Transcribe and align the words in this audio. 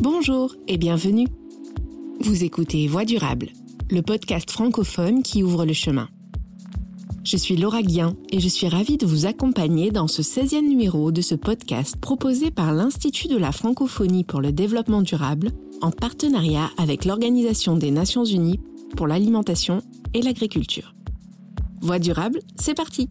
Bonjour 0.00 0.56
et 0.66 0.78
bienvenue. 0.78 1.28
Vous 2.20 2.42
écoutez 2.42 2.88
Voix 2.88 3.04
durable, 3.04 3.50
le 3.90 4.00
podcast 4.00 4.50
francophone 4.50 5.22
qui 5.22 5.42
ouvre 5.42 5.66
le 5.66 5.74
chemin. 5.74 6.08
Je 7.22 7.36
suis 7.36 7.58
Laura 7.58 7.82
Guien 7.82 8.16
et 8.30 8.40
je 8.40 8.48
suis 8.48 8.66
ravie 8.66 8.96
de 8.96 9.04
vous 9.04 9.26
accompagner 9.26 9.90
dans 9.90 10.08
ce 10.08 10.22
16e 10.22 10.66
numéro 10.66 11.12
de 11.12 11.20
ce 11.20 11.34
podcast 11.34 11.96
proposé 11.96 12.50
par 12.50 12.72
l'Institut 12.72 13.28
de 13.28 13.36
la 13.36 13.52
francophonie 13.52 14.24
pour 14.24 14.40
le 14.40 14.52
développement 14.52 15.02
durable 15.02 15.50
en 15.82 15.90
partenariat 15.90 16.70
avec 16.78 17.04
l'Organisation 17.04 17.76
des 17.76 17.90
Nations 17.90 18.24
Unies 18.24 18.58
pour 18.96 19.06
l'alimentation 19.06 19.82
et 20.14 20.22
l'agriculture. 20.22 20.94
Voix 21.82 21.98
durable, 21.98 22.40
c'est 22.56 22.74
parti 22.74 23.10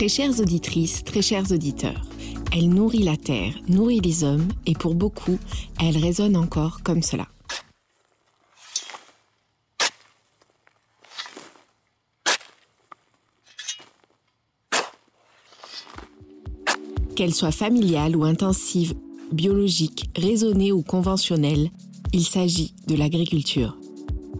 Très 0.00 0.08
chères 0.08 0.40
auditrices, 0.40 1.04
très 1.04 1.20
chers 1.20 1.52
auditeurs, 1.52 2.00
elle 2.56 2.70
nourrit 2.70 3.02
la 3.02 3.18
terre, 3.18 3.52
nourrit 3.68 4.00
les 4.00 4.24
hommes, 4.24 4.48
et 4.64 4.72
pour 4.72 4.94
beaucoup, 4.94 5.38
elle 5.78 5.98
résonne 5.98 6.38
encore 6.38 6.82
comme 6.82 7.02
cela. 7.02 7.28
Qu'elle 17.14 17.34
soit 17.34 17.52
familiale 17.52 18.16
ou 18.16 18.24
intensive, 18.24 18.94
biologique, 19.32 20.08
raisonnée 20.16 20.72
ou 20.72 20.80
conventionnelle, 20.80 21.70
il 22.14 22.24
s'agit 22.24 22.72
de 22.86 22.94
l'agriculture. 22.94 23.76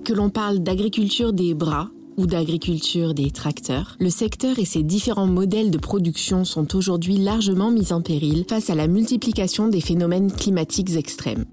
Que 0.06 0.14
l'on 0.14 0.30
parle 0.30 0.60
d'agriculture 0.60 1.34
des 1.34 1.52
bras, 1.52 1.90
d'agriculture 2.26 3.14
des 3.14 3.30
tracteurs, 3.30 3.96
le 3.98 4.10
secteur 4.10 4.58
et 4.58 4.64
ses 4.64 4.82
différents 4.82 5.26
modèles 5.26 5.70
de 5.70 5.78
production 5.78 6.44
sont 6.44 6.76
aujourd'hui 6.76 7.16
largement 7.16 7.70
mis 7.70 7.92
en 7.92 8.02
péril 8.02 8.44
face 8.48 8.70
à 8.70 8.74
la 8.74 8.86
multiplication 8.86 9.68
des 9.68 9.80
phénomènes 9.80 10.32
climatiques 10.32 10.96
extrêmes. 10.96 11.44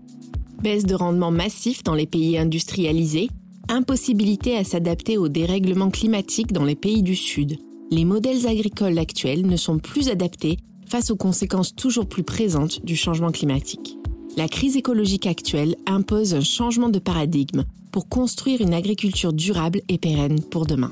Baisse 0.62 0.86
de 0.86 0.96
rendement 0.96 1.32
massif 1.32 1.84
dans 1.84 1.94
les 1.94 2.08
pays 2.08 2.38
industrialisés, 2.38 3.30
impossibilité 3.70 4.58
à 4.58 4.64
s'adapter 4.64 5.18
aux 5.18 5.30
dérèglements 5.30 5.92
climatiques 5.92 6.54
dans 6.54 6.66
les 6.66 6.76
pays 6.76 7.04
du 7.04 7.16
Sud. 7.16 7.58
Les 7.92 8.06
modèles 8.06 8.48
agricoles 8.48 8.98
actuels 8.98 9.46
ne 9.46 9.58
sont 9.58 9.80
plus 9.80 10.10
adaptés 10.10 10.58
face 10.88 11.12
aux 11.12 11.18
conséquences 11.18 11.76
toujours 11.76 12.08
plus 12.08 12.24
présentes 12.24 12.84
du 12.86 12.96
changement 12.96 13.32
climatique. 13.32 13.98
La 14.38 14.48
crise 14.48 14.78
écologique 14.78 15.26
actuelle 15.26 15.76
impose 15.86 16.34
un 16.34 16.42
changement 16.42 16.90
de 16.90 17.00
paradigme 17.00 17.64
pour 17.98 18.10
construire 18.10 18.62
une 18.62 18.76
agriculture 18.76 19.34
durable 19.34 19.82
et 19.90 19.98
pérenne 19.98 20.40
pour 20.40 20.68
demain. 20.68 20.92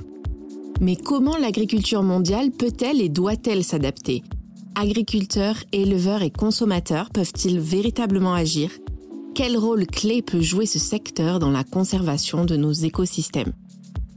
Mais 0.81 0.95
comment 0.95 1.38
l'agriculture 1.38 2.02
mondiale 2.02 2.50
peut-elle 2.50 3.00
et 3.00 3.09
doit-elle 3.09 3.64
s'adapter? 3.64 4.23
Agriculteurs, 4.73 5.58
éleveurs 5.72 6.23
et 6.23 6.31
consommateurs 6.31 7.11
peuvent-ils 7.11 7.59
véritablement 7.59 8.33
agir? 8.33 8.72
Quel 9.36 9.56
rôle 9.56 9.86
clé 9.86 10.23
peut 10.23 10.42
jouer 10.42 10.66
ce 10.66 10.80
secteur 10.80 11.38
dans 11.38 11.52
la 11.52 11.64
conservation 11.64 12.44
de 12.44 12.56
nos 12.56 12.72
écosystèmes? 12.72 13.53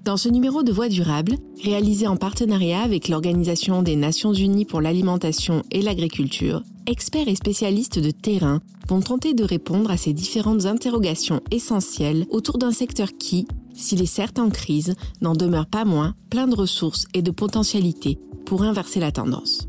Dans 0.07 0.17
ce 0.17 0.31
numéro 0.31 0.63
de 0.63 0.73
Voix 0.73 0.89
durable, 0.89 1.35
réalisé 1.63 2.07
en 2.07 2.17
partenariat 2.17 2.81
avec 2.81 3.11
l'Organisation 3.11 3.83
des 3.83 3.97
Nations 3.97 4.33
Unies 4.33 4.65
pour 4.65 4.81
l'alimentation 4.81 5.63
et 5.71 5.83
l'agriculture, 5.83 6.63
experts 6.89 7.29
et 7.29 7.37
spécialistes 7.37 7.99
de 7.99 8.11
terrain 8.11 8.61
vont 8.89 9.01
tenter 9.01 9.35
de 9.35 9.45
répondre 9.45 9.91
à 9.91 9.99
ces 9.99 10.15
différentes 10.15 10.65
interrogations 10.65 11.43
essentielles 11.51 12.27
autour 12.31 12.57
d'un 12.57 12.73
secteur 12.73 13.09
qui, 13.19 13.47
s'il 13.75 14.01
est 14.03 14.07
certes 14.07 14.39
en 14.39 14.49
crise, 14.49 14.95
n'en 15.21 15.35
demeure 15.35 15.67
pas 15.67 15.85
moins 15.85 16.15
plein 16.31 16.49
de 16.49 16.55
ressources 16.55 17.07
et 17.13 17.23
de 17.23 17.31
potentialités 17.31 18.19
pour 18.47 18.63
inverser 18.63 19.01
la 19.01 19.13
tendance. 19.13 19.69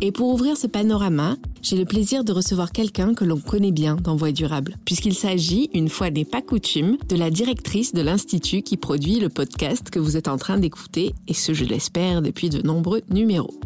Et 0.00 0.12
pour 0.12 0.28
ouvrir 0.28 0.56
ce 0.56 0.66
panorama, 0.66 1.36
j'ai 1.62 1.76
le 1.76 1.84
plaisir 1.84 2.22
de 2.24 2.32
recevoir 2.32 2.70
quelqu'un 2.72 3.14
que 3.14 3.24
l'on 3.24 3.38
connaît 3.38 3.72
bien 3.72 3.96
dans 3.96 4.14
Voix 4.16 4.30
durable, 4.30 4.76
puisqu'il 4.84 5.14
s'agit, 5.14 5.70
une 5.74 5.88
fois 5.88 6.10
n'est 6.10 6.24
pas 6.24 6.42
coutume, 6.42 6.96
de 7.08 7.16
la 7.16 7.30
directrice 7.30 7.92
de 7.92 8.02
l'Institut 8.02 8.62
qui 8.62 8.76
produit 8.76 9.18
le 9.18 9.28
podcast 9.28 9.90
que 9.90 9.98
vous 9.98 10.16
êtes 10.16 10.28
en 10.28 10.36
train 10.36 10.58
d'écouter, 10.58 11.14
et 11.26 11.34
ce, 11.34 11.52
je 11.52 11.64
l'espère, 11.64 12.22
depuis 12.22 12.48
de 12.48 12.62
nombreux 12.64 13.02
numéros. 13.10 13.58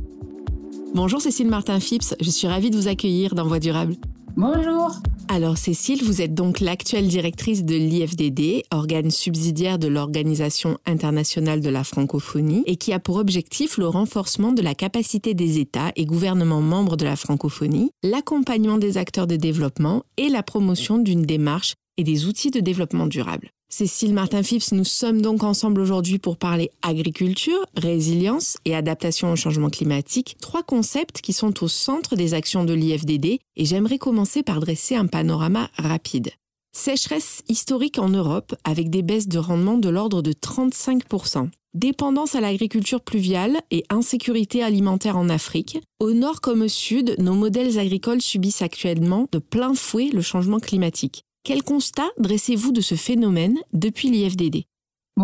Bonjour 0.95 1.23
Cécile 1.23 1.49
Martin-Phipps, 1.49 2.15
je 2.21 2.29
suis 2.29 2.47
ravie 2.47 2.69
de 2.69 2.77
vous 2.77 2.87
accueillir 2.87 3.35
dans 3.35 3.47
Voix 3.47 3.59
durable. 3.59 3.97
Bonjour. 4.37 4.91
Alors 5.29 5.57
Cécile, 5.57 6.05
vous 6.05 6.21
êtes 6.21 6.35
donc 6.35 6.61
l'actuelle 6.61 7.09
directrice 7.09 7.65
de 7.65 7.75
l'IFDD, 7.75 8.65
organe 8.71 9.11
subsidiaire 9.11 9.79
de 9.79 9.89
l'Organisation 9.89 10.77
internationale 10.85 11.63
de 11.63 11.71
la 11.71 11.83
francophonie, 11.83 12.63
et 12.67 12.77
qui 12.77 12.93
a 12.93 12.99
pour 12.99 13.17
objectif 13.17 13.79
le 13.79 13.89
renforcement 13.89 14.53
de 14.53 14.61
la 14.61 14.75
capacité 14.75 15.33
des 15.33 15.61
États 15.61 15.93
et 15.97 16.05
gouvernements 16.05 16.61
membres 16.61 16.99
de 16.99 17.07
la 17.07 17.17
francophonie, 17.17 17.91
l'accompagnement 18.03 18.77
des 18.77 18.99
acteurs 18.99 19.27
de 19.27 19.37
développement 19.37 20.03
et 20.19 20.29
la 20.29 20.43
promotion 20.43 20.99
d'une 20.99 21.23
démarche 21.23 21.73
et 21.97 22.05
des 22.05 22.27
outils 22.27 22.51
de 22.51 22.61
développement 22.61 23.07
durable. 23.07 23.49
Cécile 23.75 24.13
Martin-Phipps, 24.13 24.73
nous 24.73 24.85
sommes 24.85 25.23
donc 25.23 25.43
ensemble 25.43 25.81
aujourd'hui 25.81 26.19
pour 26.19 26.37
parler 26.37 26.71
agriculture, 26.83 27.59
résilience 27.75 28.59
et 28.67 28.77
adaptation 28.77 29.33
au 29.33 29.37
changement 29.37 29.71
climatique, 29.71 30.37
trois 30.43 30.63
concepts 30.63 31.23
qui 31.23 31.33
sont 31.33 31.65
au 31.65 31.69
centre 31.69 32.15
des 32.15 32.35
actions 32.35 32.67
de 32.67 32.75
l'IFDD 32.75 33.39
et 33.57 33.65
j'aimerais 33.65 33.97
commencer 33.97 34.43
par 34.43 34.61
dresser 34.61 34.95
un 34.95 35.07
panorama 35.07 35.71
rapide. 35.79 36.33
Sécheresse 36.77 37.43
historique 37.49 37.99
en 37.99 38.11
Europe 38.11 38.55
avec 38.65 38.91
des 38.91 39.01
baisses 39.01 39.29
de 39.29 39.39
rendement 39.39 39.79
de 39.79 39.89
l'ordre 39.89 40.21
de 40.21 40.33
35%. 40.33 41.49
Dépendance 41.73 42.35
à 42.35 42.43
l'agriculture 42.43 43.01
pluviale 43.01 43.59
et 43.71 43.85
insécurité 43.89 44.63
alimentaire 44.63 45.17
en 45.17 45.31
Afrique. 45.31 45.79
Au 45.99 46.13
nord 46.13 46.43
comme 46.43 46.61
au 46.61 46.69
sud, 46.69 47.15
nos 47.19 47.35
modèles 47.35 47.79
agricoles 47.79 48.21
subissent 48.21 48.61
actuellement 48.61 49.29
de 49.33 49.39
plein 49.39 49.73
fouet 49.73 50.11
le 50.13 50.21
changement 50.21 50.61
climatique. 50.61 51.25
Quel 51.45 51.65
constat 51.65 52.09
dressez-vous 52.19 52.71
de 52.71 52.81
ce 52.81 52.95
phénomène 52.95 53.59
depuis 53.73 54.11
l'IFDD 54.11 54.67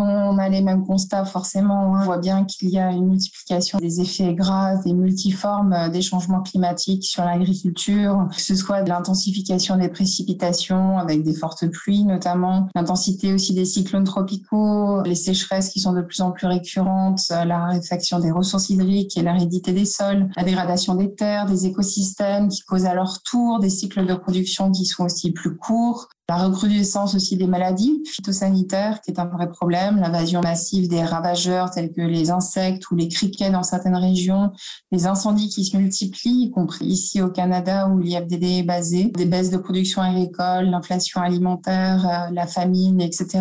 On 0.01 0.39
a 0.39 0.49
les 0.49 0.61
mêmes 0.61 0.85
constats 0.85 1.25
forcément. 1.25 1.93
On 1.93 2.05
voit 2.05 2.19
bien 2.19 2.45
qu'il 2.45 2.71
y 2.71 2.79
a 2.79 2.91
une 2.91 3.09
multiplication 3.09 3.79
des 3.79 4.01
effets 4.01 4.35
graves 4.35 4.83
et 4.87 4.93
multiformes 4.93 5.73
euh, 5.73 5.89
des 5.89 6.03
changements 6.03 6.43
climatiques 6.43 7.05
sur 7.05 7.25
l'agriculture, 7.25 8.29
que 8.35 8.41
ce 8.41 8.55
soit 8.55 8.83
de 8.83 8.89
l'intensification 8.89 9.77
des 9.77 9.89
précipitations 9.89 10.99
avec 10.99 11.23
des 11.23 11.35
fortes 11.35 11.67
pluies 11.69 12.05
notamment, 12.05 12.69
l'intensité 12.75 13.33
aussi 13.33 13.55
des 13.55 13.65
cyclones 13.65 14.05
tropicaux, 14.05 15.03
les 15.03 15.15
sécheresses 15.15 15.71
qui 15.71 15.81
sont 15.81 15.93
de 15.93 16.03
plus 16.03 16.21
en 16.21 16.33
plus 16.33 16.47
récurrentes, 16.47 17.23
euh, 17.31 17.45
la 17.45 17.59
raréfaction 17.59 18.19
des 18.19 18.31
ressources 18.31 18.71
hydriques 18.71 19.17
et 19.17 19.23
l'aridité 19.23 19.73
des 19.73 19.85
sols, 19.85 20.29
la 20.37 20.45
dégradation 20.45 20.95
des 20.95 21.15
terres, 21.15 21.47
des 21.47 21.67
écosystèmes 21.67 22.49
qui 22.49 22.63
causent 22.63 22.87
à 22.87 22.95
leur 22.95 23.23
tour 23.23 23.59
des 23.61 23.71
cycles 23.71 24.07
de 24.07 24.15
production 24.15 24.71
qui 24.71 24.85
sont 24.85 25.05
aussi 25.05 25.33
plus 25.33 25.57
courts, 25.57 26.09
la 26.29 26.37
recrudescence 26.37 27.15
aussi 27.15 27.39
des 27.39 27.47
maladies 27.47 28.03
phytosanitaires, 28.05 29.01
qui 29.01 29.11
est 29.11 29.19
un 29.19 29.25
vrai 29.25 29.49
problème, 29.51 29.97
l'invasion 29.97 30.43
massive 30.43 30.87
des 30.89 31.03
ravageurs 31.03 31.71
tels 31.71 31.91
que 31.91 32.03
les 32.03 32.31
insectes 32.31 32.91
ou 32.91 32.97
les 32.97 33.09
criquets 33.09 33.51
dans 33.51 33.63
certaines 33.63 33.97
régions, 33.97 34.53
les 34.93 35.07
incendies 35.07 35.49
qui 35.49 35.65
se 35.65 35.77
multiplient, 35.77 36.45
y 36.45 36.51
compris 36.51 36.85
ici 36.85 37.23
au 37.23 37.31
Canada 37.31 37.89
où 37.89 37.99
l'IFDD 37.99 38.45
est 38.45 38.63
basé, 38.63 39.05
des 39.07 39.25
baisses 39.25 39.51
de 39.51 39.57
production 39.57 40.03
agricole, 40.03 40.67
l'inflation 40.67 41.23
alimentaire, 41.23 42.07
euh, 42.07 42.31
la 42.31 42.47
famine, 42.47 43.01
etc. 43.01 43.41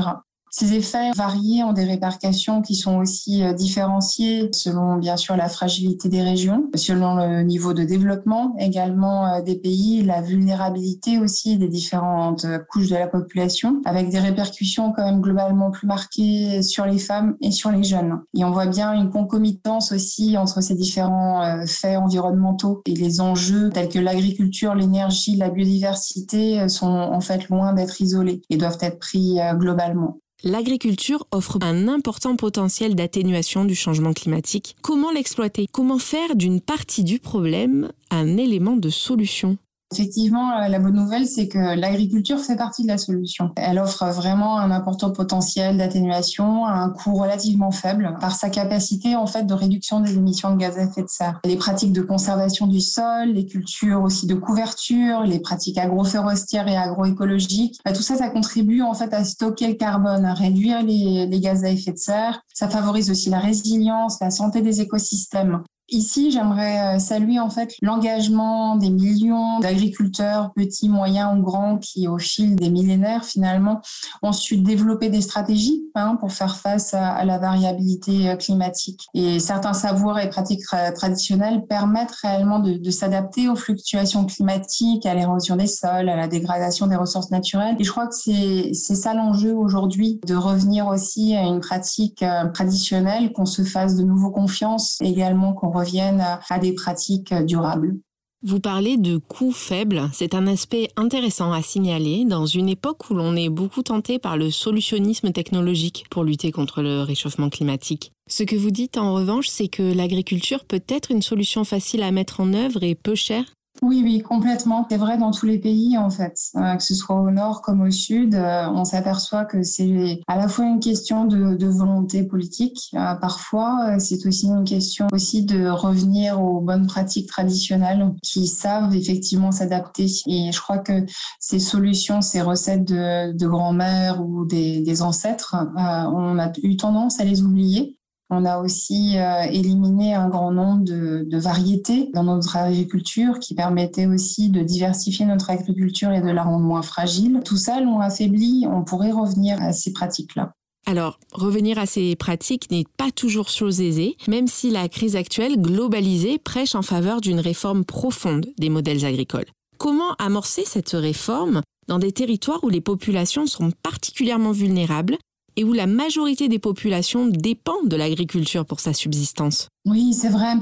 Ces 0.59 0.73
effets 0.73 1.12
variés 1.16 1.63
ont 1.63 1.72
des 1.72 1.84
répercussions 1.84 2.63
qui 2.63 2.73
sont 2.73 2.97
aussi 2.97 3.44
euh, 3.44 3.53
différenciées 3.53 4.50
selon 4.53 4.95
bien 4.95 5.16
sûr 5.16 5.38
la 5.38 5.50
fragilité 5.50 6.09
des 6.09 6.23
régions, 6.23 6.68
selon 6.73 7.13
le 7.13 7.44
niveau 7.44 7.75
de 7.75 7.84
développement 7.84 8.56
également 8.57 9.28
euh, 9.28 9.41
des 9.44 9.57
pays, 9.57 10.01
la 10.01 10.23
vulnérabilité 10.23 11.19
aussi 11.19 11.59
des 11.59 11.68
différentes 11.68 12.45
euh, 12.45 12.57
couches 12.57 12.90
de 12.90 12.95
la 12.95 13.06
population, 13.06 13.84
avec 13.85 14.09
des 14.09 14.18
répercussions 14.18 14.94
quand 14.94 15.06
même 15.06 15.22
globalement 15.22 15.69
plus 15.69 15.85
marquées 15.85 16.63
sur 16.63 16.88
les 16.88 16.97
femmes 16.97 17.35
et 17.39 17.51
sur 17.51 17.69
les 17.69 17.84
jeunes. 17.84 18.24
Et 18.35 18.44
on 18.44 18.50
voit 18.50 18.66
bien 18.66 18.94
une 18.94 19.12
concomitance 19.12 19.92
aussi 19.92 20.39
entre 20.39 20.62
ces 20.62 20.74
différents 20.74 21.68
faits 21.68 22.00
environnementaux 22.00 22.81
et 22.88 22.95
les 22.95 23.21
enjeux 23.21 23.69
tels 23.69 23.89
que 23.89 24.00
l'agriculture, 24.00 24.74
l'énergie, 24.74 25.36
la 25.36 25.51
biodiversité 25.51 26.68
sont 26.68 26.88
en 26.88 27.21
fait 27.21 27.48
loin 27.50 27.74
d'être 27.74 28.01
isolés 28.01 28.42
et 28.50 28.57
doivent 28.57 28.80
être 28.81 28.98
pris 28.98 29.38
globalement. 29.53 30.18
L'agriculture 30.44 31.25
offre 31.31 31.57
un 31.62 31.88
important 31.88 32.36
potentiel 32.36 32.94
d'atténuation 32.94 33.66
du 33.66 33.74
changement 33.74 34.13
climatique. 34.13 34.75
Comment 34.84 35.10
l'exploiter? 35.10 35.66
Comment 35.72 35.98
faire 35.98 36.36
d'une 36.36 36.62
partie 36.62 37.04
du 37.04 37.18
problème 37.18 37.92
un 38.12 38.38
élément 38.38 38.78
de 38.78 38.89
solution? 38.89 39.57
Effectivement, 39.94 40.51
euh, 40.51 40.68
la 40.68 40.80
bonne 40.80 40.95
nouvelle, 40.95 41.25
c'est 41.25 41.48
que 41.48 41.57
l'agriculture 41.57 42.39
fait 42.39 42.57
partie 42.57 42.84
de 42.84 42.89
la 42.89 42.98
solution. 42.98 43.51
Elle 43.56 43.80
offre 43.80 44.06
vraiment 44.07 44.60
un 44.60 44.72
important 44.72 45.12
potentiel 45.12 45.78
d'atténuation 45.78 46.66
à 46.66 46.74
un 46.74 46.89
coût 46.89 47.16
relativement 47.16 47.72
faible 47.72 48.18
par 48.19 48.36
sa 48.36 48.50
capacité 48.50 49.16
en 49.16 49.28
fait 49.28 49.44
de 49.44 49.54
réduction 49.54 50.01
des 50.01 50.16
émissions 50.16 50.51
de 50.51 50.57
gaz 50.57 50.78
à 50.78 50.84
effet 50.84 51.04
de 51.04 51.07
serre. 51.07 51.39
Les 51.45 51.56
pratiques 51.56 51.94
de 51.94 52.01
conservation 52.01 52.68
du 52.68 52.81
sol, 52.81 53.30
les 53.30 53.45
cultures 53.45 54.04
aussi 54.04 54.28
de 54.28 54.36
couverture, 54.36 55.22
les 55.24 55.39
pratiques 55.39 55.78
agroforestières 55.78 56.68
et 56.68 56.75
agroécologiques, 56.75 57.80
bah, 57.86 57.94
tout 57.94 58.01
ça, 58.01 58.18
ça 58.18 58.30
contribue 58.30 58.81
en 58.81 58.94
fait 58.94 59.13
à 59.13 59.24
stocker 59.24 59.68
le 59.69 59.75
carbone, 59.75 60.25
à 60.25 60.34
réduire 60.34 60.84
les, 60.84 61.28
les 61.28 61.39
gaz 61.39 61.63
à 61.63 61.69
effet 61.69 61.94
de 61.94 61.98
serre. 61.98 62.42
Ça 62.54 62.68
favorise 62.68 63.10
aussi 63.10 63.30
la 63.30 63.39
résilience, 63.39 64.19
la 64.19 64.31
santé 64.31 64.62
des 64.62 64.81
écosystèmes. 64.81 65.63
Ici, 65.89 66.31
j'aimerais 66.31 66.95
euh, 66.95 67.00
saluer 67.00 67.39
en 67.39 67.50
fait 67.50 67.75
l'engagement 67.81 68.75
des 68.75 68.89
millions 68.89 69.60
d'agriculteurs, 69.60 70.51
petits, 70.54 70.89
moyens 70.89 71.38
ou 71.38 71.42
grands, 71.42 71.78
qui 71.78 72.10
au 72.10 72.18
fil 72.18 72.57
des 72.57 72.69
millénaires 72.69 73.24
finalement 73.24 73.81
ont 74.22 74.34
su 74.34 74.57
développer 74.57 75.10
des 75.10 75.22
stratégies 75.22 75.86
hein, 75.95 76.18
pour 76.19 76.34
faire 76.34 76.57
face 76.57 76.94
à, 76.94 77.24
la 77.24 77.38
variabilité 77.38 78.30
euh, 78.30 78.36
climatique. 78.36 79.07
Et 79.13 79.39
certains 79.39 79.74
savoirs 79.74 80.19
et 80.19 80.30
pratiques 80.30 80.66
traditionnelles 80.95 81.66
permettent 81.68 82.16
réellement 82.22 82.60
de, 82.60 82.92
s'adapter 82.92 83.48
aux 83.48 83.56
fluctuations 83.56 84.25
climatiques, 84.25 85.06
à 85.06 85.13
l'érosion 85.13 85.56
des 85.56 85.68
sols, 85.68 86.10
à 86.10 86.16
la 86.16 86.28
dégradation 86.28 86.88
des 86.88 86.95
ressources 86.95 87.31
naturelles. 87.31 87.75
Et 87.80 87.84
je 87.84 87.92
crois 87.92 88.07
que 88.07 88.16
c'est 88.16 88.74
ça 88.74 89.13
l'enjeu 89.13 89.54
aujourd'hui, 89.54 90.19
de 90.25 90.36
revenir 90.36 90.88
aussi 90.88 91.36
à 91.36 91.44
une 91.44 91.60
pratique 91.60 92.24
euh, 92.24 92.50
traditionnelle, 92.50 93.31
qu'on 93.31 93.45
se 93.45 93.63
fasse 93.63 93.95
de 93.95 94.04
nouveau 94.04 94.31
confiance, 94.31 94.98
également 95.01 95.54
qu'on 95.54 95.76
reviennent 95.77 96.25
à 96.50 96.59
des 96.59 96.74
pratiques 96.74 97.33
durables. 97.33 97.95
Vous 98.44 98.59
parlez 98.59 98.97
de 98.97 99.18
coûts 99.18 99.51
faibles, 99.51 100.09
c'est 100.13 100.35
un 100.35 100.45
aspect 100.45 100.89
intéressant 100.95 101.51
à 101.51 101.63
signaler 101.63 102.24
dans 102.24 102.45
une 102.45 102.69
époque 102.69 103.09
où 103.09 103.15
l'on 103.15 103.35
est 103.35 103.50
beaucoup 103.50 103.81
tenté 103.81 104.19
par 104.19 104.38
le 104.38 104.51
solutionnisme 104.51 105.31
technologique 105.31 106.06
pour 106.12 106.24
lutter 106.24 106.51
contre 106.51 106.83
le 106.83 107.01
réchauffement 107.01 107.50
climatique. 107.50 108.12
Ce 108.29 108.44
que 108.44 108.56
vous 108.56 108.69
dites 108.69 108.97
en 108.97 109.15
revanche, 109.15 109.47
c'est 109.47 109.69
que 109.69 109.81
l'agriculture 109.81 110.65
peut 110.65 110.83
être 110.88 111.09
une 111.09 111.24
solution 111.24 111.63
facile 111.63 112.03
à 112.03 112.12
mettre 112.12 112.39
en 112.39 112.53
œuvre 112.53 112.83
et 112.83 112.94
peu 112.94 113.15
chère 113.15 113.45
oui, 113.83 114.01
oui, 114.03 114.21
complètement. 114.21 114.88
C'est 114.89 114.97
vrai 114.97 115.18
dans 115.18 115.31
tous 115.31 115.45
les 115.45 115.59
pays, 115.59 115.97
en 115.97 116.09
fait, 116.09 116.39
euh, 116.56 116.75
que 116.75 116.83
ce 116.83 116.95
soit 116.95 117.15
au 117.19 117.29
nord 117.29 117.62
comme 117.62 117.81
au 117.81 117.91
sud. 117.91 118.33
Euh, 118.33 118.68
on 118.74 118.85
s'aperçoit 118.85 119.45
que 119.45 119.62
c'est 119.62 120.19
à 120.27 120.38
la 120.38 120.47
fois 120.47 120.65
une 120.65 120.79
question 120.79 121.25
de, 121.25 121.68
volonté 121.68 122.24
politique. 122.24 122.89
Euh, 122.95 123.13
parfois, 123.15 124.00
c'est 124.00 124.25
aussi 124.25 124.47
une 124.47 124.63
question 124.63 125.07
aussi 125.12 125.44
de 125.44 125.68
revenir 125.68 126.41
aux 126.41 126.59
bonnes 126.59 126.88
pratiques 126.88 127.27
traditionnelles 127.27 128.13
qui 128.24 128.47
savent 128.47 128.95
effectivement 128.95 129.51
s'adapter. 129.51 130.07
Et 130.27 130.51
je 130.51 130.59
crois 130.59 130.79
que 130.79 131.06
ces 131.39 131.59
solutions, 131.59 132.21
ces 132.21 132.41
recettes 132.41 132.85
de, 132.85 133.47
grand-mère 133.47 134.25
ou 134.25 134.45
des, 134.45 134.81
des 134.81 135.01
ancêtres, 135.01 135.56
on 135.75 136.39
a 136.39 136.51
eu 136.63 136.77
tendance 136.77 137.19
à 137.19 137.25
les 137.25 137.44
oublier. 137.44 137.97
On 138.29 138.44
a 138.44 138.59
aussi 138.59 139.18
euh, 139.18 139.44
éliminé 139.44 140.13
un 140.13 140.27
grand 140.27 140.51
nombre 140.51 140.83
de, 140.83 141.38
variétés 141.38 142.09
dans 142.13 142.24
notre 142.24 142.57
agriculture 142.57 143.39
qui 143.39 143.56
permettaient 143.56 144.06
aussi 144.06 144.50
de 144.50 144.62
diversifier 144.62 145.25
notre 145.25 145.50
agriculture 145.50 146.12
et 146.12 146.21
de 146.21 146.29
la 146.29 146.44
rendre 146.44 146.65
moins 146.65 146.81
fragile. 146.81 147.39
Tout 147.45 147.56
ça 147.56 147.79
l'ont 147.79 148.01
affaibli. 148.01 148.65
On 148.69 148.83
pourrait 148.83 149.12
revenir 149.12 149.62
à 149.62 149.71
ces 149.71 149.94
pratiques-là. 149.94 150.51
Alors, 150.85 151.19
revenir 151.33 151.79
à 151.79 151.85
ces 151.85 152.15
pratiques 152.15 152.69
n'est 152.71 152.85
pas 152.97 153.12
toujours 153.12 153.50
chose 153.50 153.81
aisée, 153.81 154.15
même 154.27 154.47
si 154.47 154.71
la 154.71 154.89
crise 154.89 155.15
actuelle 155.15 155.62
globalisée 155.62 156.38
prêche 156.38 156.75
en 156.75 156.81
faveur 156.81 157.21
d'une 157.21 157.39
réforme 157.39 157.85
profonde 157.85 158.47
des 158.57 158.69
modèles 158.69 159.06
agricoles. 159.06 159.47
Comment 159.77 160.13
amorcer 160.18 160.63
cette 160.65 160.91
réforme 160.91 161.62
dans 161.88 162.00
des 162.00 162.12
territoires 162.12 162.63
où 162.63 162.69
les 162.69 162.81
populations 162.81 163.47
sont 163.47 163.71
particulièrement 163.83 164.51
vulnérables 164.51 165.18
et 165.57 165.63
où 165.63 165.74
la 165.74 165.88
majorité 165.88 166.48
des 166.48 166.59
populations 166.59 167.25
dépendent 167.25 167.89
de 167.89 167.98
l'agriculture 167.98 168.65
pour 168.65 168.80
sa 168.80 168.94
subsistance. 168.94 169.68
Oui, 169.88 170.13
c'est 170.13 170.30
vrai. 170.30 170.56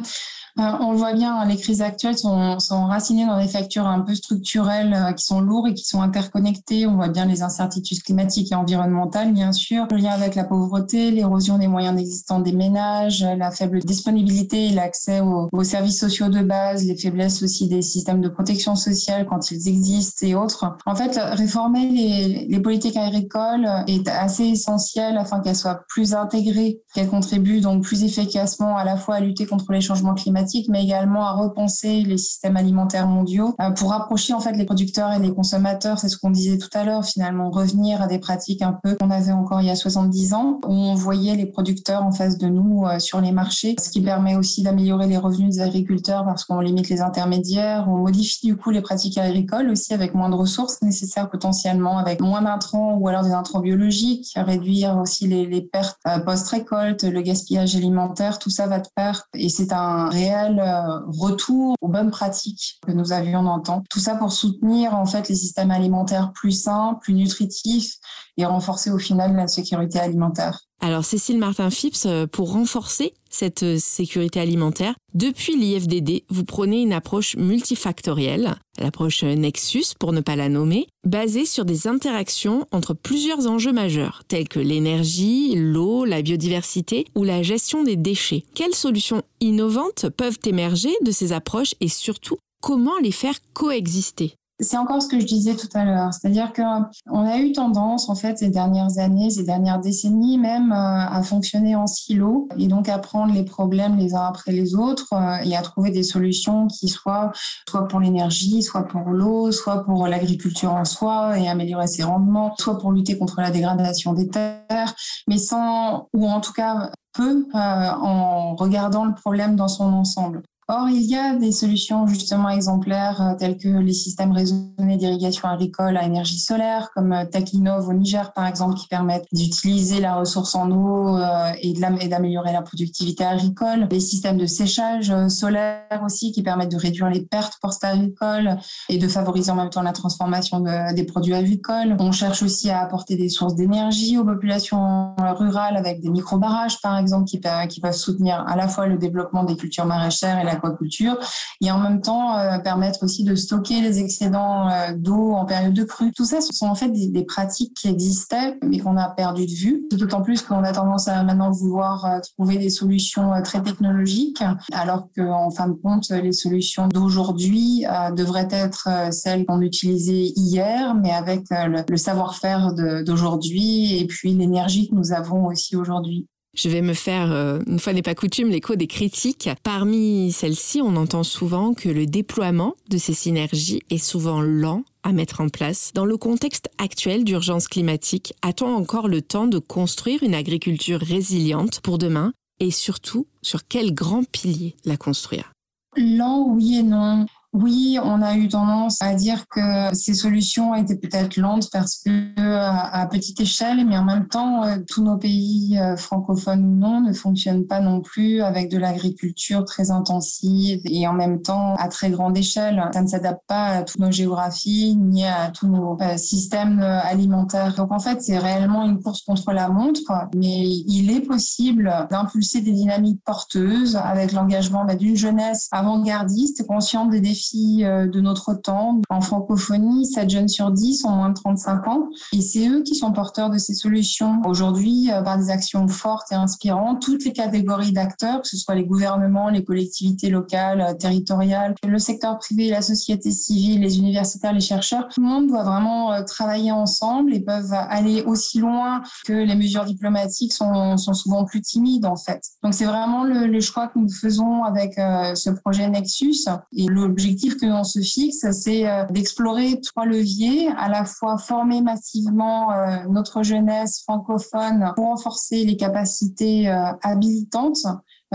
Euh, 0.57 0.71
on 0.79 0.93
le 0.93 0.97
voit 0.97 1.11
bien, 1.11 1.43
les 1.45 1.57
crises 1.57 1.81
actuelles 1.81 2.17
sont, 2.17 2.59
sont 2.59 2.87
dans 2.87 3.39
des 3.41 3.47
facteurs 3.47 3.87
un 3.87 3.99
peu 3.99 4.15
structurels 4.15 4.93
euh, 4.93 5.11
qui 5.11 5.25
sont 5.25 5.41
lourds 5.41 5.67
et 5.67 5.73
qui 5.73 5.83
sont 5.83 6.01
interconnectés. 6.01 6.87
On 6.87 6.95
voit 6.95 7.09
bien 7.09 7.25
les 7.25 7.41
incertitudes 7.41 8.01
climatiques 8.01 8.53
et 8.53 8.55
environnementales, 8.55 9.33
bien 9.33 9.51
sûr, 9.51 9.85
le 9.91 9.97
lien 9.97 10.11
avec 10.11 10.33
la 10.33 10.45
pauvreté, 10.45 11.11
l'érosion 11.11 11.57
des 11.57 11.67
moyens 11.67 11.99
existants 11.99 12.39
des 12.39 12.53
ménages, 12.53 13.21
la 13.37 13.51
faible 13.51 13.81
disponibilité 13.81 14.67
et 14.67 14.69
l'accès 14.69 15.19
aux, 15.19 15.49
services 15.63 15.99
sociaux 15.99 16.29
de 16.29 16.41
base, 16.41 16.85
les 16.85 16.95
faiblesses 16.95 17.43
aussi 17.43 17.67
des 17.67 17.81
systèmes 17.81 18.21
de 18.21 18.29
protection 18.29 18.75
sociale 18.75 19.25
quand 19.25 19.51
ils 19.51 19.67
existent 19.67 20.25
et 20.25 20.35
autres. 20.35 20.77
En 20.85 20.95
fait, 20.95 21.19
réformer 21.33 21.89
les, 21.89 22.47
les 22.47 22.59
politiques 22.61 22.95
agricoles 22.95 23.67
est 23.87 24.07
assez 24.07 24.45
essentiel 24.45 25.17
afin 25.17 25.41
qu'elles 25.41 25.55
soient 25.55 25.83
plus 25.89 26.13
intégrées, 26.13 26.79
qu'elles 26.93 27.09
contribuent 27.09 27.59
donc 27.59 27.83
plus 27.83 28.05
efficacement 28.05 28.77
à 28.77 28.85
la 28.85 28.95
fois 28.95 29.14
à 29.15 29.19
lutter 29.19 29.45
contre 29.45 29.71
les 29.71 29.81
changements 29.81 30.13
climatiques 30.13 30.69
mais 30.69 30.83
également 30.83 31.25
à 31.25 31.33
repenser 31.33 32.01
les 32.01 32.17
systèmes 32.17 32.57
alimentaires 32.57 33.07
mondiaux 33.07 33.55
euh, 33.61 33.71
pour 33.71 33.91
rapprocher 33.91 34.33
en 34.33 34.39
fait 34.39 34.53
les 34.53 34.65
producteurs 34.65 35.11
et 35.13 35.19
les 35.19 35.33
consommateurs. 35.33 35.99
C'est 35.99 36.09
ce 36.09 36.17
qu'on 36.17 36.29
disait 36.29 36.57
tout 36.57 36.69
à 36.73 36.83
l'heure, 36.83 37.05
finalement, 37.05 37.49
revenir 37.49 38.01
à 38.01 38.07
des 38.07 38.19
pratiques 38.19 38.61
un 38.61 38.77
peu 38.83 38.95
qu'on 38.95 39.11
avait 39.11 39.31
encore 39.31 39.61
il 39.61 39.67
y 39.67 39.71
a 39.71 39.75
70 39.75 40.33
ans, 40.33 40.59
où 40.65 40.73
on 40.73 40.95
voyait 40.95 41.35
les 41.35 41.45
producteurs 41.45 42.03
en 42.03 42.11
face 42.11 42.37
de 42.37 42.47
nous 42.47 42.85
euh, 42.85 42.99
sur 42.99 43.21
les 43.21 43.31
marchés, 43.31 43.75
ce 43.79 43.89
qui 43.89 44.01
permet 44.01 44.35
aussi 44.35 44.63
d'améliorer 44.63 45.07
les 45.07 45.17
revenus 45.17 45.55
des 45.55 45.61
agriculteurs 45.61 46.25
parce 46.25 46.43
qu'on 46.43 46.59
limite 46.59 46.89
les 46.89 47.01
intermédiaires, 47.01 47.85
on 47.87 47.97
modifie 47.97 48.47
du 48.47 48.55
coup 48.55 48.71
les 48.71 48.81
pratiques 48.81 49.17
agricoles 49.17 49.69
aussi 49.69 49.93
avec 49.93 50.13
moins 50.13 50.29
de 50.29 50.35
ressources 50.35 50.81
nécessaires 50.81 51.29
potentiellement, 51.29 51.97
avec 51.97 52.21
moins 52.21 52.41
d'intrants 52.41 52.97
ou 52.97 53.07
alors 53.07 53.23
des 53.23 53.31
intrants 53.31 53.59
biologiques, 53.59 54.33
réduire 54.35 54.97
aussi 54.97 55.27
les, 55.27 55.45
les 55.45 55.61
pertes 55.61 55.97
euh, 56.07 56.19
post-récolte, 56.19 57.03
le 57.03 57.21
gaspillage 57.21 57.75
alimentaire, 57.75 58.39
tout 58.39 58.49
ça 58.49 58.67
va 58.67 58.79
de 58.79 58.87
pair 58.95 59.04
et 59.33 59.49
c'est 59.49 59.73
un 59.73 60.09
réel 60.09 60.59
euh, 60.59 60.99
retour 61.07 61.75
aux 61.81 61.87
bonnes 61.87 62.11
pratiques 62.11 62.79
que 62.85 62.91
nous 62.91 63.11
avions 63.11 63.43
dans 63.43 63.57
le 63.57 63.63
temps. 63.63 63.83
Tout 63.89 63.99
ça 63.99 64.15
pour 64.15 64.31
soutenir 64.31 64.93
en 64.95 65.05
fait 65.05 65.29
les 65.29 65.35
systèmes 65.35 65.71
alimentaires 65.71 66.31
plus 66.33 66.51
sains, 66.51 66.97
plus 67.01 67.13
nutritifs 67.13 67.95
et 68.37 68.45
renforcer 68.45 68.91
au 68.91 68.97
final 68.97 69.35
la 69.35 69.47
sécurité 69.47 69.99
alimentaire. 69.99 70.64
Alors 70.85 71.03
Cécile 71.03 71.39
Martin-Phipps, 71.39 72.05
euh, 72.05 72.27
pour 72.27 72.51
renforcer 72.51 73.15
cette 73.27 73.63
euh, 73.63 73.77
sécurité 73.79 74.39
alimentaire, 74.39 74.93
depuis 75.15 75.55
l'IFDD, 75.55 76.25
vous 76.29 76.45
prenez 76.45 76.83
une 76.83 76.93
approche 76.93 77.35
multifactorielle, 77.37 78.53
l'approche 78.77 79.23
Nexus 79.23 79.95
pour 79.99 80.13
ne 80.13 80.21
pas 80.21 80.35
la 80.35 80.47
nommer, 80.47 80.85
basée 81.03 81.45
sur 81.45 81.65
des 81.65 81.87
interactions 81.87 82.67
entre 82.71 82.93
plusieurs 82.93 83.47
enjeux 83.47 83.73
majeurs, 83.73 84.21
tels 84.27 84.47
que 84.47 84.59
l'énergie, 84.59 85.55
l'eau, 85.55 86.05
la 86.05 86.21
biodiversité 86.21 87.05
ou 87.15 87.23
la 87.23 87.41
gestion 87.41 87.81
des 87.81 87.95
déchets. 87.95 88.43
Quelles 88.53 88.75
solutions 88.75 89.23
innovantes 89.41 90.09
peuvent 90.15 90.37
émerger 90.45 90.93
de 91.01 91.09
ces 91.09 91.33
approches 91.33 91.73
et 91.81 91.87
surtout 91.87 92.37
comment 92.61 92.99
les 93.01 93.11
faire 93.11 93.39
coexister? 93.53 94.35
C'est 94.59 94.77
encore 94.77 95.01
ce 95.01 95.07
que 95.07 95.19
je 95.19 95.25
disais 95.25 95.55
tout 95.55 95.67
à 95.73 95.83
l'heure, 95.83 96.13
c'est-à-dire 96.13 96.53
qu'on 96.53 97.25
a 97.25 97.37
eu 97.37 97.51
tendance, 97.51 98.07
en 98.07 98.15
fait, 98.15 98.37
ces 98.37 98.49
dernières 98.49 98.99
années, 98.99 99.29
ces 99.29 99.43
dernières 99.43 99.79
décennies 99.79 100.37
même, 100.37 100.71
euh, 100.71 100.75
à 100.75 101.21
fonctionner 101.23 101.75
en 101.75 101.87
silo 101.87 102.47
et 102.57 102.67
donc 102.67 102.87
à 102.87 102.97
prendre 102.99 103.33
les 103.33 103.43
problèmes 103.43 103.97
les 103.97 104.15
uns 104.15 104.25
après 104.25 104.53
les 104.53 104.75
autres 104.75 105.13
euh, 105.13 105.37
et 105.43 105.57
à 105.57 105.61
trouver 105.61 105.91
des 105.91 106.03
solutions 106.03 106.67
qui 106.67 106.87
soient 106.87 107.31
soit 107.67 107.87
pour 107.87 107.99
l'énergie, 107.99 108.63
soit 108.63 108.87
pour 108.87 109.09
l'eau, 109.09 109.51
soit 109.51 109.83
pour 109.83 110.07
l'agriculture 110.07 110.73
en 110.73 110.85
soi 110.85 111.37
et 111.37 111.49
améliorer 111.49 111.87
ses 111.87 112.03
rendements, 112.03 112.55
soit 112.57 112.77
pour 112.77 112.93
lutter 112.93 113.17
contre 113.17 113.41
la 113.41 113.51
dégradation 113.51 114.13
des 114.13 114.29
terres, 114.29 114.93
mais 115.27 115.37
sans, 115.37 116.07
ou 116.13 116.27
en 116.27 116.39
tout 116.39 116.53
cas 116.53 116.91
peu, 117.13 117.45
euh, 117.53 117.57
en 117.57 118.55
regardant 118.55 119.05
le 119.05 119.13
problème 119.13 119.55
dans 119.55 119.67
son 119.67 119.91
ensemble. 119.91 120.43
Or, 120.67 120.89
il 120.89 121.03
y 121.03 121.15
a 121.15 121.35
des 121.35 121.51
solutions 121.51 122.07
justement 122.07 122.49
exemplaires 122.49 123.21
euh, 123.21 123.35
telles 123.37 123.55
que 123.55 123.67
les 123.67 123.93
systèmes 123.93 124.31
raisonnés 124.31 124.97
d'irrigation 124.97 125.47
agricole 125.47 125.95
à 125.95 126.05
énergie 126.05 126.39
solaire, 126.39 126.89
comme 126.95 127.13
euh, 127.13 127.23
Takinov 127.23 127.87
au 127.87 127.93
Niger 127.93 128.33
par 128.33 128.47
exemple, 128.47 128.73
qui 128.73 128.87
permettent 128.87 129.27
d'utiliser 129.31 130.01
la 130.01 130.15
ressource 130.15 130.55
en 130.55 130.71
eau 130.71 131.17
euh, 131.17 131.51
et 131.61 131.73
d'améliorer 131.73 132.51
la 132.51 132.63
productivité 132.63 133.23
agricole. 133.23 133.87
Les 133.91 133.99
systèmes 133.99 134.37
de 134.37 134.47
séchage 134.47 135.13
solaire 135.29 136.01
aussi, 136.03 136.31
qui 136.31 136.41
permettent 136.41 136.71
de 136.71 136.77
réduire 136.77 137.11
les 137.11 137.21
pertes 137.21 137.59
post-agricoles 137.61 138.57
et 138.89 138.97
de 138.97 139.07
favoriser 139.07 139.51
en 139.51 139.55
même 139.55 139.69
temps 139.69 139.83
la 139.83 139.93
transformation 139.93 140.61
des 140.61 141.03
produits 141.03 141.35
agricoles. 141.35 141.95
On 141.99 142.11
cherche 142.11 142.41
aussi 142.41 142.71
à 142.71 142.81
apporter 142.81 143.15
des 143.15 143.29
sources 143.29 143.53
d'énergie 143.53 144.17
aux 144.17 144.25
populations 144.25 145.13
rurales 145.37 145.77
avec 145.77 146.01
des 146.01 146.09
micro-barrages 146.09 146.81
par 146.81 146.97
exemple, 146.97 147.25
qui, 147.25 147.39
qui 147.69 147.81
peuvent 147.81 147.93
soutenir 147.93 148.43
à 148.47 148.55
la 148.55 148.67
fois 148.67 148.87
le 148.87 148.97
développement 148.97 149.43
des 149.43 149.55
cultures 149.55 149.85
maraîchères 149.85 150.39
et 150.39 150.43
la 150.43 150.54
l'aquaculture 150.55 151.17
et 151.61 151.71
en 151.71 151.79
même 151.79 152.01
temps 152.01 152.35
permettre 152.63 153.03
aussi 153.03 153.23
de 153.23 153.35
stocker 153.35 153.81
les 153.81 153.99
excédents 153.99 154.69
d'eau 154.95 155.33
en 155.33 155.45
période 155.45 155.73
de 155.73 155.83
crue. 155.83 156.11
Tout 156.11 156.25
ça, 156.25 156.41
ce 156.41 156.53
sont 156.53 156.67
en 156.67 156.75
fait 156.75 156.89
des, 156.89 157.23
pratiques 157.23 157.73
qui 157.75 157.87
existaient 157.87 158.57
mais 158.63 158.79
qu'on 158.79 158.97
a 158.97 159.09
perdu 159.09 159.45
de 159.45 159.51
vue. 159.51 159.85
D'autant 159.91 160.21
plus 160.21 160.41
qu'on 160.41 160.63
a 160.63 160.71
tendance 160.71 161.07
à 161.07 161.23
maintenant 161.23 161.51
vouloir 161.51 162.21
trouver 162.35 162.57
des 162.57 162.69
solutions 162.69 163.31
très 163.43 163.61
technologiques 163.61 164.43
alors 164.73 165.07
qu'en 165.15 165.49
fin 165.49 165.67
de 165.67 165.73
compte, 165.73 166.09
les 166.09 166.31
solutions 166.31 166.87
d'aujourd'hui 166.87 167.85
devraient 168.15 168.47
être 168.51 168.89
celles 169.11 169.45
qu'on 169.45 169.61
utilisait 169.61 170.33
hier 170.35 170.95
mais 170.95 171.11
avec 171.11 171.45
le 171.49 171.97
savoir-faire 171.97 172.73
d'aujourd'hui 173.05 173.97
et 173.97 174.07
puis 174.07 174.33
l'énergie 174.33 174.89
que 174.89 174.95
nous 174.95 175.11
avons 175.11 175.45
aussi 175.45 175.75
aujourd'hui. 175.75 176.27
Je 176.55 176.69
vais 176.69 176.81
me 176.81 176.93
faire, 176.93 177.31
euh, 177.33 177.59
une 177.67 177.79
fois 177.79 177.91
n'est 177.91 178.01
pas 178.01 178.15
coutume, 178.15 178.49
l'écho 178.49 178.75
des 178.75 178.87
critiques. 178.87 179.49
Parmi 179.61 180.31
celles-ci, 180.31 180.81
on 180.81 180.95
entend 180.95 181.23
souvent 181.23 181.73
que 181.73 181.89
le 181.89 182.05
déploiement 182.05 182.75
de 182.89 182.97
ces 182.97 183.13
synergies 183.13 183.81
est 183.89 183.97
souvent 183.97 184.41
lent 184.41 184.83
à 185.03 185.11
mettre 185.11 185.41
en 185.41 185.49
place. 185.49 185.91
Dans 185.93 186.05
le 186.05 186.15
contexte 186.15 186.69
actuel 186.77 187.25
d'urgence 187.25 187.67
climatique, 187.67 188.33
a-t-on 188.41 188.73
encore 188.73 189.09
le 189.09 189.21
temps 189.21 189.47
de 189.47 189.59
construire 189.59 190.23
une 190.23 190.33
agriculture 190.33 190.99
résiliente 190.99 191.81
pour 191.81 191.97
demain? 191.97 192.31
Et 192.61 192.71
surtout, 192.71 193.27
sur 193.41 193.67
quel 193.67 193.93
grand 193.93 194.23
pilier 194.23 194.75
la 194.85 194.95
construire? 194.95 195.51
Lent, 195.97 196.47
oui 196.47 196.77
et 196.79 196.83
non. 196.83 197.25
Oui, 197.55 197.97
on 198.03 198.21
a 198.21 198.35
eu 198.35 198.49
tendance 198.49 199.01
à 199.01 199.13
dire 199.13 199.47
que 199.47 199.93
ces 199.93 200.13
solutions 200.13 200.75
étaient 200.75 200.97
peut-être 200.97 201.37
lentes 201.37 201.69
parce 201.71 202.01
que 202.05 202.35
à 202.37 203.07
petite 203.07 203.39
échelle, 203.39 203.85
mais 203.87 203.97
en 203.97 204.03
même 204.03 204.27
temps, 204.27 204.65
euh, 204.65 204.75
tous 204.85 205.01
nos 205.01 205.15
pays 205.15 205.79
euh, 205.79 205.95
francophones 205.95 206.65
ou 206.65 206.75
non 206.75 206.99
ne 206.99 207.13
fonctionnent 207.13 207.65
pas 207.65 207.79
non 207.79 208.01
plus 208.01 208.41
avec 208.41 208.69
de 208.69 208.77
l'agriculture 208.77 209.63
très 209.63 209.89
intensive 209.89 210.81
et 210.83 211.07
en 211.07 211.13
même 211.13 211.41
temps 211.41 211.75
à 211.75 211.87
très 211.87 212.09
grande 212.09 212.37
échelle. 212.37 212.83
Ça 212.93 213.01
ne 213.01 213.07
s'adapte 213.07 213.43
pas 213.47 213.67
à 213.67 213.83
toutes 213.83 213.99
nos 213.99 214.11
géographies 214.11 214.97
ni 214.97 215.25
à 215.25 215.49
tous 215.49 215.67
nos 215.67 215.97
euh, 216.01 216.17
systèmes 216.17 216.81
alimentaires. 216.81 217.73
Donc 217.75 217.93
en 217.93 217.99
fait, 217.99 218.21
c'est 218.21 218.37
réellement 218.37 218.83
une 218.83 219.01
course 219.01 219.21
contre 219.21 219.53
la 219.53 219.69
montre, 219.69 220.11
mais 220.35 220.67
il 220.67 221.09
est 221.09 221.21
possible 221.21 222.05
d'impulser 222.11 222.59
des 222.59 222.73
dynamiques 222.73 223.21
porteuses 223.23 223.95
avec 223.95 224.33
l'engagement 224.33 224.83
bah, 224.83 224.95
d'une 224.95 225.15
jeunesse 225.15 225.69
avant-gardiste, 225.71 226.67
consciente 226.67 227.11
des 227.11 227.21
défis 227.21 227.44
euh, 227.53 228.07
de 228.07 228.21
notre 228.21 228.53
temps. 228.53 229.01
En 229.09 229.21
francophonie, 229.21 230.05
7 230.05 230.29
jeunes 230.29 230.47
sur 230.47 230.71
10 230.71 231.05
ont 231.05 231.11
moins 231.11 231.29
de 231.29 231.35
35 231.35 231.87
ans 231.87 232.09
et 232.33 232.41
c'est 232.41 232.67
eux 232.67 232.81
qui 232.81 232.95
sont 232.95 233.11
porteurs 233.11 233.49
de 233.49 233.57
ces 233.57 233.73
solutions. 233.73 234.41
Aujourd'hui, 234.45 235.11
euh, 235.11 235.21
par 235.21 235.37
des 235.37 235.49
actions 235.49 235.87
fortes 235.87 236.31
et 236.31 236.35
inspirantes, 236.35 237.01
toutes 237.01 237.23
les 237.25 237.33
catégories 237.33 237.91
d'acteurs, 237.91 238.41
que 238.41 238.47
ce 238.47 238.57
soit 238.57 238.75
les 238.75 238.85
gouvernements, 238.85 239.49
les 239.49 239.63
collectivités 239.63 240.29
locales, 240.29 240.81
euh, 240.81 240.93
territoriales, 240.93 241.75
le 241.87 241.99
secteur 241.99 242.37
privé, 242.39 242.69
la 242.69 242.81
société 242.81 243.31
civile, 243.31 243.81
les 243.81 243.97
universitaires, 243.99 244.53
les 244.53 244.61
chercheurs, 244.61 245.07
tout 245.09 245.21
le 245.21 245.27
monde 245.27 245.47
doit 245.47 245.63
vraiment 245.63 246.23
travailler 246.25 246.71
ensemble 246.71 247.33
et 247.33 247.39
peuvent 247.39 247.73
aller 247.73 248.23
aussi 248.23 248.59
loin 248.59 249.01
que 249.25 249.33
les 249.33 249.55
mesures 249.55 249.85
diplomatiques 249.85 250.53
sont, 250.53 250.97
sont 250.97 251.13
souvent 251.13 251.45
plus 251.45 251.61
timides 251.61 252.05
en 252.05 252.15
fait. 252.15 252.41
Donc 252.63 252.73
c'est 252.73 252.85
vraiment 252.85 253.23
le, 253.23 253.47
le, 253.47 253.59
choix 253.59 253.87
que 253.87 253.99
nous 253.99 254.09
faisons 254.09 254.63
avec 254.63 254.95
ce 254.95 255.49
projet 255.49 255.87
Nexus 255.89 256.45
et 256.73 256.85
l'objectif 256.85 257.34
l'objectif 257.35 257.57
que 257.57 257.65
l'on 257.65 257.83
se 257.83 257.99
fixe, 257.99 258.45
c'est 258.51 258.87
euh, 258.87 259.03
d'explorer 259.09 259.81
trois 259.81 260.05
leviers, 260.05 260.69
à 260.77 260.87
la 260.87 261.03
fois 261.03 261.37
former 261.37 261.81
massivement 261.81 262.71
euh, 262.71 262.97
notre 263.09 263.43
jeunesse 263.43 264.01
francophone 264.03 264.93
pour 264.95 265.05
renforcer 265.05 265.65
les 265.65 265.75
capacités 265.75 266.69
euh, 266.69 266.91
habilitantes 267.01 267.85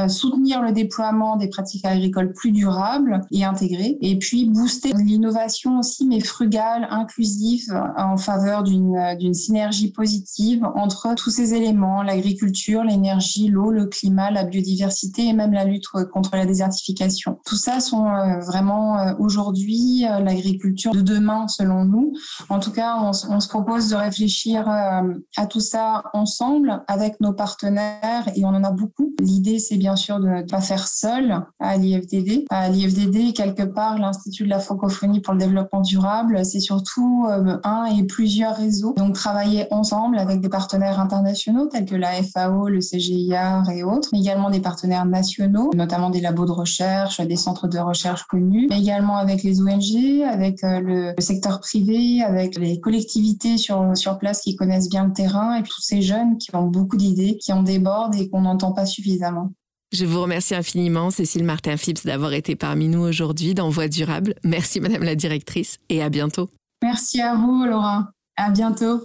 soutenir 0.09 0.63
le 0.63 0.73
déploiement 0.73 1.37
des 1.37 1.49
pratiques 1.49 1.85
agricoles 1.85 2.33
plus 2.33 2.53
durables 2.53 3.21
et 3.31 3.45
intégrées, 3.45 3.99
et 4.01 4.19
puis 4.19 4.47
booster 4.47 4.93
l'innovation 4.93 5.79
aussi, 5.79 6.07
mais 6.07 6.21
frugale, 6.21 6.87
inclusive, 6.91 7.73
en 7.97 8.17
faveur 8.17 8.63
d'une 8.63 9.35
synergie 9.35 9.91
positive 9.93 10.65
entre 10.75 11.15
tous 11.15 11.31
ces 11.31 11.55
éléments, 11.55 12.03
l'agriculture, 12.03 12.85
l'énergie, 12.85 13.49
l'eau, 13.49 13.71
le 13.71 13.87
climat, 13.87 14.31
la 14.31 14.45
biodiversité 14.45 15.27
et 15.27 15.33
même 15.33 15.53
la 15.53 15.65
lutte 15.65 15.87
contre 16.13 16.37
la 16.37 16.47
désertification. 16.47 17.39
Tout 17.45 17.57
ça 17.57 17.81
sont 17.81 18.07
euh, 18.07 18.41
vraiment 18.41 18.99
euh, 18.99 19.13
aujourd'hui 19.19 20.03
l'agriculture 20.03 20.93
de 20.93 21.01
demain, 21.01 21.49
selon 21.49 21.85
nous. 21.85 22.13
En 22.49 22.59
tout 22.59 22.73
cas, 22.73 22.97
on, 23.01 23.11
on 23.29 23.41
se 23.41 23.49
propose 23.49 23.91
de 23.91 23.97
réfléchir 23.97 24.69
à 24.69 25.47
tout 25.49 25.61
ça 25.61 26.05
ensemble 26.13 26.83
avec 26.87 27.21
nos 27.21 27.33
partenaires 27.33 28.29
et 28.35 28.45
on 28.45 28.49
en 28.49 28.65
a 28.65 28.71
beaucoup. 28.71 29.15
L'idée, 29.21 29.59
c'est 29.59 29.77
bien 29.77 29.90
sûr 29.97 30.21
de 30.21 30.29
ne 30.29 30.43
pas 30.43 30.61
faire 30.61 30.87
seul 30.87 31.45
à 31.59 31.77
l'IFDD. 31.77 32.45
À 32.51 32.69
l'IFDD, 32.69 33.33
quelque 33.35 33.63
part, 33.63 33.99
l'Institut 33.99 34.45
de 34.45 34.49
la 34.49 34.59
francophonie 34.59 35.21
pour 35.21 35.35
le 35.35 35.41
développement 35.41 35.81
durable, 35.81 36.45
c'est 36.45 36.61
surtout 36.61 37.27
euh, 37.29 37.59
un 37.65 37.85
et 37.87 38.05
plusieurs 38.05 38.57
réseaux. 38.57 38.95
Donc, 38.97 39.15
travailler 39.15 39.67
ensemble 39.71 40.19
avec 40.19 40.41
des 40.41 40.49
partenaires 40.49 41.01
internationaux 41.01 41.67
tels 41.67 41.85
que 41.85 41.97
la 41.97 42.23
FAO, 42.23 42.69
le 42.69 42.81
CGIAR 42.81 43.69
et 43.71 43.83
autres, 43.83 44.09
mais 44.13 44.21
également 44.21 44.51
des 44.51 44.61
partenaires 44.61 45.07
nationaux, 45.07 45.71
notamment 45.75 46.11
des 46.11 46.21
labos 46.21 46.47
de 46.47 46.53
recherche, 46.53 47.21
des 47.21 47.37
centres 47.37 47.69
de 47.69 47.79
recherche 47.79 48.25
connus, 48.25 48.67
mais 48.71 48.81
également 48.81 49.17
avec 49.17 49.43
les 49.43 49.61
ONG, 49.61 50.23
avec 50.29 50.63
euh, 50.65 50.81
le, 50.81 51.15
secteur 51.21 51.61
privé, 51.61 52.23
avec 52.23 52.59
les 52.59 52.81
collectivités 52.81 53.57
sur, 53.57 53.97
sur 53.97 54.19
place 54.19 54.41
qui 54.41 54.57
connaissent 54.57 54.89
bien 54.89 55.07
le 55.07 55.13
terrain 55.13 55.57
et 55.57 55.63
tous 55.63 55.81
ces 55.81 56.03
jeunes 56.03 56.39
qui 56.39 56.55
ont 56.55 56.67
beaucoup 56.67 56.97
d'idées, 56.97 57.37
qui 57.37 57.53
en 57.53 57.63
débordent 57.63 58.15
et 58.15 58.29
qu'on 58.29 58.43
n'entend 58.43 58.73
pas 58.73 58.87
suffisamment. 58.87 59.53
Je 59.93 60.05
vous 60.05 60.23
remercie 60.23 60.55
infiniment, 60.55 61.11
Cécile 61.11 61.43
Martin-Phipps, 61.43 62.05
d'avoir 62.05 62.33
été 62.33 62.55
parmi 62.55 62.87
nous 62.87 63.01
aujourd'hui 63.01 63.55
dans 63.55 63.71
Voix 63.71 63.89
durable. 63.89 64.37
Merci, 64.45 64.79
Madame 64.79 65.03
la 65.03 65.17
Directrice, 65.17 65.79
et 65.89 66.01
à 66.01 66.09
bientôt. 66.09 66.49
Merci 66.81 67.21
à 67.21 67.35
vous, 67.35 67.65
Laura. 67.65 68.13
À 68.37 68.51
bientôt. 68.51 69.01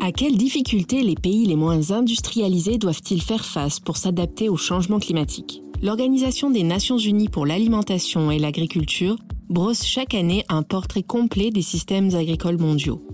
À 0.00 0.12
quelles 0.12 0.38
difficultés 0.38 1.02
les 1.02 1.14
pays 1.14 1.44
les 1.44 1.56
moins 1.56 1.90
industrialisés 1.90 2.78
doivent-ils 2.78 3.20
faire 3.20 3.44
face 3.44 3.80
pour 3.80 3.98
s'adapter 3.98 4.48
au 4.48 4.56
changement 4.56 4.98
climatique? 4.98 5.60
L'Organisation 5.82 6.48
des 6.48 6.62
Nations 6.62 6.96
Unies 6.96 7.28
pour 7.28 7.44
l'alimentation 7.44 8.30
et 8.30 8.38
l'agriculture 8.38 9.18
brosse 9.50 9.84
chaque 9.84 10.14
année 10.14 10.42
un 10.48 10.62
portrait 10.62 11.02
complet 11.02 11.50
des 11.50 11.60
systèmes 11.60 12.14
agricoles 12.14 12.58
mondiaux. 12.58 13.06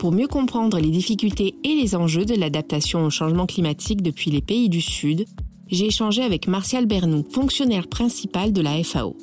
Pour 0.00 0.12
mieux 0.12 0.28
comprendre 0.28 0.78
les 0.78 0.88
difficultés 0.88 1.56
et 1.62 1.74
les 1.74 1.94
enjeux 1.94 2.24
de 2.24 2.34
l'adaptation 2.34 3.04
au 3.04 3.10
changement 3.10 3.44
climatique 3.44 4.00
depuis 4.00 4.30
les 4.30 4.40
pays 4.40 4.70
du 4.70 4.80
Sud, 4.80 5.26
j'ai 5.66 5.88
échangé 5.88 6.22
avec 6.22 6.48
Martial 6.48 6.86
Bernou, 6.86 7.22
fonctionnaire 7.30 7.86
principal 7.86 8.54
de 8.54 8.62
la 8.62 8.82
FAO. 8.82 9.14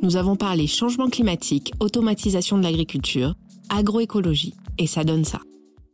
Nous 0.00 0.16
avons 0.16 0.34
parlé 0.34 0.66
changement 0.66 1.10
climatique, 1.10 1.74
automatisation 1.78 2.56
de 2.56 2.62
l'agriculture, 2.62 3.34
agroécologie, 3.68 4.54
et 4.78 4.86
ça 4.86 5.04
donne 5.04 5.26
ça. 5.26 5.42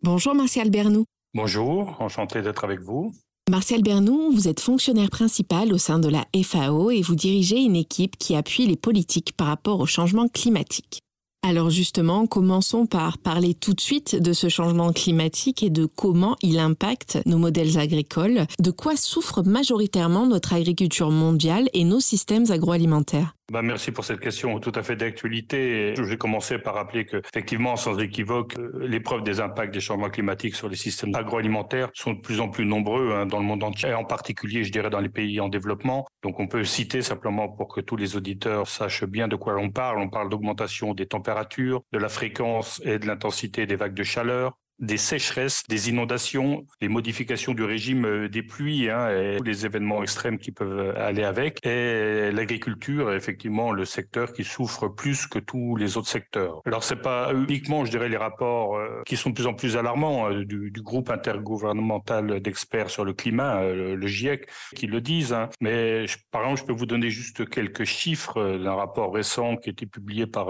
Bonjour 0.04 0.36
Martial 0.36 0.70
Bernou. 0.70 1.06
Bonjour, 1.34 1.96
enchanté 1.98 2.40
d'être 2.40 2.62
avec 2.62 2.78
vous. 2.78 3.10
Martial 3.50 3.82
Bernou, 3.82 4.30
vous 4.30 4.46
êtes 4.46 4.60
fonctionnaire 4.60 5.10
principal 5.10 5.72
au 5.72 5.78
sein 5.78 5.98
de 5.98 6.08
la 6.08 6.24
FAO 6.44 6.92
et 6.92 7.02
vous 7.02 7.16
dirigez 7.16 7.58
une 7.58 7.74
équipe 7.74 8.16
qui 8.16 8.36
appuie 8.36 8.68
les 8.68 8.76
politiques 8.76 9.32
par 9.36 9.48
rapport 9.48 9.80
au 9.80 9.86
changement 9.86 10.28
climatique. 10.28 11.00
Alors 11.42 11.70
justement, 11.70 12.26
commençons 12.26 12.84
par 12.84 13.16
parler 13.16 13.54
tout 13.54 13.72
de 13.72 13.80
suite 13.80 14.14
de 14.14 14.32
ce 14.34 14.48
changement 14.48 14.92
climatique 14.92 15.62
et 15.62 15.70
de 15.70 15.86
comment 15.86 16.36
il 16.42 16.58
impacte 16.58 17.18
nos 17.24 17.38
modèles 17.38 17.78
agricoles, 17.78 18.46
de 18.60 18.70
quoi 18.70 18.94
souffre 18.94 19.42
majoritairement 19.42 20.26
notre 20.26 20.52
agriculture 20.52 21.10
mondiale 21.10 21.68
et 21.72 21.84
nos 21.84 22.00
systèmes 22.00 22.50
agroalimentaires? 22.50 23.34
Bah, 23.50 23.62
merci 23.62 23.90
pour 23.90 24.04
cette 24.04 24.20
question 24.20 24.60
tout 24.60 24.70
à 24.76 24.84
fait 24.84 24.94
d'actualité. 24.94 25.92
Je 25.96 26.04
vais 26.04 26.16
commencer 26.16 26.58
par 26.60 26.74
rappeler 26.76 27.04
que, 27.04 27.16
effectivement, 27.16 27.74
sans 27.74 27.98
équivoque, 27.98 28.56
euh, 28.56 28.86
les 28.86 29.00
preuves 29.00 29.24
des 29.24 29.40
impacts 29.40 29.74
des 29.74 29.80
changements 29.80 30.08
climatiques 30.08 30.54
sur 30.54 30.68
les 30.68 30.76
systèmes 30.76 31.12
agroalimentaires 31.16 31.90
sont 31.92 32.12
de 32.12 32.20
plus 32.20 32.38
en 32.38 32.48
plus 32.48 32.64
nombreux 32.64 33.12
hein, 33.12 33.26
dans 33.26 33.40
le 33.40 33.44
monde 33.44 33.64
entier, 33.64 33.88
et 33.88 33.94
en 33.94 34.04
particulier, 34.04 34.62
je 34.62 34.70
dirais, 34.70 34.88
dans 34.88 35.00
les 35.00 35.08
pays 35.08 35.40
en 35.40 35.48
développement. 35.48 36.06
Donc, 36.22 36.38
on 36.38 36.46
peut 36.46 36.62
citer 36.62 37.02
simplement 37.02 37.48
pour 37.48 37.74
que 37.74 37.80
tous 37.80 37.96
les 37.96 38.14
auditeurs 38.14 38.68
sachent 38.68 39.04
bien 39.04 39.26
de 39.26 39.34
quoi 39.34 39.56
on 39.56 39.70
parle. 39.70 39.98
On 39.98 40.08
parle 40.08 40.28
d'augmentation 40.28 40.94
des 40.94 41.06
températures, 41.06 41.82
de 41.90 41.98
la 41.98 42.08
fréquence 42.08 42.80
et 42.84 43.00
de 43.00 43.06
l'intensité 43.08 43.66
des 43.66 43.74
vagues 43.74 43.94
de 43.94 44.04
chaleur, 44.04 44.59
des 44.80 44.96
sécheresses, 44.96 45.62
des 45.68 45.90
inondations, 45.90 46.66
les 46.80 46.88
modifications 46.88 47.52
du 47.52 47.64
régime 47.64 48.06
euh, 48.06 48.28
des 48.28 48.42
pluies 48.42 48.88
hein, 48.90 49.10
et 49.10 49.38
les 49.44 49.66
événements 49.66 50.02
extrêmes 50.02 50.38
qui 50.38 50.52
peuvent 50.52 50.96
aller 50.96 51.22
avec. 51.22 51.64
Et 51.66 52.32
l'agriculture 52.32 53.12
est 53.12 53.16
effectivement 53.16 53.72
le 53.72 53.84
secteur 53.84 54.32
qui 54.32 54.44
souffre 54.44 54.88
plus 54.88 55.26
que 55.26 55.38
tous 55.38 55.76
les 55.76 55.96
autres 55.96 56.08
secteurs. 56.08 56.62
Alors 56.64 56.82
c'est 56.82 57.00
pas 57.00 57.32
uniquement, 57.34 57.84
je 57.84 57.90
dirais, 57.90 58.08
les 58.08 58.16
rapports 58.16 58.76
euh, 58.76 59.02
qui 59.06 59.16
sont 59.16 59.30
de 59.30 59.34
plus 59.34 59.46
en 59.46 59.54
plus 59.54 59.76
alarmants 59.76 60.30
euh, 60.30 60.44
du, 60.44 60.70
groupe 60.80 61.10
intergouvernemental 61.10 62.40
d'experts 62.40 62.88
sur 62.88 63.04
le 63.04 63.12
climat, 63.12 63.62
le 63.62 64.06
GIEC, 64.06 64.48
qui 64.74 64.86
le 64.86 65.02
disent. 65.02 65.34
Hein. 65.34 65.50
Mais 65.60 66.06
par 66.30 66.42
exemple, 66.42 66.60
je 66.60 66.64
peux 66.64 66.72
vous 66.72 66.86
donner 66.86 67.10
juste 67.10 67.46
quelques 67.48 67.84
chiffres 67.84 68.56
d'un 68.56 68.72
rapport 68.72 69.12
récent 69.12 69.56
qui 69.56 69.68
a 69.68 69.72
été 69.72 69.84
publié 69.84 70.26
par 70.26 70.48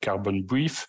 Carbon 0.00 0.38
Brief 0.40 0.86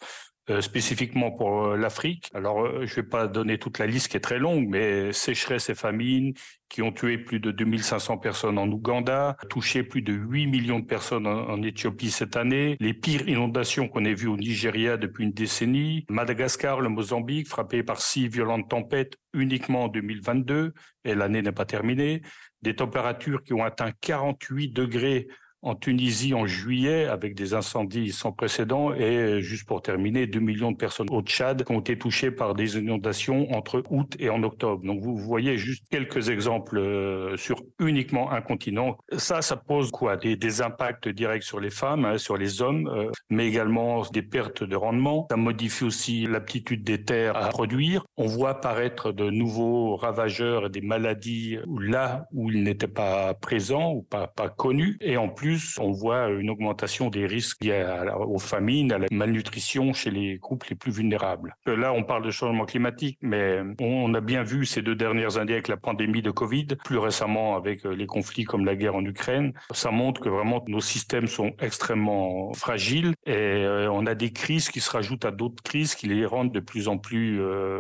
euh, 0.50 0.60
spécifiquement 0.60 1.32
pour 1.32 1.68
euh, 1.68 1.78
l'Afrique. 1.78 2.30
Alors, 2.34 2.66
euh, 2.66 2.86
je 2.86 2.92
ne 2.92 2.96
vais 2.98 3.04
pas 3.08 3.28
donner 3.28 3.58
toute 3.58 3.80
la 3.80 3.88
liste 3.88 4.10
qui 4.10 4.18
est 4.18 4.20
très 4.20 4.40
longue, 4.40 4.68
mais 4.68 5.14
sécheresse 5.14 5.70
et 5.70 5.74
famine 5.74 6.34
qui 6.68 6.82
ont 6.82 6.92
tué 6.92 7.18
plus 7.18 7.40
de 7.40 7.50
2500 7.52 8.18
personnes 8.18 8.58
en 8.58 8.68
Ouganda, 8.68 9.38
touché 9.50 9.84
plus 9.84 10.02
de 10.02 10.12
8 10.12 10.48
millions 10.48 10.80
de 10.80 10.86
personnes 10.86 11.28
en, 11.28 11.62
Éthiopie 11.62 12.12
cette 12.12 12.36
année, 12.36 12.76
les 12.82 12.94
pires 12.94 13.26
inondations 13.30 13.88
qu'on 13.88 14.04
ait 14.04 14.14
vues 14.14 14.28
au 14.28 14.36
Nigeria 14.36 14.98
depuis 14.98 15.24
une 15.24 15.32
décennie, 15.32 16.06
Madagascar, 16.10 16.82
le 16.82 16.90
Mozambique, 16.90 17.48
frappé 17.48 17.82
par 17.82 18.02
six 18.02 18.28
violentes 18.28 18.70
tempêtes 18.70 19.16
uniquement 19.34 19.86
en 19.86 19.88
2022, 19.88 20.74
et 21.06 21.16
l'année 21.16 21.42
n'est 21.42 21.54
pas 21.54 21.66
terminée, 21.66 22.22
des 22.64 22.76
températures 22.76 23.44
qui 23.44 23.54
ont 23.54 23.64
atteint 23.64 23.92
48 24.02 24.70
degrés 24.70 25.28
en 25.63 25.75
Tunisie 25.75 26.34
en 26.34 26.46
juillet 26.46 27.05
avec 27.05 27.36
des 27.36 27.53
incendies 27.53 28.12
sans 28.12 28.32
précédent 28.32 28.93
et 28.93 29.41
juste 29.41 29.65
pour 29.65 29.82
terminer, 29.82 30.27
2 30.27 30.39
millions 30.39 30.72
de 30.72 30.77
personnes 30.77 31.08
au 31.10 31.22
Tchad 31.22 31.63
qui 31.63 31.72
ont 31.72 31.79
été 31.79 31.98
touchées 31.98 32.32
par 32.32 32.53
des 32.53 32.77
inondations 32.77 33.51
entre 33.53 33.84
août 33.89 34.15
et 34.20 34.29
en 34.29 34.43
octobre. 34.43 34.84
Donc 34.86 35.01
vous 35.01 35.17
voyez 35.17 35.58
juste 35.58 35.86
quelques 35.89 36.29
exemples 36.29 36.77
euh, 36.77 37.38
sur 37.38 37.62
uniquement 37.79 38.32
un 38.32 38.41
continent. 38.41 38.98
Ça, 39.17 39.41
ça 39.41 39.55
pose 39.55 39.91
quoi? 39.91 40.17
Des, 40.17 40.62
impacts 40.62 41.08
directs 41.08 41.43
sur 41.43 41.60
les 41.60 41.72
femmes, 41.72 42.05
hein, 42.05 42.17
sur 42.17 42.38
les 42.38 42.62
hommes, 42.62 42.88
euh, 42.88 43.10
mais 43.29 43.48
également 43.48 44.03
des 44.12 44.22
pertes 44.22 44.63
de 44.63 44.75
rendement. 44.75 45.25
Ça 45.32 45.38
modifie 45.38 45.86
aussi 45.86 46.27
l'aptitude 46.27 46.84
des 46.84 47.03
terres 47.03 47.36
à 47.36 47.50
produire. 47.50 48.05
On 48.17 48.27
voit 48.27 48.51
apparaître 48.51 49.12
de 49.12 49.29
nouveaux 49.29 49.96
ravageurs 49.96 50.67
et 50.67 50.70
des 50.70 50.82
maladies 50.82 51.58
là 51.79 52.27
où 52.34 52.51
ils 52.51 52.63
n'étaient 52.63 52.88
pas 52.88 53.34
présents 53.34 53.93
ou 53.93 54.03
pas, 54.03 54.27
pas 54.27 54.50
connus. 54.50 54.98
Et 55.01 55.17
en 55.17 55.29
plus, 55.29 55.52
on 55.79 55.91
voit 55.91 56.29
une 56.29 56.50
augmentation 56.50 57.10
des 57.10 57.25
risques 57.25 57.63
liés 57.63 57.86
aux 58.27 58.39
famines, 58.39 58.91
à 58.91 58.98
la 58.98 59.07
malnutrition 59.12 59.93
chez 59.93 60.12
les 60.12 60.38
groupes 60.38 60.65
les 60.65 60.75
plus 60.75 60.91
vulnérables. 60.91 61.55
Là, 61.65 61.93
on 61.93 62.03
parle 62.03 62.24
de 62.24 62.31
changement 62.31 62.65
climatique, 62.65 63.17
mais 63.22 63.62
on 63.79 64.13
a 64.13 64.22
bien 64.22 64.43
vu 64.43 64.65
ces 64.65 64.81
deux 64.81 64.95
dernières 64.95 65.38
années 65.38 65.53
avec 65.53 65.67
la 65.67 65.77
pandémie 65.77 66.22
de 66.22 66.31
Covid, 66.31 66.67
plus 66.83 66.98
récemment 66.98 67.55
avec 67.55 67.83
les 67.83 68.05
conflits 68.05 68.43
comme 68.43 68.65
la 68.65 68.75
guerre 68.75 68.95
en 68.95 69.05
Ukraine. 69.05 69.53
Ça 69.72 69.91
montre 69.91 70.22
que 70.22 70.29
vraiment 70.29 70.63
nos 70.67 70.81
systèmes 70.81 71.27
sont 71.27 71.51
extrêmement 71.60 72.53
fragiles 72.53 73.13
et 73.25 73.33
euh, 73.33 73.91
on 73.91 74.05
a 74.05 74.15
des 74.15 74.31
crises 74.31 74.69
qui 74.69 74.79
se 74.79 74.91
rajoutent 74.91 75.25
à 75.25 75.31
d'autres 75.31 75.63
crises 75.63 75.95
qui 75.95 76.07
les 76.07 76.25
rendent 76.25 76.51
de 76.51 76.60
plus 76.60 76.88
en 76.88 76.98
plus 76.98 77.41
euh, 77.41 77.79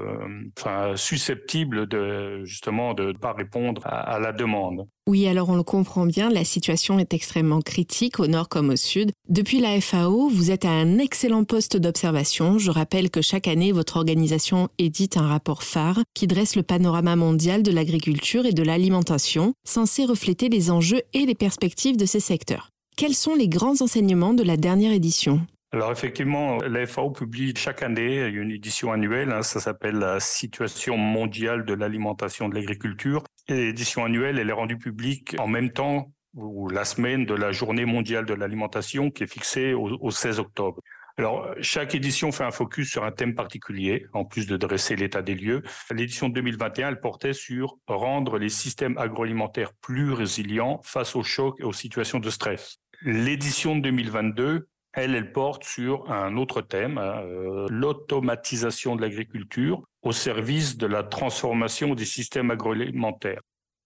enfin, 0.57 0.95
susceptibles 0.95 1.87
de 1.87 2.43
justement 2.43 2.93
de 2.93 3.07
ne 3.07 3.13
pas 3.13 3.33
répondre 3.33 3.81
à 3.85 4.19
la 4.19 4.31
demande. 4.31 4.87
Oui, 5.05 5.27
alors 5.27 5.49
on 5.49 5.57
le 5.57 5.63
comprend 5.63 6.05
bien, 6.05 6.29
la 6.29 6.45
situation 6.45 6.97
est 6.97 7.13
extrêmement 7.13 7.59
critique 7.59 8.21
au 8.21 8.27
nord 8.27 8.47
comme 8.47 8.69
au 8.69 8.77
sud. 8.77 9.11
Depuis 9.27 9.59
la 9.59 9.81
FAO, 9.81 10.29
vous 10.29 10.49
êtes 10.49 10.63
à 10.63 10.71
un 10.71 10.97
excellent 10.97 11.43
poste 11.43 11.75
d'observation. 11.75 12.57
Je 12.57 12.71
rappelle 12.71 13.09
que 13.09 13.21
chaque 13.21 13.49
année, 13.49 13.73
votre 13.73 13.97
organisation 13.97 14.69
édite 14.77 15.17
un 15.17 15.27
rapport 15.27 15.63
phare 15.63 15.99
qui 16.13 16.25
dresse 16.25 16.55
le 16.55 16.63
panorama 16.63 17.17
mondial 17.17 17.63
de 17.63 17.71
l'agriculture 17.71 18.45
et 18.45 18.53
de 18.53 18.63
l'alimentation, 18.63 19.53
censé 19.65 20.05
refléter 20.05 20.47
les 20.47 20.71
enjeux 20.71 21.01
et 21.13 21.25
les 21.25 21.35
perspectives 21.35 21.97
de 21.97 22.05
ces 22.05 22.21
secteurs. 22.21 22.69
Quels 22.95 23.15
sont 23.15 23.35
les 23.35 23.49
grands 23.49 23.81
enseignements 23.81 24.33
de 24.33 24.43
la 24.43 24.55
dernière 24.55 24.93
édition? 24.93 25.41
Alors 25.73 25.91
effectivement, 25.91 26.57
la 26.57 26.85
FAO 26.85 27.09
publie 27.09 27.51
chaque 27.57 27.81
année 27.81 28.27
une 28.27 28.51
édition 28.51 28.91
annuelle, 28.91 29.31
hein, 29.31 29.41
ça 29.41 29.59
s'appelle 29.59 29.95
la 29.95 30.19
situation 30.19 30.97
mondiale 30.97 31.65
de 31.65 31.73
l'alimentation 31.73 32.47
de 32.47 32.53
l'agriculture. 32.53 33.23
Et 33.47 33.55
l'édition 33.55 34.05
annuelle, 34.05 34.37
elle 34.37 34.49
est 34.49 34.53
rendue 34.53 34.77
publique 34.77 35.35
en 35.39 35.47
même 35.47 35.71
temps 35.71 36.11
ou 36.35 36.69
la 36.69 36.85
semaine 36.85 37.25
de 37.25 37.33
la 37.33 37.51
journée 37.51 37.85
mondiale 37.85 38.25
de 38.25 38.35
l'alimentation 38.35 39.09
qui 39.09 39.23
est 39.23 39.27
fixée 39.27 39.73
au, 39.73 40.11
16 40.11 40.39
octobre. 40.39 40.79
Alors, 41.17 41.47
chaque 41.59 41.95
édition 41.95 42.31
fait 42.31 42.43
un 42.43 42.51
focus 42.51 42.91
sur 42.91 43.03
un 43.03 43.11
thème 43.11 43.33
particulier, 43.33 44.05
en 44.13 44.25
plus 44.25 44.45
de 44.45 44.57
dresser 44.57 44.95
l'état 44.95 45.23
des 45.23 45.35
lieux. 45.35 45.63
L'édition 45.91 46.29
2021, 46.29 46.89
elle 46.89 46.99
portait 46.99 47.33
sur 47.33 47.77
rendre 47.87 48.37
les 48.37 48.49
systèmes 48.49 48.97
agroalimentaires 48.99 49.73
plus 49.81 50.11
résilients 50.11 50.81
face 50.83 51.15
aux 51.15 51.23
chocs 51.23 51.59
et 51.59 51.63
aux 51.63 51.73
situations 51.73 52.19
de 52.19 52.29
stress. 52.29 52.77
L'édition 53.01 53.75
2022, 53.75 54.67
elle, 54.93 55.15
elle 55.15 55.31
porte 55.31 55.63
sur 55.63 56.09
un 56.11 56.37
autre 56.37 56.61
thème, 56.61 56.97
hein, 56.97 57.21
euh, 57.23 57.67
l'automatisation 57.69 58.95
de 58.95 59.01
l'agriculture 59.01 59.83
au 60.01 60.11
service 60.11 60.77
de 60.77 60.85
la 60.85 61.03
transformation 61.03 61.95
des 61.95 62.05
systèmes 62.05 62.51
agroalimentaires. 62.51 63.41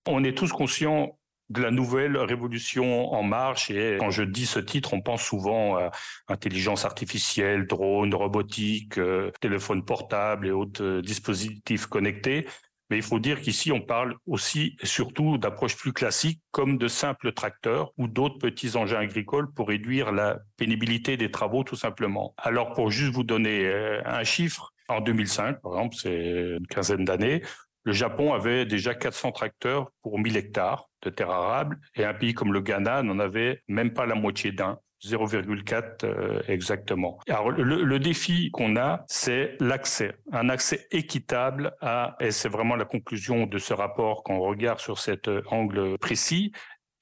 On 0.08 0.24
est 0.24 0.38
tous 0.38 0.52
conscients 0.52 1.18
de 1.50 1.62
la 1.62 1.72
nouvelle 1.72 2.18
révolution 2.18 3.14
en 3.14 3.24
marche 3.24 3.72
et 3.72 3.98
quand 4.00 4.10
je 4.10 4.24
dis 4.24 4.46
ce 4.46 4.60
titre, 4.60 4.94
on 4.94 5.02
pense 5.02 5.24
souvent 5.24 5.78
à 5.78 5.92
intelligence 6.28 6.84
artificielle, 6.84 7.68
drones, 7.68 8.14
robotique, 8.14 8.98
euh, 8.98 9.32
téléphone 9.40 9.86
portable 9.86 10.48
et 10.48 10.52
autres 10.52 10.84
euh, 10.84 11.02
dispositifs 11.02 11.86
connectés. 11.86 12.46
Mais 12.90 12.98
il 12.98 13.04
faut 13.04 13.20
dire 13.20 13.42
qu'ici, 13.42 13.72
on 13.72 13.82
parle 13.82 14.16
aussi 14.26 14.78
et 14.82 14.86
surtout 14.86 15.38
d'approches 15.38 15.76
plus 15.76 15.94
classiques 15.94 16.42
comme 16.52 16.78
de 16.78 16.88
simples 16.88 17.34
tracteurs 17.34 17.92
ou 17.98 18.08
d'autres 18.08 18.38
petits 18.38 18.78
engins 18.78 19.00
agricoles 19.00 19.52
pour 19.54 19.68
réduire 19.68 20.12
la 20.12 20.40
pénibilité 20.56 21.18
des 21.18 21.32
travaux 21.32 21.64
tout 21.64 21.76
simplement. 21.76 22.34
Alors 22.38 22.74
pour 22.74 22.90
juste 22.90 23.14
vous 23.14 23.24
donner 23.24 23.66
euh, 23.66 24.02
un 24.06 24.24
chiffre, 24.24 24.74
en 24.90 25.02
2005, 25.02 25.62
par 25.62 25.74
exemple, 25.74 25.96
c'est 25.98 26.56
une 26.58 26.68
quinzaine 26.68 27.04
d'années, 27.04 27.42
le 27.88 27.94
Japon 27.94 28.34
avait 28.34 28.66
déjà 28.66 28.94
400 28.94 29.32
tracteurs 29.32 29.92
pour 30.02 30.20
1000 30.20 30.36
hectares 30.36 30.90
de 31.04 31.10
terres 31.10 31.30
arables 31.30 31.80
et 31.96 32.04
un 32.04 32.14
pays 32.14 32.34
comme 32.34 32.52
le 32.52 32.60
Ghana 32.60 33.02
n'en 33.02 33.18
avait 33.18 33.64
même 33.70 33.94
pas 33.94 34.06
la 34.06 34.16
moitié 34.16 34.52
d'un. 34.52 34.78
0,4 35.04 36.06
euh, 36.06 36.42
exactement. 36.48 37.20
Alors 37.30 37.52
le, 37.52 37.84
le 37.84 38.00
défi 38.00 38.50
qu'on 38.52 38.76
a, 38.76 39.04
c'est 39.08 39.56
l'accès, 39.60 40.16
un 40.32 40.50
accès 40.50 40.88
équitable 40.92 41.76
à, 41.82 42.16
et 42.20 42.32
c'est 42.32 42.50
vraiment 42.50 42.76
la 42.76 42.86
conclusion 42.86 43.46
de 43.46 43.58
ce 43.58 43.74
rapport 43.74 44.24
qu'on 44.24 44.40
regarde 44.40 44.80
sur 44.80 45.00
cet 45.00 45.28
euh, 45.28 45.42
angle 45.48 45.98
précis, 46.00 46.52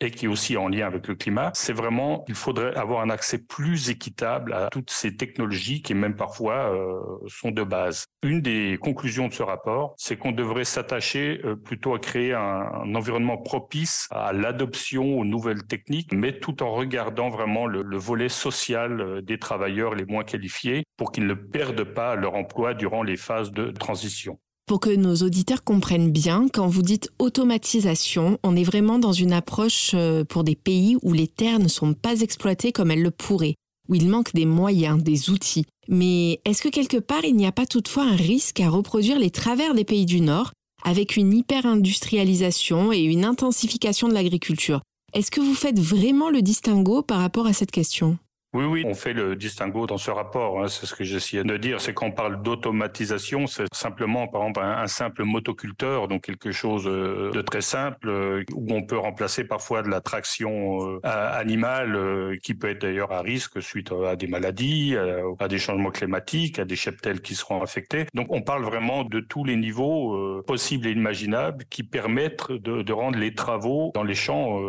et 0.05 0.11
qui 0.11 0.25
est 0.25 0.27
aussi 0.27 0.55
en 0.57 0.67
lien 0.67 0.85
avec 0.85 1.07
le 1.07 1.15
climat, 1.15 1.51
c'est 1.53 1.73
vraiment 1.73 2.19
qu'il 2.21 2.35
faudrait 2.35 2.75
avoir 2.75 3.01
un 3.01 3.09
accès 3.09 3.37
plus 3.37 3.89
équitable 3.89 4.53
à 4.53 4.69
toutes 4.71 4.91
ces 4.91 5.15
technologies 5.15 5.81
qui 5.81 5.93
même 5.93 6.15
parfois 6.15 6.73
euh, 6.73 6.99
sont 7.27 7.51
de 7.51 7.63
base. 7.63 8.05
Une 8.23 8.41
des 8.41 8.77
conclusions 8.79 9.27
de 9.27 9.33
ce 9.33 9.43
rapport, 9.43 9.95
c'est 9.97 10.17
qu'on 10.17 10.31
devrait 10.31 10.63
s'attacher 10.63 11.41
euh, 11.43 11.55
plutôt 11.55 11.93
à 11.93 11.99
créer 11.99 12.33
un, 12.33 12.39
un, 12.39 12.95
environnement 12.95 13.37
propice 13.37 14.07
à 14.11 14.33
l'adoption 14.33 15.17
aux 15.17 15.25
nouvelles 15.25 15.65
techniques, 15.65 16.13
mais 16.13 16.39
tout 16.39 16.63
en 16.63 16.71
regardant 16.71 17.29
vraiment 17.29 17.65
le, 17.65 17.81
le 17.81 17.97
volet 17.97 18.29
social 18.29 19.01
euh, 19.01 19.21
des 19.21 19.39
travailleurs 19.39 19.95
les 19.95 20.05
moins 20.05 20.23
qualifiés 20.23 20.83
pour 20.97 21.11
qu'ils 21.11 21.27
ne 21.27 21.33
perdent 21.33 21.83
pas 21.83 22.15
leur 22.15 22.35
emploi 22.35 22.73
durant 22.73 23.03
les 23.03 23.17
phases 23.17 23.51
de 23.51 23.71
transition. 23.71 24.39
Pour 24.67 24.79
que 24.79 24.89
nos 24.89 25.17
auditeurs 25.17 25.63
comprennent 25.63 26.09
bien, 26.09 26.47
quand 26.51 26.67
vous 26.67 26.81
dites 26.81 27.11
automatisation, 27.19 28.39
on 28.41 28.55
est 28.55 28.63
vraiment 28.63 28.97
dans 28.97 29.11
une 29.11 29.31
approche 29.31 29.91
euh, 29.93 30.23
pour 30.23 30.43
des 30.43 30.55
pays 30.55 30.97
où 31.03 31.13
les 31.13 31.27
terres 31.27 31.59
ne 31.59 31.67
sont 31.67 31.93
pas 31.93 32.21
exploitées 32.21 32.71
comme 32.71 32.89
elles 32.89 33.03
le 33.03 33.11
pourraient, 33.11 33.53
où 33.87 33.93
il 33.93 34.09
manque 34.09 34.33
des 34.33 34.47
moyens, 34.47 35.03
des 35.03 35.29
outils. 35.29 35.65
Mais 35.87 36.41
est-ce 36.45 36.63
que 36.63 36.69
quelque 36.69 36.97
part 36.97 37.23
il 37.23 37.35
n'y 37.35 37.45
a 37.45 37.51
pas 37.51 37.67
toutefois 37.67 38.05
un 38.05 38.15
risque 38.15 38.59
à 38.59 38.69
reproduire 38.69 39.19
les 39.19 39.29
travers 39.29 39.75
des 39.75 39.83
pays 39.83 40.07
du 40.07 40.19
Nord 40.19 40.51
avec 40.83 41.15
une 41.15 41.31
hyper-industrialisation 41.31 42.91
et 42.91 43.01
une 43.01 43.23
intensification 43.23 44.07
de 44.07 44.15
l'agriculture? 44.15 44.81
Est-ce 45.13 45.29
que 45.29 45.41
vous 45.41 45.53
faites 45.53 45.79
vraiment 45.79 46.31
le 46.31 46.41
distinguo 46.41 47.03
par 47.03 47.19
rapport 47.19 47.45
à 47.45 47.53
cette 47.53 47.71
question? 47.71 48.17
Oui, 48.55 48.63
oui, 48.63 48.83
on 48.85 48.93
fait 48.93 49.11
le 49.11 49.35
distinguo 49.35 49.85
dans 49.85 49.97
ce 49.97 50.11
rapport. 50.11 50.63
Hein, 50.63 50.69
c'est 50.69 50.85
ce 50.85 50.95
que 50.95 51.03
j'essayais 51.03 51.43
de 51.43 51.57
dire. 51.57 51.81
C'est 51.81 51.93
qu'on 51.93 52.11
parle 52.11 52.41
d'automatisation, 52.41 53.47
c'est 53.47 53.65
simplement, 53.73 54.29
par 54.29 54.43
exemple, 54.43 54.61
un, 54.61 54.87
simple 54.87 55.25
motoculteur, 55.25 56.07
donc 56.07 56.21
quelque 56.21 56.53
chose 56.53 56.87
euh, 56.87 57.31
de 57.31 57.41
très 57.41 57.59
simple, 57.59 58.07
euh, 58.07 58.43
où 58.53 58.73
on 58.73 58.83
peut 58.83 58.97
remplacer 58.97 59.43
parfois 59.43 59.81
de 59.81 59.89
la 59.89 59.99
traction 59.99 60.89
euh, 60.89 60.99
animale, 61.03 62.39
qui 62.43 62.53
peut 62.53 62.69
être 62.69 62.81
d'ailleurs 62.81 63.11
à 63.11 63.21
risque 63.21 63.61
suite 63.61 63.91
à 63.91 64.15
des 64.15 64.27
maladies, 64.27 64.95
à 65.39 65.47
des 65.49 65.57
changements 65.57 65.91
climatiques, 65.91 66.57
à 66.57 66.63
des 66.63 66.77
cheptels 66.77 67.21
qui 67.21 67.35
seront 67.35 67.61
affectés. 67.61 68.05
Donc, 68.13 68.27
on 68.29 68.41
parle 68.41 68.63
vraiment 68.63 69.03
de 69.03 69.19
tous 69.19 69.43
les 69.43 69.57
niveaux 69.57 70.41
possibles 70.43 70.87
et 70.87 70.91
imaginables 70.91 71.65
qui 71.69 71.83
permettent 71.83 72.51
de, 72.51 72.93
rendre 72.93 73.19
les 73.19 73.33
travaux 73.33 73.91
dans 73.93 74.03
les 74.03 74.15
champs 74.15 74.61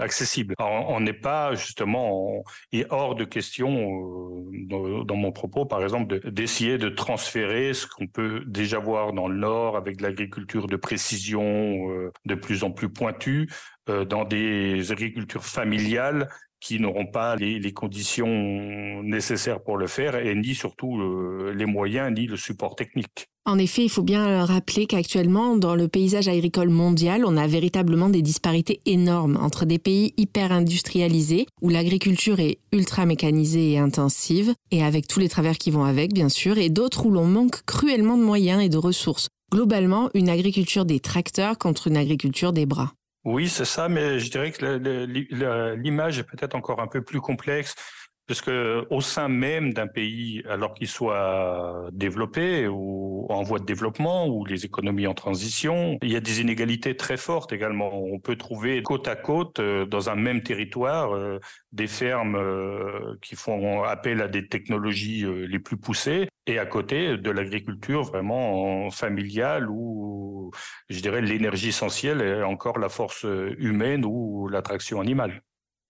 accessibles. 0.00 0.54
On 0.58 1.00
n'est 1.00 1.12
pas 1.12 1.54
justement 1.54 2.42
hors 2.90 3.14
de 3.14 3.24
question, 3.24 3.70
euh, 4.70 5.04
dans, 5.04 5.16
mon 5.16 5.32
propos, 5.32 5.64
par 5.66 5.82
exemple, 5.82 6.20
d'essayer 6.30 6.78
de, 6.78 6.88
transférer 6.88 7.74
ce 7.74 7.86
qu'on 7.86 8.06
peut 8.06 8.42
déjà 8.46 8.78
voir 8.78 9.12
dans 9.12 9.28
le 9.28 9.36
Nord 9.36 9.76
avec 9.76 9.98
de 9.98 10.02
l'agriculture 10.02 10.66
de 10.66 10.76
précision 10.76 11.90
euh, 11.90 12.12
de 12.24 12.34
plus 12.34 12.64
en 12.64 12.70
plus 12.70 12.88
pointue 12.88 13.50
euh, 13.88 14.04
dans 14.04 14.24
des 14.24 14.92
agricultures 14.92 15.44
familiales 15.44 16.28
qui 16.60 16.80
n'auront 16.80 17.06
pas 17.06 17.36
les, 17.36 17.72
conditions 17.72 19.02
nécessaires 19.02 19.62
pour 19.62 19.76
le 19.76 19.86
faire 19.86 20.16
et 20.16 20.34
ni 20.34 20.54
surtout 20.54 21.00
les 21.52 21.66
moyens 21.66 22.12
ni 22.16 22.26
le 22.26 22.36
support 22.36 22.74
technique. 22.76 23.28
En 23.48 23.58
effet, 23.58 23.84
il 23.84 23.88
faut 23.88 24.02
bien 24.02 24.44
rappeler 24.44 24.86
qu'actuellement, 24.86 25.56
dans 25.56 25.76
le 25.76 25.86
paysage 25.86 26.26
agricole 26.26 26.68
mondial, 26.68 27.24
on 27.24 27.36
a 27.36 27.46
véritablement 27.46 28.08
des 28.08 28.20
disparités 28.20 28.80
énormes 28.86 29.38
entre 29.40 29.64
des 29.64 29.78
pays 29.78 30.14
hyper 30.16 30.50
industrialisés, 30.50 31.46
où 31.62 31.68
l'agriculture 31.68 32.40
est 32.40 32.58
ultra 32.72 33.06
mécanisée 33.06 33.70
et 33.70 33.78
intensive, 33.78 34.52
et 34.72 34.82
avec 34.82 35.06
tous 35.06 35.20
les 35.20 35.28
travers 35.28 35.58
qui 35.58 35.70
vont 35.70 35.84
avec, 35.84 36.12
bien 36.12 36.28
sûr, 36.28 36.58
et 36.58 36.70
d'autres 36.70 37.06
où 37.06 37.10
l'on 37.12 37.26
manque 37.26 37.62
cruellement 37.66 38.18
de 38.18 38.24
moyens 38.24 38.60
et 38.60 38.68
de 38.68 38.78
ressources. 38.78 39.28
Globalement, 39.52 40.10
une 40.14 40.28
agriculture 40.28 40.84
des 40.84 40.98
tracteurs 40.98 41.56
contre 41.56 41.86
une 41.86 41.96
agriculture 41.96 42.52
des 42.52 42.66
bras. 42.66 42.95
Oui, 43.26 43.48
c'est 43.48 43.64
ça, 43.64 43.88
mais 43.88 44.20
je 44.20 44.30
dirais 44.30 44.52
que 44.52 45.74
l'image 45.74 46.20
est 46.20 46.22
peut-être 46.22 46.54
encore 46.54 46.80
un 46.80 46.86
peu 46.86 47.02
plus 47.02 47.20
complexe. 47.20 47.74
Parce 48.26 48.40
que 48.40 48.86
au 48.90 49.00
sein 49.00 49.28
même 49.28 49.72
d'un 49.72 49.86
pays, 49.86 50.42
alors 50.48 50.74
qu'il 50.74 50.88
soit 50.88 51.88
développé 51.92 52.66
ou 52.66 53.26
en 53.28 53.42
voie 53.42 53.58
de 53.58 53.64
développement 53.64 54.26
ou 54.28 54.44
les 54.44 54.64
économies 54.64 55.06
en 55.06 55.14
transition, 55.14 55.98
il 56.02 56.10
y 56.10 56.16
a 56.16 56.20
des 56.20 56.40
inégalités 56.40 56.96
très 56.96 57.16
fortes 57.16 57.52
également. 57.52 57.92
On 57.94 58.18
peut 58.18 58.36
trouver 58.36 58.82
côte 58.82 59.08
à 59.08 59.16
côte, 59.16 59.60
euh, 59.60 59.86
dans 59.86 60.10
un 60.10 60.16
même 60.16 60.42
territoire, 60.42 61.14
euh, 61.14 61.38
des 61.72 61.86
fermes 61.86 62.36
euh, 62.36 63.16
qui 63.22 63.36
font 63.36 63.82
appel 63.84 64.20
à 64.20 64.28
des 64.28 64.48
technologies 64.48 65.24
les 65.26 65.58
plus 65.58 65.76
poussées 65.76 66.28
et 66.46 66.58
à 66.58 66.66
côté 66.66 67.16
de 67.16 67.30
l'agriculture 67.30 68.02
vraiment 68.04 68.90
familiale 68.90 69.68
où, 69.70 70.50
je 70.88 71.00
dirais, 71.00 71.20
l'énergie 71.20 71.68
essentielle 71.68 72.20
est 72.22 72.42
encore 72.42 72.78
la 72.78 72.88
force 72.88 73.26
humaine 73.58 74.04
ou 74.04 74.48
l'attraction 74.48 75.00
animale. 75.00 75.42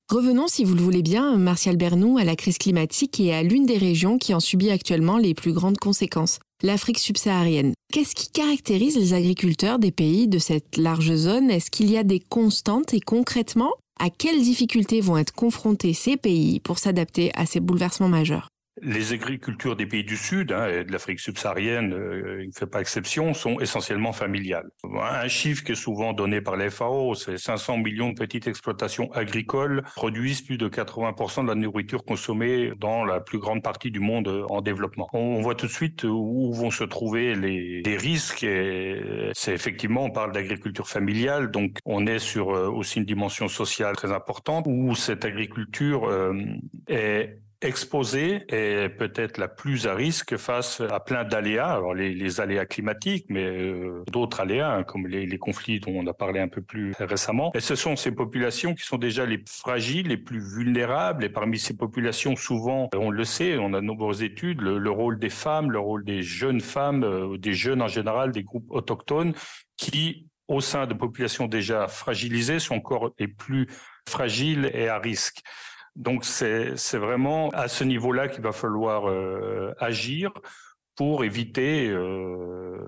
Revenons, 0.09 0.47
si 0.47 0.62
vous 0.62 0.77
le 0.77 0.83
voulez 0.83 1.03
bien, 1.03 1.37
Martial 1.37 1.77
Bernou, 1.77 2.16
à 2.16 2.23
la 2.23 2.37
crise 2.37 2.59
climatique 2.59 3.19
et 3.19 3.35
à 3.35 3.42
l'une 3.42 3.66
des 3.66 3.77
régions 3.77 4.19
qui 4.19 4.35
en 4.35 4.40
subit 4.40 4.71
actuellement 4.71 5.19
les 5.19 5.35
plus 5.35 5.53
grandes 5.53 5.79
conséquences, 5.79 6.38
l'Afrique 6.62 7.01
subsaharienne. 7.01 7.75
Qu'est-ce 7.92 8.14
qui 8.14 8.31
caractérise 8.31 8.97
les 8.97 9.14
agriculteurs 9.14 9.81
des 9.81 9.90
pays 9.90 10.29
de 10.29 10.38
cette 10.38 10.77
large 10.77 11.12
zone? 11.16 11.51
Est-ce 11.51 11.73
qu'il 11.73 11.90
y 11.90 11.99
a 11.99 12.05
des 12.05 12.21
constantes? 12.21 12.95
Et 12.95 13.01
concrètement, 13.01 13.73
à 13.99 14.09
quelles 14.09 14.42
difficultés 14.42 15.01
vont 15.01 15.19
être 15.19 15.35
confrontés 15.35 15.92
ces 15.92 16.16
pays 16.16 16.61
pour 16.61 16.79
s'adapter 16.79 17.33
à 17.35 17.45
ces 17.45 17.59
bouleversements 17.59 18.09
majeurs? 18.09 18.47
Les 18.83 19.12
agricultures 19.12 19.77
des 19.77 19.87
pays 19.87 20.05
du 20.05 20.17
Sud 20.17 20.53
hein, 20.53 20.69
et 20.69 20.85
de 20.85 20.93
l'Afrique 20.93 21.21
subsaharienne, 21.21 21.95
euh, 21.95 22.43
il 22.43 22.49
ne 22.49 22.53
fait 22.53 22.67
pas 22.67 22.81
exception, 22.81 23.35
sont 23.35 23.59
essentiellement 23.61 24.12
familiales. 24.12 24.69
Un 24.85 25.29
chiffre 25.29 25.65
qui 25.65 25.73
est 25.73 25.77
souvent 25.77 26.12
donné 26.12 26.41
par 26.41 26.57
la 26.57 26.71
FAO, 26.71 27.15
c'est 27.15 27.39
500 27.39 27.79
millions 27.79 28.11
de 28.11 28.19
petites 28.19 28.47
exploitations 28.47 29.11
agricoles 29.12 29.83
produisent 29.95 30.43
plus 30.43 30.59
de 30.59 30.69
80% 30.69 31.43
de 31.45 31.49
la 31.49 31.55
nourriture 31.55 32.05
consommée 32.05 32.73
dans 32.79 33.05
la 33.05 33.21
plus 33.21 33.39
grande 33.39 33.62
partie 33.62 33.91
du 33.91 34.01
monde 34.01 34.45
en 34.51 34.61
développement. 34.61 35.09
On 35.12 35.41
voit 35.41 35.55
tout 35.55 35.67
de 35.67 35.73
suite 35.73 36.05
où 36.05 36.53
vont 36.53 36.71
se 36.71 36.85
trouver 36.85 37.35
les, 37.35 37.83
les 37.83 37.97
risques. 37.97 38.47
C'est 39.33 39.53
effectivement, 39.53 40.05
on 40.05 40.11
parle 40.11 40.33
d'agriculture 40.33 40.89
familiale, 40.89 41.51
donc 41.51 41.79
on 41.85 42.07
est 42.07 42.19
sur 42.19 42.51
euh, 42.51 42.69
aussi 42.69 42.99
une 42.99 43.05
dimension 43.05 43.49
sociale 43.49 43.97
très 43.97 44.12
importante 44.12 44.65
où 44.67 44.95
cette 44.95 45.25
agriculture 45.25 46.09
euh, 46.09 46.35
est 46.89 47.39
exposée 47.66 48.44
et 48.48 48.88
peut-être 48.88 49.38
la 49.38 49.48
plus 49.48 49.87
à 49.87 49.94
risque 49.94 50.37
face 50.37 50.81
à 50.81 51.00
plein 51.00 51.24
d'aléas, 51.24 51.74
alors 51.74 51.94
les, 51.94 52.40
aléas 52.40 52.66
climatiques, 52.66 53.26
mais 53.29 53.44
euh, 53.44 54.05
d'autres 54.11 54.40
aléas 54.40 54.72
hein, 54.72 54.83
comme 54.85 55.07
les, 55.07 55.38
conflits 55.38 55.81
dont 55.81 55.92
on 55.94 56.07
a 56.07 56.12
parlé 56.12 56.40
un 56.40 56.48
peu 56.48 56.62
plus 56.62 56.94
récemment. 56.98 57.50
Et 57.55 57.61
ce 57.61 57.74
sont 57.74 57.96
ces 57.96 58.12
populations 58.12 58.74
qui 58.74 58.85
sont 58.85 58.98
déjà 58.98 59.26
les 59.26 59.42
fragiles, 59.46 60.09
les 60.09 60.16
plus 60.16 60.40
vulnérables. 60.40 61.24
Et 61.24 61.29
parmi 61.29 61.59
ces 61.59 61.76
populations, 61.76 62.37
souvent, 62.37 62.88
on 62.94 63.11
le 63.11 63.24
sait, 63.24 63.59
on 63.59 63.74
a 63.74 63.81
de 63.81 63.87
nombreuses 63.87 64.22
études, 64.22 64.61
le, 64.61 64.90
rôle 64.90 65.18
des 65.18 65.31
femmes, 65.31 65.70
le 65.70 65.79
rôle 65.79 66.05
des 66.05 66.22
jeunes 66.22 66.61
femmes, 66.61 67.05
euh, 67.05 67.37
des 67.37 67.52
jeunes 67.52 67.83
en 67.83 67.88
général, 67.88 68.33
des 68.33 68.42
groupes 68.42 68.70
autochtones, 68.70 69.35
qui 69.76 70.26
au 70.48 70.61
sein 70.61 70.87
de 70.87 70.94
populations 70.94 71.46
déjà 71.46 71.88
fragilisées 71.88 72.61
sont 72.61 72.76
encore 72.76 73.11
les 73.18 73.29
plus 73.29 73.66
fragiles 74.09 74.70
et 74.72 74.88
à 74.88 74.98
risque. 74.98 75.42
Donc 75.97 76.27
c'est 76.27 76.75
vraiment 76.95 77.49
à 77.51 77.69
ce 77.69 77.83
niveau-là 77.83 78.29
qu'il 78.29 78.43
va 78.43 78.53
falloir 78.53 79.09
euh, 79.09 79.73
agir 79.79 80.31
pour 80.95 81.25
éviter, 81.25 81.89
euh, 81.89 82.79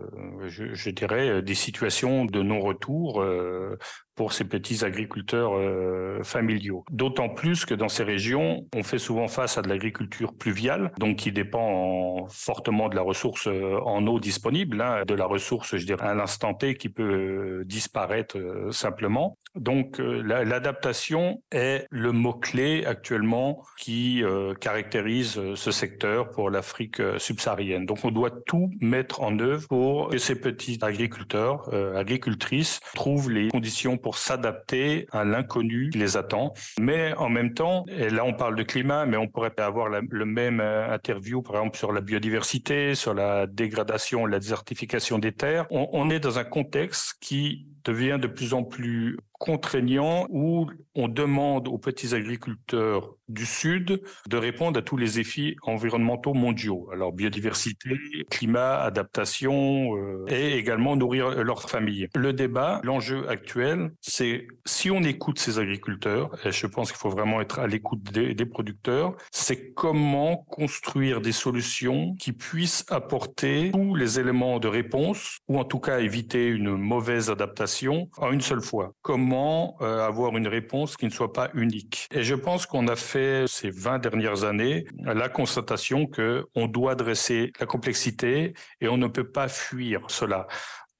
je, 0.46 0.90
dirais, 0.90 1.42
des 1.42 1.54
situations 1.54 2.26
de 2.26 2.42
non-retour 2.42 3.22
euh, 3.22 3.78
pour 4.18 4.32
ces 4.32 4.42
petits 4.42 4.84
agriculteurs 4.84 5.52
euh, 5.54 6.24
familiaux. 6.24 6.84
D'autant 6.90 7.28
plus 7.28 7.64
que 7.64 7.72
dans 7.72 7.88
ces 7.88 8.02
régions, 8.02 8.66
on 8.74 8.82
fait 8.82 8.98
souvent 8.98 9.28
face 9.28 9.58
à 9.58 9.62
de 9.62 9.68
l'agriculture 9.68 10.34
pluviale, 10.34 10.90
donc 10.98 11.18
qui 11.18 11.30
dépend 11.30 12.26
fortement 12.28 12.88
de 12.88 12.96
la 12.96 13.02
ressource 13.02 13.46
euh, 13.46 13.78
en 13.84 14.04
eau 14.08 14.18
disponible, 14.18 14.80
hein, 14.80 15.04
de 15.06 15.14
la 15.14 15.24
ressource, 15.24 15.76
je 15.76 15.86
dirais, 15.86 16.08
à 16.08 16.14
l'instant 16.14 16.52
T 16.52 16.74
qui 16.74 16.88
peut 16.88 17.60
euh, 17.60 17.64
disparaître 17.64 18.36
simplement. 18.72 19.38
Donc 19.54 19.98
l'adaptation 19.98 21.40
est 21.52 21.86
le 21.90 22.10
mot-clé 22.10 22.84
actuellement 22.86 23.62
qui 23.76 24.22
caractérise 24.60 25.40
ce 25.54 25.70
secteur 25.70 26.30
pour 26.30 26.50
l'Afrique 26.50 27.00
subsaharienne. 27.18 27.86
Donc 27.86 28.04
on 28.04 28.10
doit 28.10 28.30
tout 28.30 28.70
mettre 28.80 29.20
en 29.22 29.38
œuvre 29.38 29.66
pour 29.68 30.08
que 30.10 30.18
ces 30.18 30.40
petits 30.40 30.78
agriculteurs, 30.82 31.72
agricultrices 31.96 32.80
trouvent 32.94 33.30
les 33.30 33.48
conditions 33.48 33.96
pour 33.96 34.07
s'adapter 34.16 35.06
à 35.12 35.24
l'inconnu 35.24 35.90
qui 35.90 35.98
les 35.98 36.16
attend. 36.16 36.54
Mais 36.80 37.14
en 37.14 37.28
même 37.28 37.54
temps, 37.54 37.84
et 37.88 38.10
là 38.10 38.24
on 38.24 38.32
parle 38.32 38.56
de 38.56 38.62
climat, 38.62 39.06
mais 39.06 39.16
on 39.16 39.28
pourrait 39.28 39.58
avoir 39.58 39.88
le 39.88 40.24
même 40.24 40.60
euh, 40.60 40.92
interview 40.92 41.42
par 41.42 41.56
exemple 41.56 41.76
sur 41.76 41.92
la 41.92 42.00
biodiversité, 42.00 42.94
sur 42.94 43.14
la 43.14 43.46
dégradation, 43.46 44.26
la 44.26 44.38
désertification 44.38 45.18
des 45.18 45.32
terres. 45.32 45.66
On 45.70 46.10
est 46.10 46.20
dans 46.20 46.38
un 46.38 46.44
contexte 46.44 47.16
qui 47.20 47.66
devient 47.84 48.18
de 48.20 48.26
plus 48.26 48.54
en 48.54 48.64
plus 48.64 49.18
contraignant 49.38 50.26
où 50.30 50.66
on 50.94 51.08
demande 51.08 51.68
aux 51.68 51.78
petits 51.78 52.14
agriculteurs 52.14 53.14
du 53.28 53.46
Sud 53.46 54.02
de 54.26 54.36
répondre 54.36 54.78
à 54.78 54.82
tous 54.82 54.96
les 54.96 55.12
défis 55.12 55.56
environnementaux 55.62 56.34
mondiaux. 56.34 56.88
Alors 56.92 57.12
biodiversité, 57.12 57.90
climat, 58.30 58.80
adaptation 58.80 59.96
euh, 59.96 60.24
et 60.28 60.56
également 60.56 60.96
nourrir 60.96 61.44
leur 61.44 61.68
famille. 61.68 62.08
Le 62.14 62.32
débat, 62.32 62.80
l'enjeu 62.84 63.28
actuel, 63.28 63.92
c'est 64.00 64.48
si 64.64 64.90
on 64.90 65.02
écoute 65.02 65.38
ces 65.38 65.58
agriculteurs, 65.58 66.30
et 66.44 66.52
je 66.52 66.66
pense 66.66 66.90
qu'il 66.90 66.98
faut 66.98 67.10
vraiment 67.10 67.40
être 67.40 67.58
à 67.58 67.66
l'écoute 67.66 68.02
des, 68.02 68.34
des 68.34 68.46
producteurs, 68.46 69.14
c'est 69.30 69.72
comment 69.72 70.38
construire 70.48 71.20
des 71.20 71.32
solutions 71.32 72.14
qui 72.18 72.32
puissent 72.32 72.84
apporter 72.88 73.70
tous 73.72 73.94
les 73.94 74.18
éléments 74.18 74.58
de 74.58 74.68
réponse 74.68 75.38
ou 75.48 75.58
en 75.58 75.64
tout 75.64 75.80
cas 75.80 76.00
éviter 76.00 76.46
une 76.46 76.76
mauvaise 76.76 77.30
adaptation 77.30 78.08
en 78.16 78.32
une 78.32 78.40
seule 78.40 78.62
fois. 78.62 78.92
Comment 79.02 79.27
euh, 79.32 80.06
avoir 80.06 80.36
une 80.36 80.48
réponse 80.48 80.96
qui 80.96 81.06
ne 81.06 81.10
soit 81.10 81.32
pas 81.32 81.50
unique. 81.54 82.08
Et 82.12 82.22
je 82.22 82.34
pense 82.34 82.66
qu'on 82.66 82.88
a 82.88 82.96
fait 82.96 83.44
ces 83.46 83.70
20 83.70 83.98
dernières 83.98 84.44
années 84.44 84.86
la 85.04 85.28
constatation 85.28 86.06
que 86.06 86.46
on 86.54 86.66
doit 86.66 86.92
adresser 86.92 87.52
la 87.60 87.66
complexité 87.66 88.54
et 88.80 88.88
on 88.88 88.96
ne 88.96 89.08
peut 89.08 89.30
pas 89.30 89.48
fuir 89.48 90.02
cela. 90.08 90.46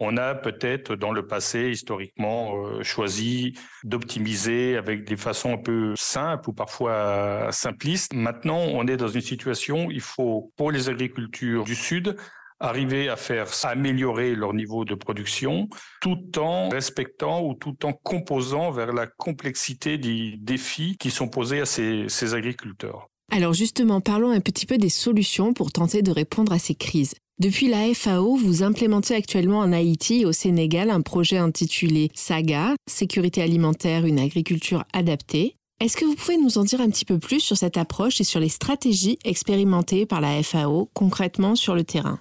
On 0.00 0.16
a 0.16 0.36
peut-être 0.36 0.94
dans 0.94 1.10
le 1.10 1.26
passé 1.26 1.70
historiquement 1.70 2.54
euh, 2.54 2.84
choisi 2.84 3.54
d'optimiser 3.82 4.76
avec 4.76 5.04
des 5.04 5.16
façons 5.16 5.54
un 5.54 5.58
peu 5.58 5.94
simples 5.96 6.50
ou 6.50 6.52
parfois 6.52 7.48
simplistes. 7.50 8.14
Maintenant, 8.14 8.60
on 8.60 8.86
est 8.86 8.96
dans 8.96 9.08
une 9.08 9.20
situation, 9.20 9.90
il 9.90 10.00
faut 10.00 10.52
pour 10.56 10.70
les 10.70 10.88
agricultures 10.88 11.64
du 11.64 11.74
Sud 11.74 12.16
arriver 12.60 13.08
à 13.08 13.16
faire 13.16 13.48
améliorer 13.64 14.34
leur 14.34 14.54
niveau 14.54 14.84
de 14.84 14.94
production 14.94 15.68
tout 16.00 16.38
en 16.38 16.68
respectant 16.68 17.44
ou 17.44 17.54
tout 17.54 17.84
en 17.84 17.92
composant 17.92 18.70
vers 18.70 18.92
la 18.92 19.06
complexité 19.06 19.98
des 19.98 20.34
défis 20.38 20.96
qui 20.98 21.10
sont 21.10 21.28
posés 21.28 21.60
à 21.60 21.66
ces, 21.66 22.34
agriculteurs. 22.34 23.08
Alors 23.30 23.54
justement, 23.54 24.00
parlons 24.00 24.30
un 24.30 24.40
petit 24.40 24.66
peu 24.66 24.78
des 24.78 24.88
solutions 24.88 25.52
pour 25.52 25.72
tenter 25.72 26.02
de 26.02 26.10
répondre 26.10 26.52
à 26.52 26.58
ces 26.58 26.74
crises. 26.74 27.14
Depuis 27.40 27.68
la 27.68 27.94
FAO, 27.94 28.36
vous 28.36 28.62
implémentez 28.64 29.14
actuellement 29.14 29.60
en 29.60 29.72
Haïti 29.72 30.22
et 30.22 30.26
au 30.26 30.32
Sénégal 30.32 30.90
un 30.90 31.02
projet 31.02 31.36
intitulé 31.36 32.10
SAGA, 32.14 32.74
Sécurité 32.90 33.42
alimentaire, 33.42 34.04
une 34.06 34.18
agriculture 34.18 34.84
adaptée. 34.92 35.54
Est-ce 35.80 35.96
que 35.96 36.04
vous 36.04 36.16
pouvez 36.16 36.36
nous 36.36 36.58
en 36.58 36.64
dire 36.64 36.80
un 36.80 36.90
petit 36.90 37.04
peu 37.04 37.20
plus 37.20 37.38
sur 37.38 37.56
cette 37.56 37.76
approche 37.76 38.20
et 38.20 38.24
sur 38.24 38.40
les 38.40 38.48
stratégies 38.48 39.18
expérimentées 39.24 40.06
par 40.06 40.20
la 40.20 40.42
FAO 40.42 40.90
concrètement 40.92 41.54
sur 41.54 41.76
le 41.76 41.84
terrain? 41.84 42.18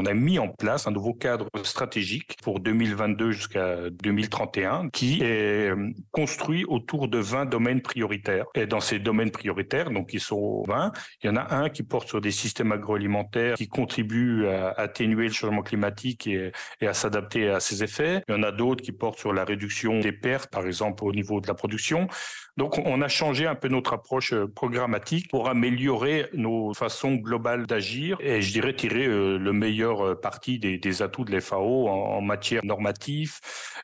On 0.00 0.06
a 0.06 0.14
mis 0.14 0.38
en 0.38 0.48
place 0.48 0.86
un 0.86 0.92
nouveau 0.92 1.12
cadre 1.12 1.50
stratégique 1.62 2.38
pour 2.42 2.58
2022 2.58 3.32
jusqu'à 3.32 3.90
2031 3.90 4.88
qui 4.88 5.20
est 5.20 5.68
euh, 5.70 5.90
construit 6.10 6.64
autour 6.64 7.06
de 7.06 7.18
20 7.18 7.44
domaines 7.44 7.82
prioritaires. 7.82 8.46
Et 8.54 8.64
dans 8.64 8.80
ces 8.80 8.98
domaines 8.98 9.30
prioritaires, 9.30 9.90
donc 9.90 10.14
ils 10.14 10.20
sont 10.20 10.64
20, 10.66 10.92
il 11.22 11.26
y 11.26 11.28
en 11.28 11.36
a 11.36 11.54
un 11.54 11.68
qui 11.68 11.82
porte 11.82 12.08
sur 12.08 12.22
des 12.22 12.30
systèmes 12.30 12.72
agroalimentaires 12.72 13.56
qui 13.56 13.68
contribuent 13.68 14.46
à 14.46 14.70
atténuer 14.70 15.26
le 15.26 15.34
changement 15.34 15.60
climatique 15.60 16.26
et, 16.26 16.50
et 16.80 16.86
à 16.86 16.94
s'adapter 16.94 17.50
à 17.50 17.60
ses 17.60 17.84
effets. 17.84 18.22
Il 18.26 18.34
y 18.34 18.38
en 18.38 18.42
a 18.42 18.52
d'autres 18.52 18.82
qui 18.82 18.92
portent 18.92 19.18
sur 19.18 19.34
la 19.34 19.44
réduction 19.44 20.00
des 20.00 20.12
pertes, 20.12 20.50
par 20.50 20.66
exemple 20.66 21.04
au 21.04 21.12
niveau 21.12 21.42
de 21.42 21.46
la 21.46 21.52
production. 21.52 22.08
Donc, 22.56 22.78
on 22.84 23.00
a 23.00 23.08
changé 23.08 23.46
un 23.46 23.54
peu 23.54 23.68
notre 23.68 23.92
approche 23.92 24.32
euh, 24.32 24.46
programmatique 24.46 25.30
pour 25.30 25.48
améliorer 25.48 26.28
nos 26.34 26.74
façons 26.74 27.14
globales 27.14 27.66
d'agir 27.66 28.18
et 28.20 28.42
je 28.42 28.52
dirais 28.52 28.74
tirer 28.74 29.06
euh, 29.06 29.38
le 29.38 29.52
meilleur 29.52 30.04
euh, 30.04 30.14
parti 30.14 30.58
des, 30.58 31.02
atouts 31.02 31.24
de 31.24 31.36
l'FAO 31.36 31.88
en, 31.88 32.20
matière 32.20 32.64
normative 32.64 33.38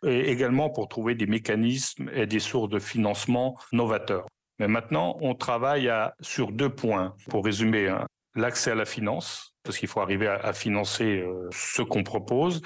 et 0.04 0.30
également 0.30 0.68
pour 0.70 0.88
trouver 0.88 1.14
des 1.14 1.26
mécanismes 1.26 2.10
et 2.12 2.26
des 2.26 2.38
sources 2.38 2.68
de 2.68 2.78
financement 2.78 3.58
novateurs. 3.72 4.26
Mais 4.58 4.68
maintenant, 4.68 5.16
on 5.20 5.34
travaille 5.34 5.90
sur 6.20 6.52
deux 6.52 6.68
points. 6.68 7.14
Pour 7.30 7.44
résumer, 7.44 7.88
hein. 7.88 8.06
l'accès 8.34 8.72
à 8.72 8.74
la 8.74 8.84
finance, 8.84 9.54
parce 9.62 9.78
qu'il 9.78 9.88
faut 9.88 10.00
arriver 10.00 10.28
à, 10.28 10.52
financer 10.52 11.24
ce 11.50 11.82
qu'on 11.82 12.02
propose, 12.02 12.62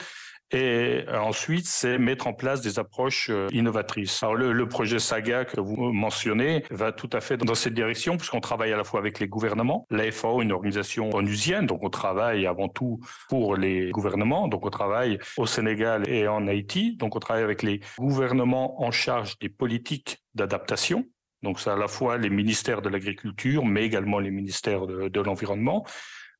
et 0.53 1.05
euh, 1.07 1.21
ensuite, 1.21 1.67
c'est 1.67 1.99
mettre 1.99 2.27
en 2.27 2.33
place 2.33 2.61
des 2.61 2.79
approches 2.79 3.29
euh, 3.31 3.47
innovatrices. 3.53 4.23
Alors 4.23 4.35
le, 4.35 4.69
projet 4.69 4.99
Saga 4.99 5.45
que 5.45 5.61
vous 5.61 5.77
mentionnez 5.93 6.65
va 6.71 6.93
tout 6.93 7.11
à 7.13 7.21
fait 7.21 7.37
dans 7.37 7.55
cette 7.55 7.75
direction, 7.75 8.17
puisqu'on 8.17 8.41
travaille 8.41 8.73
à 8.73 8.77
la 8.77 8.85
fois 8.85 9.01
avec 9.01 9.21
les 9.21 9.29
gouvernements, 9.29 9.87
la 9.91 10.11
FAO, 10.11 10.43
une 10.43 10.53
organisation 10.53 11.11
onusienne, 11.11 11.67
donc 11.67 11.83
on 11.83 11.91
travaille 11.91 12.47
avant 12.47 12.69
tout 12.69 13.01
pour 13.29 13.57
les 13.57 13.91
gouvernements, 13.91 14.49
donc 14.49 14.67
on 14.67 14.71
travaille 14.71 15.19
au 15.37 15.47
Sénégal 15.47 16.09
et 16.09 16.27
en 16.29 16.47
Haïti, 16.47 16.97
donc 16.97 17.17
on 17.17 17.21
travaille 17.21 17.45
avec 17.45 17.63
les 17.63 17.81
gouvernements 17.99 18.83
en 18.83 18.91
charge 18.91 19.39
des 19.39 19.49
politiques 19.49 20.19
d'adaptation, 20.35 21.05
donc 21.43 21.59
c'est 21.59 21.71
à 21.71 21.77
la 21.77 21.89
fois 21.89 22.19
les 22.19 22.31
ministères 22.31 22.83
de 22.83 22.89
l'agriculture, 22.89 23.65
mais 23.65 23.85
également 23.85 24.19
les 24.19 24.31
ministères 24.31 24.87
de, 24.87 25.09
de 25.09 25.21
l'environnement 25.21 25.85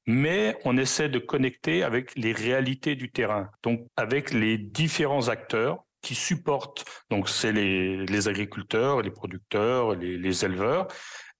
mais 0.07 0.57
on 0.65 0.77
essaie 0.77 1.09
de 1.09 1.19
connecter 1.19 1.83
avec 1.83 2.17
les 2.17 2.33
réalités 2.33 2.95
du 2.95 3.11
terrain, 3.11 3.51
donc 3.63 3.87
avec 3.97 4.33
les 4.33 4.59
différents 4.59 5.29
acteurs 5.29 5.85
qui 6.03 6.15
supportent, 6.15 6.85
donc 7.11 7.29
c'est 7.29 7.53
les, 7.53 8.29
agriculteurs, 8.29 9.03
les 9.03 9.11
producteurs, 9.11 9.95
les, 9.95 10.45
éleveurs, 10.45 10.89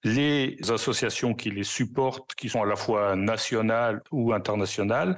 les 0.03 0.57
associations 0.69 1.33
qui 1.33 1.49
les 1.49 1.63
supportent, 1.63 2.35
qui 2.35 2.49
sont 2.49 2.61
à 2.61 2.65
la 2.65 2.75
fois 2.75 3.15
nationales 3.15 4.01
ou 4.11 4.33
internationales, 4.33 5.15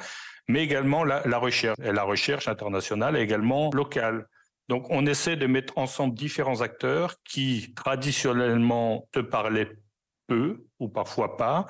mais 0.47 0.63
également 0.63 1.03
la, 1.03 1.21
recherche. 1.37 1.77
Et 1.83 1.91
la 1.91 2.03
recherche 2.03 2.47
internationale 2.47 3.15
est 3.15 3.21
également 3.21 3.69
locale. 3.73 4.27
Donc 4.69 4.89
on 4.89 5.05
essaie 5.05 5.35
de 5.35 5.45
mettre 5.45 5.77
ensemble 5.77 6.15
différents 6.15 6.61
acteurs 6.61 7.15
qui 7.25 7.73
traditionnellement 7.75 9.07
se 9.13 9.19
parlaient 9.19 9.71
peu 10.27 10.65
ou 10.79 10.89
parfois 10.89 11.37
pas, 11.37 11.65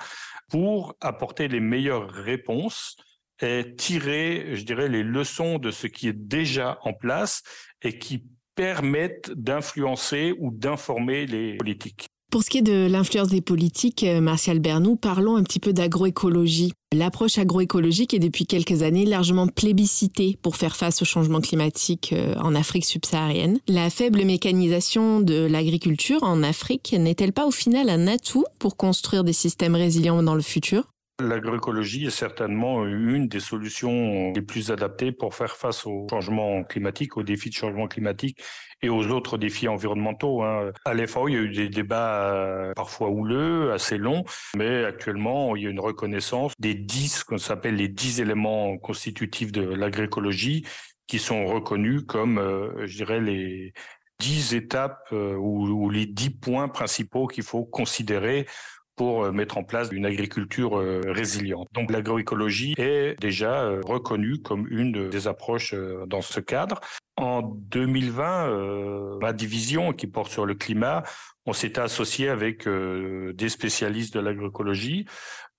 pour 0.49 0.95
apporter 1.01 1.47
les 1.47 1.59
meilleures 1.59 2.09
réponses 2.09 2.97
et 3.41 3.75
tirer, 3.75 4.55
je 4.55 4.63
dirais, 4.63 4.89
les 4.89 5.03
leçons 5.03 5.57
de 5.57 5.71
ce 5.71 5.87
qui 5.87 6.07
est 6.07 6.13
déjà 6.13 6.79
en 6.83 6.93
place 6.93 7.43
et 7.81 7.97
qui 7.97 8.25
permettent 8.55 9.31
d'influencer 9.31 10.33
ou 10.39 10.51
d'informer 10.51 11.25
les 11.25 11.57
politiques. 11.57 12.12
Pour 12.33 12.41
ce 12.41 12.49
qui 12.49 12.57
est 12.57 12.63
de 12.63 12.87
l'influence 12.87 13.27
des 13.27 13.41
politiques, 13.41 14.03
euh, 14.03 14.19
Martial 14.19 14.57
Bernou, 14.57 14.95
parlons 14.95 15.35
un 15.35 15.43
petit 15.43 15.59
peu 15.59 15.71
d'agroécologie. 15.71 16.73
L'approche 16.91 17.37
agroécologique 17.37 18.15
est 18.15 18.19
depuis 18.19 18.47
quelques 18.47 18.81
années 18.81 19.05
largement 19.05 19.45
plébiscitée 19.45 20.39
pour 20.41 20.55
faire 20.55 20.75
face 20.75 21.03
au 21.03 21.05
changement 21.05 21.41
climatique 21.41 22.09
euh, 22.11 22.33
en 22.41 22.55
Afrique 22.55 22.85
subsaharienne. 22.85 23.59
La 23.67 23.91
faible 23.91 24.25
mécanisation 24.25 25.19
de 25.19 25.45
l'agriculture 25.45 26.23
en 26.23 26.41
Afrique 26.41 26.95
n'est-elle 26.97 27.33
pas 27.33 27.45
au 27.45 27.51
final 27.51 27.87
un 27.87 28.07
atout 28.07 28.45
pour 28.57 28.77
construire 28.77 29.23
des 29.23 29.31
systèmes 29.31 29.75
résilients 29.75 30.23
dans 30.23 30.33
le 30.33 30.41
futur? 30.41 30.92
L'agroécologie 31.19 32.07
est 32.07 32.09
certainement 32.09 32.87
une 32.87 33.27
des 33.27 33.39
solutions 33.39 34.31
les 34.33 34.41
plus 34.41 34.71
adaptées 34.71 35.11
pour 35.11 35.35
faire 35.35 35.55
face 35.55 35.85
au 35.85 36.07
changement 36.09 36.63
climatique, 36.63 37.17
aux 37.17 37.23
défis 37.23 37.51
de 37.51 37.55
changement 37.55 37.87
climatique 37.87 38.43
et 38.81 38.89
aux 38.89 39.05
autres 39.07 39.37
défis 39.37 39.67
environnementaux. 39.67 40.41
Hein. 40.41 40.71
À 40.85 40.95
l'FAO, 40.95 41.27
il 41.27 41.33
y 41.35 41.37
a 41.37 41.41
eu 41.41 41.49
des 41.49 41.69
débats 41.69 42.33
euh, 42.33 42.73
parfois 42.73 43.09
houleux, 43.09 43.71
assez 43.71 43.99
longs, 43.99 44.23
mais 44.57 44.85
actuellement, 44.85 45.55
il 45.55 45.63
y 45.63 45.67
a 45.67 45.69
une 45.69 45.79
reconnaissance 45.79 46.53
des 46.57 46.73
dix, 46.73 47.23
qu'on 47.23 47.37
s'appelle 47.37 47.75
les 47.75 47.89
dix 47.89 48.19
éléments 48.19 48.79
constitutifs 48.79 49.51
de 49.51 49.61
l'agroécologie, 49.61 50.65
qui 51.05 51.19
sont 51.19 51.45
reconnus 51.45 52.01
comme, 52.07 52.39
euh, 52.39 52.87
je 52.87 52.97
dirais, 52.97 53.21
les 53.21 53.73
dix 54.19 54.55
étapes 54.55 55.05
euh, 55.11 55.35
ou 55.35 55.89
les 55.89 56.07
dix 56.07 56.31
points 56.31 56.69
principaux 56.69 57.27
qu'il 57.27 57.43
faut 57.43 57.65
considérer 57.65 58.47
pour 58.95 59.23
euh, 59.23 59.31
mettre 59.31 59.57
en 59.57 59.63
place 59.63 59.89
une 59.91 60.05
agriculture 60.05 60.79
euh, 60.79 61.01
résiliente. 61.05 61.67
Donc 61.73 61.91
l'agroécologie 61.91 62.75
est 62.77 63.19
déjà 63.19 63.63
euh, 63.63 63.81
reconnue 63.85 64.41
comme 64.41 64.67
une 64.69 65.09
des 65.09 65.27
approches 65.27 65.75
dans 66.07 66.21
ce 66.21 66.39
cadre. 66.39 66.79
En 67.15 67.41
2020, 67.41 69.19
ma 69.21 69.33
division 69.33 69.93
qui 69.93 70.07
porte 70.07 70.31
sur 70.31 70.45
le 70.45 70.55
climat, 70.55 71.03
on 71.45 71.53
s'était 71.53 71.81
associé 71.81 72.27
avec 72.27 72.67
des 72.67 73.49
spécialistes 73.49 74.15
de 74.15 74.19
l'agroécologie 74.19 75.05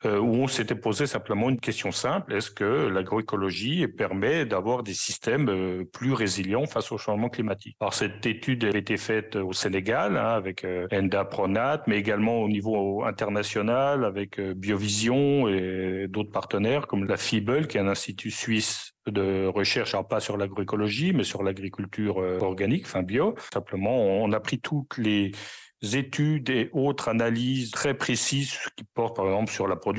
euh, 0.07 0.19
où 0.19 0.35
on 0.35 0.47
s'était 0.47 0.75
posé 0.75 1.07
simplement 1.07 1.51
une 1.51 1.61
question 1.61 1.93
simple 1.93 2.35
est-ce 2.35 2.51
que 2.51 2.65
l'agroécologie 2.65 3.87
permet 3.89 4.45
d'avoir 4.45 4.83
des 4.83 4.95
systèmes 4.95 5.49
euh, 5.49 5.85
plus 5.85 6.13
résilients 6.13 6.67
face 6.67 6.93
au 6.93 6.99
changement 6.99 7.29
climatique? 7.29 7.77
Alors 7.81 7.95
cette 7.95 8.25
étude 8.27 8.65
a 8.65 8.77
été 8.77 8.97
faite 8.97 9.37
au 9.37 9.53
Sénégal 9.53 10.17
hein, 10.17 10.29
avec 10.29 10.65
euh, 10.65 10.87
Enda 10.93 11.25
Pronat, 11.25 11.83
mais 11.87 11.99
également 11.99 12.43
au 12.43 12.49
niveau 12.49 13.05
international 13.05 14.05
avec 14.05 14.41
Biovision 14.41 15.49
et 15.49 16.07
d'autres 16.09 16.33
partenaires 16.33 16.87
comme 16.87 17.05
la 17.05 17.17
FIBEL, 17.17 17.67
qui 17.67 17.79
est 17.79 17.81
un 17.81 17.89
institut 17.89 18.31
suisse 18.31 18.93
de 19.07 19.47
recherche, 19.47 19.95
alors 19.95 20.09
pas 20.09 20.21
sur 20.21 20.37
l'agroécologie, 20.37 21.13
mais 21.13 21.25
sur 21.25 21.43
l'agriculture 21.43 22.17
organique, 22.41 22.85
enfin 22.87 23.03
bio. 23.03 23.35
Simplement, 23.53 23.97
on 23.97 24.33
a 24.33 24.41
pris 24.41 24.59
toutes 24.61 24.97
les 24.97 25.33
études 25.93 26.49
et 26.49 26.71
autres 26.73 27.09
analyses 27.09 27.71
très 27.71 27.95
précises 27.95 28.57
qui 28.77 28.85
portent 28.95 29.17
par 29.17 29.27
exemple 29.27 29.53
sur 29.53 29.69
la 29.69 29.77
production, 29.77 29.94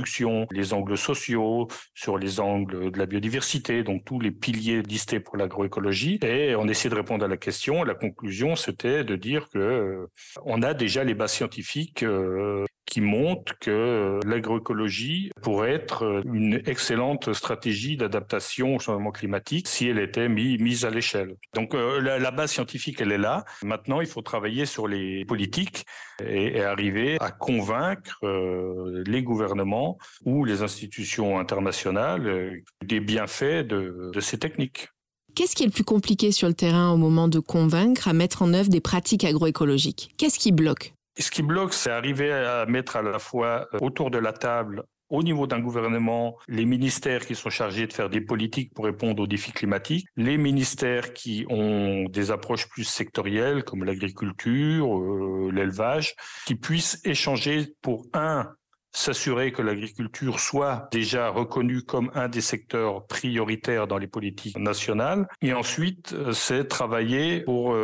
les 0.51 0.73
angles 0.73 0.97
sociaux, 0.97 1.67
sur 1.93 2.17
les 2.17 2.39
angles 2.39 2.91
de 2.91 2.97
la 2.97 3.05
biodiversité, 3.05 3.84
donc 3.84 4.03
tous 4.05 4.19
les 4.19 4.31
piliers 4.31 4.81
listés 4.81 5.19
pour 5.19 5.38
l'agroécologie. 5.38 6.19
Et 6.23 6.55
on 6.55 6.67
essaie 6.67 6.89
de 6.89 6.95
répondre 6.95 7.25
à 7.25 7.27
la 7.27 7.38
question. 7.38 7.84
La 7.84 7.95
conclusion, 7.95 8.55
c'était 8.55 9.03
de 9.03 9.15
dire 9.15 9.47
que 9.49 9.60
euh, 9.60 10.08
on 10.45 10.62
a 10.62 10.73
déjà 10.73 11.03
les 11.03 11.13
bases 11.13 11.34
scientifiques 11.34 12.03
euh, 12.03 12.65
qui 12.85 13.01
montre 13.01 13.57
que 13.59 14.19
l'agroécologie 14.25 15.31
pourrait 15.41 15.73
être 15.73 16.21
une 16.25 16.61
excellente 16.65 17.33
stratégie 17.33 17.97
d'adaptation 17.97 18.75
au 18.75 18.79
changement 18.79 19.11
climatique 19.11 19.67
si 19.67 19.87
elle 19.87 19.99
était 19.99 20.29
mise 20.29 20.85
à 20.85 20.89
l'échelle. 20.89 21.35
Donc 21.53 21.73
euh, 21.73 21.99
la, 21.99 22.31
base 22.31 22.51
scientifique, 22.51 23.01
elle 23.01 23.11
est 23.11 23.17
là. 23.17 23.45
Maintenant, 23.63 24.01
il 24.01 24.07
faut 24.07 24.21
travailler 24.21 24.65
sur 24.65 24.87
les 24.87 25.25
politiques 25.25 25.85
et, 26.23 26.61
arriver 26.61 27.17
à 27.19 27.31
convaincre 27.31 28.19
euh, 28.23 29.03
les 29.05 29.23
gouvernements 29.23 29.97
ou 30.23 30.45
les 30.45 30.61
institutions 30.61 31.39
internationales 31.39 32.27
euh, 32.27 32.51
des 32.83 32.99
bienfaits 32.99 33.65
de, 33.67 34.11
de 34.13 34.19
ces 34.19 34.37
techniques. 34.37 34.89
Qu'est-ce 35.35 35.55
qui 35.55 35.63
est 35.63 35.67
le 35.67 35.71
plus 35.71 35.83
compliqué 35.83 36.31
sur 36.31 36.47
le 36.47 36.53
terrain 36.53 36.91
au 36.91 36.97
moment 36.97 37.27
de 37.27 37.39
convaincre 37.39 38.07
à 38.07 38.13
mettre 38.13 38.41
en 38.41 38.53
œuvre 38.53 38.69
des 38.69 38.79
pratiques 38.79 39.25
agroécologiques? 39.25 40.11
Qu'est-ce 40.17 40.39
qui 40.39 40.51
bloque? 40.53 40.93
Ce 41.21 41.32
qui 41.32 41.43
bloque, 41.43 41.73
c'est 41.73 41.91
arriver 41.91 42.32
à 42.32 42.65
mettre 42.65 42.97
à 42.97 43.01
la 43.01 43.19
fois 43.19 43.67
euh, 43.73 43.80
autour 43.82 44.12
de 44.12 44.17
la 44.17 44.34
table 44.34 44.84
au 45.10 45.21
niveau 45.21 45.45
d'un 45.45 45.60
gouvernement, 45.60 46.36
les 46.47 46.65
ministères 46.65 47.25
qui 47.28 47.36
sont 47.36 47.51
chargés 47.51 47.86
de 47.86 47.93
faire 47.93 48.10
des 48.10 48.21
politiques 48.21 48.73
pour 48.73 48.86
répondre 48.86 49.21
aux 49.21 49.28
défis 49.28 49.51
climatiques, 49.51 50.08
les 50.17 50.38
ministères 50.38 51.13
qui 51.13 51.45
ont 51.47 52.06
des 52.10 52.32
approches 52.32 52.67
plus 52.67 52.86
sectorielles 52.86 53.63
comme 53.63 53.84
l'agriculture, 53.84 54.97
euh, 54.97 55.51
l'élevage, 55.54 56.15
qui 56.47 56.56
puissent 56.56 56.99
échanger 57.06 57.75
pour 57.84 58.08
un 58.13 58.49
s'assurer 58.91 59.51
que 59.51 59.62
l'agriculture 59.62 60.39
soit 60.39 60.88
déjà 60.89 61.30
reconnue 61.30 61.82
comme 61.82 62.10
un 62.15 62.30
des 62.30 62.39
secteurs 62.39 63.06
prioritaires 63.08 63.88
dans 63.88 63.97
les 63.97 64.08
politiques 64.08 64.58
nationales. 64.58 65.28
Et 65.41 65.54
ensuite, 65.54 66.13
euh, 66.13 66.32
c'est 66.32 66.65
travailler 66.67 67.41
pour 67.41 67.78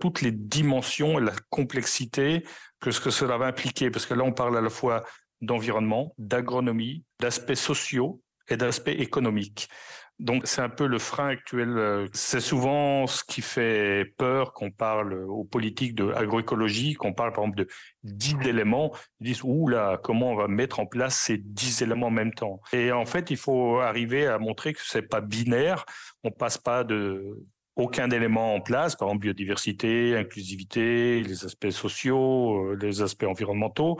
toutes 0.00 0.22
les 0.22 0.32
dimensions 0.32 1.18
et 1.18 1.22
la 1.22 1.34
complexité 1.50 2.44
que 2.84 2.90
ce 2.90 3.00
que 3.00 3.10
cela 3.10 3.38
va 3.38 3.46
impliquer, 3.46 3.90
parce 3.90 4.04
que 4.04 4.12
là, 4.12 4.24
on 4.24 4.32
parle 4.32 4.58
à 4.58 4.60
la 4.60 4.68
fois 4.68 5.04
d'environnement, 5.40 6.14
d'agronomie, 6.18 7.02
d'aspects 7.18 7.54
sociaux 7.54 8.20
et 8.48 8.58
d'aspects 8.58 8.88
économiques. 8.88 9.70
Donc 10.18 10.42
c'est 10.44 10.60
un 10.60 10.68
peu 10.68 10.86
le 10.86 10.98
frein 10.98 11.28
actuel. 11.28 12.08
C'est 12.12 12.40
souvent 12.40 13.06
ce 13.06 13.24
qui 13.24 13.40
fait 13.40 14.14
peur 14.18 14.52
qu'on 14.52 14.70
parle 14.70 15.14
aux 15.24 15.44
politiques 15.44 15.94
de 15.94 16.12
agroécologie, 16.12 16.92
qu'on 16.94 17.14
parle 17.14 17.32
par 17.32 17.44
exemple 17.44 17.64
de 17.64 17.68
10 18.04 18.46
éléments. 18.46 18.94
Ils 19.20 19.28
disent, 19.28 19.42
ouh 19.42 19.66
là, 19.66 19.98
comment 20.02 20.30
on 20.30 20.36
va 20.36 20.46
mettre 20.46 20.78
en 20.78 20.86
place 20.86 21.16
ces 21.16 21.38
10 21.38 21.82
éléments 21.82 22.08
en 22.08 22.12
même 22.12 22.34
temps? 22.34 22.60
Et 22.72 22.92
en 22.92 23.06
fait, 23.06 23.30
il 23.30 23.38
faut 23.38 23.80
arriver 23.80 24.26
à 24.26 24.38
montrer 24.38 24.74
que 24.74 24.80
c'est 24.84 25.08
pas 25.08 25.22
binaire. 25.22 25.86
On 26.22 26.30
passe 26.30 26.58
pas 26.58 26.84
de 26.84 27.42
aucun 27.76 28.10
élément 28.10 28.54
en 28.54 28.60
place, 28.60 28.96
par 28.96 29.08
exemple 29.08 29.22
biodiversité, 29.22 30.16
inclusivité, 30.16 31.22
les 31.22 31.44
aspects 31.44 31.70
sociaux, 31.70 32.70
euh, 32.70 32.78
les 32.80 33.02
aspects 33.02 33.24
environnementaux, 33.24 33.98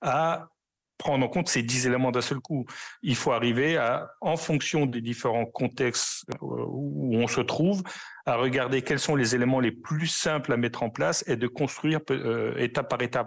à 0.00 0.48
prendre 0.98 1.26
en 1.26 1.28
compte 1.28 1.48
ces 1.48 1.62
dix 1.62 1.86
éléments 1.86 2.10
d'un 2.10 2.20
seul 2.20 2.38
coup. 2.38 2.64
Il 3.02 3.16
faut 3.16 3.32
arriver 3.32 3.76
à, 3.76 4.10
en 4.20 4.36
fonction 4.36 4.86
des 4.86 5.00
différents 5.00 5.44
contextes 5.44 6.24
euh, 6.42 6.64
où 6.68 7.14
on 7.16 7.26
se 7.26 7.40
trouve, 7.40 7.82
à 8.24 8.36
regarder 8.36 8.82
quels 8.82 9.00
sont 9.00 9.14
les 9.14 9.34
éléments 9.34 9.60
les 9.60 9.72
plus 9.72 10.06
simples 10.06 10.52
à 10.52 10.56
mettre 10.56 10.82
en 10.82 10.90
place 10.90 11.24
et 11.26 11.36
de 11.36 11.46
construire 11.46 12.00
euh, 12.10 12.56
étape 12.58 12.88
par 12.88 13.02
étape. 13.02 13.26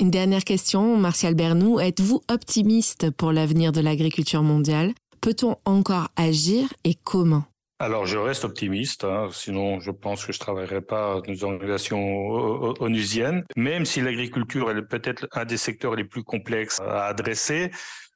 Une 0.00 0.10
dernière 0.10 0.44
question, 0.44 0.96
Martial 0.96 1.34
Bernou. 1.34 1.80
Êtes-vous 1.80 2.22
optimiste 2.28 3.10
pour 3.10 3.32
l'avenir 3.32 3.72
de 3.72 3.80
l'agriculture 3.80 4.44
mondiale? 4.44 4.92
Peut-on 5.20 5.56
encore 5.64 6.08
agir 6.16 6.72
et 6.84 6.94
comment? 6.94 7.44
Alors, 7.80 8.06
je 8.06 8.18
reste 8.18 8.44
optimiste, 8.44 9.04
hein, 9.04 9.28
sinon 9.30 9.78
je 9.78 9.92
pense 9.92 10.26
que 10.26 10.32
je 10.32 10.40
travaillerai 10.40 10.80
pas 10.80 11.20
dans 11.20 11.32
une 11.32 11.44
organisation 11.44 12.74
onusienne. 12.82 13.44
Même 13.56 13.84
si 13.84 14.00
l'agriculture 14.00 14.70
est 14.70 14.82
peut-être 14.82 15.28
un 15.30 15.44
des 15.44 15.56
secteurs 15.56 15.94
les 15.94 16.04
plus 16.04 16.24
complexes 16.24 16.80
à 16.80 17.06
adresser, 17.06 17.70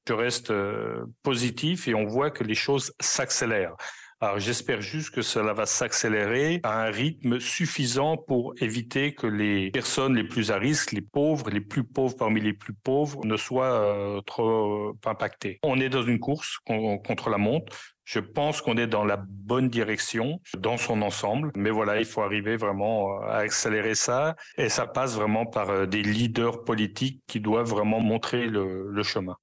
je 0.09 0.15
reste 0.15 0.51
euh, 0.51 1.05
positif 1.23 1.87
et 1.87 1.95
on 1.95 2.07
voit 2.07 2.33
que 2.33 2.43
les 2.43 2.57
choses 2.57 2.93
s'accélèrent. 2.99 3.77
Alors 4.23 4.39
j'espère 4.39 4.81
juste 4.81 5.11
que 5.11 5.21
cela 5.21 5.53
va 5.53 5.67
s'accélérer 5.67 6.61
à 6.63 6.85
un 6.85 6.91
rythme 6.93 7.41
suffisant 7.41 8.17
pour 8.17 8.55
éviter 8.61 9.15
que 9.15 9.27
les 9.27 9.73
personnes 9.73 10.15
les 10.15 10.23
plus 10.23 10.53
à 10.53 10.59
risque, 10.59 10.93
les 10.93 11.01
pauvres, 11.01 11.51
les 11.51 11.61
plus 11.61 11.83
pauvres 11.83 12.17
parmi 12.17 12.41
les 12.41 12.53
plus 12.53 12.73
pauvres, 12.73 13.25
ne 13.25 13.37
soient 13.37 13.81
euh, 13.81 14.21
trop 14.21 14.97
impactés. 15.07 15.59
On 15.65 15.81
est 15.81 15.89
dans 15.89 16.03
une 16.03 16.21
course 16.21 16.59
contre 16.65 17.31
la 17.31 17.39
montre. 17.39 17.92
Je 18.05 18.19
pense 18.19 18.61
qu'on 18.61 18.77
est 18.77 18.87
dans 18.87 19.05
la 19.05 19.17
bonne 19.17 19.69
direction 19.69 20.41
dans 20.59 20.77
son 20.77 21.03
ensemble, 21.03 21.53
mais 21.57 21.71
voilà, 21.71 21.99
il 21.99 22.05
faut 22.05 22.23
arriver 22.23 22.57
vraiment 22.57 23.21
à 23.23 23.37
accélérer 23.37 23.95
ça 23.95 24.37
et 24.59 24.69
ça 24.69 24.87
passe 24.87 25.15
vraiment 25.15 25.47
par 25.47 25.71
euh, 25.71 25.87
des 25.87 26.03
leaders 26.03 26.65
politiques 26.65 27.23
qui 27.27 27.41
doivent 27.41 27.69
vraiment 27.69 28.01
montrer 28.01 28.47
le, 28.47 29.03
chemin. 29.03 29.37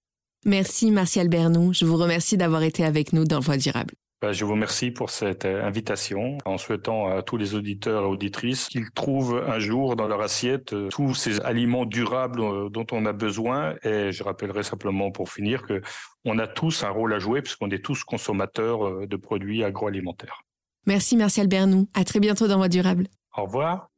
Merci 0.46 0.92
Martial 0.92 1.28
Bernou, 1.28 1.74
je 1.74 1.86
vous 1.86 1.98
remercie 1.98 2.38
d'avoir 2.38 2.64
été 2.64 2.86
avec 2.86 3.14
nous 3.14 3.26
dans 3.26 3.40
Voie 3.40 3.58
durable. 3.58 3.94
Bah, 4.22 4.34
je 4.34 4.44
vous 4.44 4.52
remercie 4.52 4.92
pour 4.92 5.12
cette 5.12 5.46
euh, 5.46 5.64
invitation 5.64 6.38
en 6.44 6.58
souhaitant 6.58 7.08
à 7.08 7.22
tous 7.22 7.38
les 7.38 7.56
auditeurs 7.56 8.04
et 8.04 8.08
auditrices 8.08 8.68
qu'ils 8.68 8.92
trouvent 8.92 9.42
un 9.48 9.60
jour 9.60 9.96
dans 9.96 10.10
leur 10.10 10.20
assiette 10.20 10.74
euh, 10.74 10.90
tous 10.90 11.14
ces 11.14 11.40
aliments 11.40 11.86
durables 11.86 12.42
euh, 12.42 12.70
dont 12.70 12.86
on 12.92 13.06
a 13.06 13.14
besoin. 13.14 13.76
Et 13.84 14.12
je 14.12 14.22
rappellerai 14.22 14.64
simplement 14.64 15.10
pour 15.12 15.32
finir 15.32 15.62
que 15.62 15.82
on 16.26 16.38
a 16.38 16.48
tous 16.48 16.84
un 16.84 16.90
rôle 16.90 17.14
à 17.14 17.20
jouer 17.20 17.42
puisqu'on 17.42 17.70
est 17.70 17.84
tous 17.84 18.04
consommateurs 18.04 19.08
de 19.08 19.16
produits 19.16 19.64
agroalimentaires. 19.64 20.42
Merci 20.86 21.16
Martial 21.16 21.48
Bernou. 21.48 21.88
À 21.94 22.04
très 22.04 22.20
bientôt 22.20 22.50
dans 22.50 22.58
Voie 22.58 22.68
durable. 22.68 23.08
Au 23.38 23.44
revoir. 23.44 23.90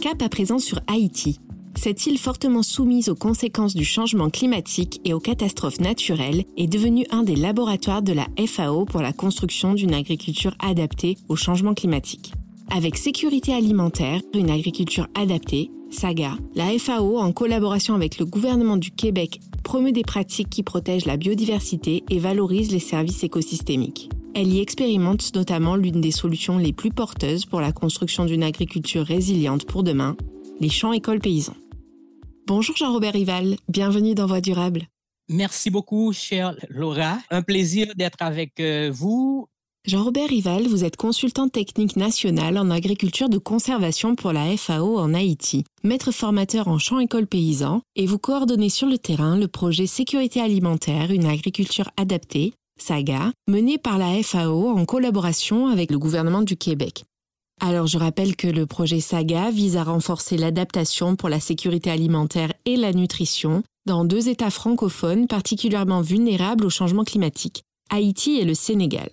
Cap 0.00 0.22
à 0.22 0.28
présent 0.28 0.60
sur 0.60 0.80
Haïti. 0.86 1.40
Cette 1.76 2.06
île 2.06 2.18
fortement 2.18 2.62
soumise 2.62 3.08
aux 3.08 3.14
conséquences 3.14 3.74
du 3.74 3.84
changement 3.84 4.28
climatique 4.28 5.00
et 5.04 5.14
aux 5.14 5.20
catastrophes 5.20 5.80
naturelles 5.80 6.44
est 6.56 6.66
devenue 6.66 7.06
un 7.10 7.22
des 7.22 7.36
laboratoires 7.36 8.02
de 8.02 8.12
la 8.12 8.26
FAO 8.46 8.84
pour 8.84 9.00
la 9.00 9.12
construction 9.12 9.72
d'une 9.74 9.94
agriculture 9.94 10.54
adaptée 10.58 11.16
au 11.28 11.36
changement 11.36 11.74
climatique. 11.74 12.32
Avec 12.70 12.96
sécurité 12.96 13.54
alimentaire, 13.54 14.20
une 14.34 14.50
agriculture 14.50 15.08
adaptée, 15.14 15.70
SAGA, 15.90 16.36
la 16.54 16.78
FAO, 16.78 17.18
en 17.18 17.32
collaboration 17.32 17.94
avec 17.94 18.18
le 18.18 18.26
gouvernement 18.26 18.76
du 18.76 18.90
Québec, 18.90 19.40
promeut 19.64 19.92
des 19.92 20.02
pratiques 20.02 20.50
qui 20.50 20.62
protègent 20.62 21.06
la 21.06 21.16
biodiversité 21.16 22.04
et 22.10 22.18
valorisent 22.18 22.72
les 22.72 22.78
services 22.78 23.24
écosystémiques. 23.24 24.10
Elle 24.34 24.52
y 24.52 24.60
expérimente 24.60 25.34
notamment 25.34 25.74
l'une 25.74 26.00
des 26.00 26.12
solutions 26.12 26.58
les 26.58 26.72
plus 26.72 26.90
porteuses 26.90 27.44
pour 27.44 27.60
la 27.60 27.72
construction 27.72 28.24
d'une 28.24 28.44
agriculture 28.44 29.04
résiliente 29.04 29.64
pour 29.64 29.82
demain, 29.82 30.16
les 30.60 30.68
champs 30.68 30.92
écoles 30.92 31.20
paysans. 31.20 31.56
Bonjour 32.50 32.76
Jean-Robert 32.76 33.12
Rival, 33.12 33.54
bienvenue 33.68 34.16
dans 34.16 34.26
Voix 34.26 34.40
durable. 34.40 34.88
Merci 35.28 35.70
beaucoup, 35.70 36.12
chère 36.12 36.56
Laura. 36.68 37.18
Un 37.30 37.42
plaisir 37.42 37.94
d'être 37.94 38.16
avec 38.18 38.58
euh, 38.58 38.90
vous. 38.92 39.46
Jean-Robert 39.86 40.26
Rival, 40.26 40.66
vous 40.66 40.82
êtes 40.82 40.96
consultant 40.96 41.48
technique 41.48 41.94
national 41.94 42.58
en 42.58 42.68
agriculture 42.72 43.28
de 43.28 43.38
conservation 43.38 44.16
pour 44.16 44.32
la 44.32 44.56
FAO 44.56 44.98
en 44.98 45.14
Haïti, 45.14 45.62
maître 45.84 46.10
formateur 46.10 46.66
en 46.66 46.78
champs 46.78 46.98
école 46.98 47.28
paysan, 47.28 47.82
et 47.94 48.06
vous 48.06 48.18
coordonnez 48.18 48.68
sur 48.68 48.88
le 48.88 48.98
terrain 48.98 49.38
le 49.38 49.46
projet 49.46 49.86
Sécurité 49.86 50.40
alimentaire, 50.40 51.12
une 51.12 51.26
agriculture 51.26 51.88
adaptée, 51.96 52.52
SAGA, 52.80 53.30
mené 53.46 53.78
par 53.78 53.96
la 53.96 54.20
FAO 54.24 54.70
en 54.70 54.84
collaboration 54.86 55.68
avec 55.68 55.92
le 55.92 56.00
gouvernement 56.00 56.42
du 56.42 56.56
Québec. 56.56 57.04
Alors 57.62 57.86
je 57.86 57.98
rappelle 57.98 58.36
que 58.36 58.46
le 58.46 58.64
projet 58.64 59.00
Saga 59.00 59.50
vise 59.50 59.76
à 59.76 59.84
renforcer 59.84 60.38
l'adaptation 60.38 61.14
pour 61.14 61.28
la 61.28 61.40
sécurité 61.40 61.90
alimentaire 61.90 62.54
et 62.64 62.76
la 62.76 62.92
nutrition 62.92 63.62
dans 63.86 64.06
deux 64.06 64.30
États 64.30 64.50
francophones 64.50 65.26
particulièrement 65.26 66.00
vulnérables 66.00 66.64
au 66.64 66.70
changement 66.70 67.04
climatique, 67.04 67.62
Haïti 67.90 68.38
et 68.38 68.46
le 68.46 68.54
Sénégal. 68.54 69.10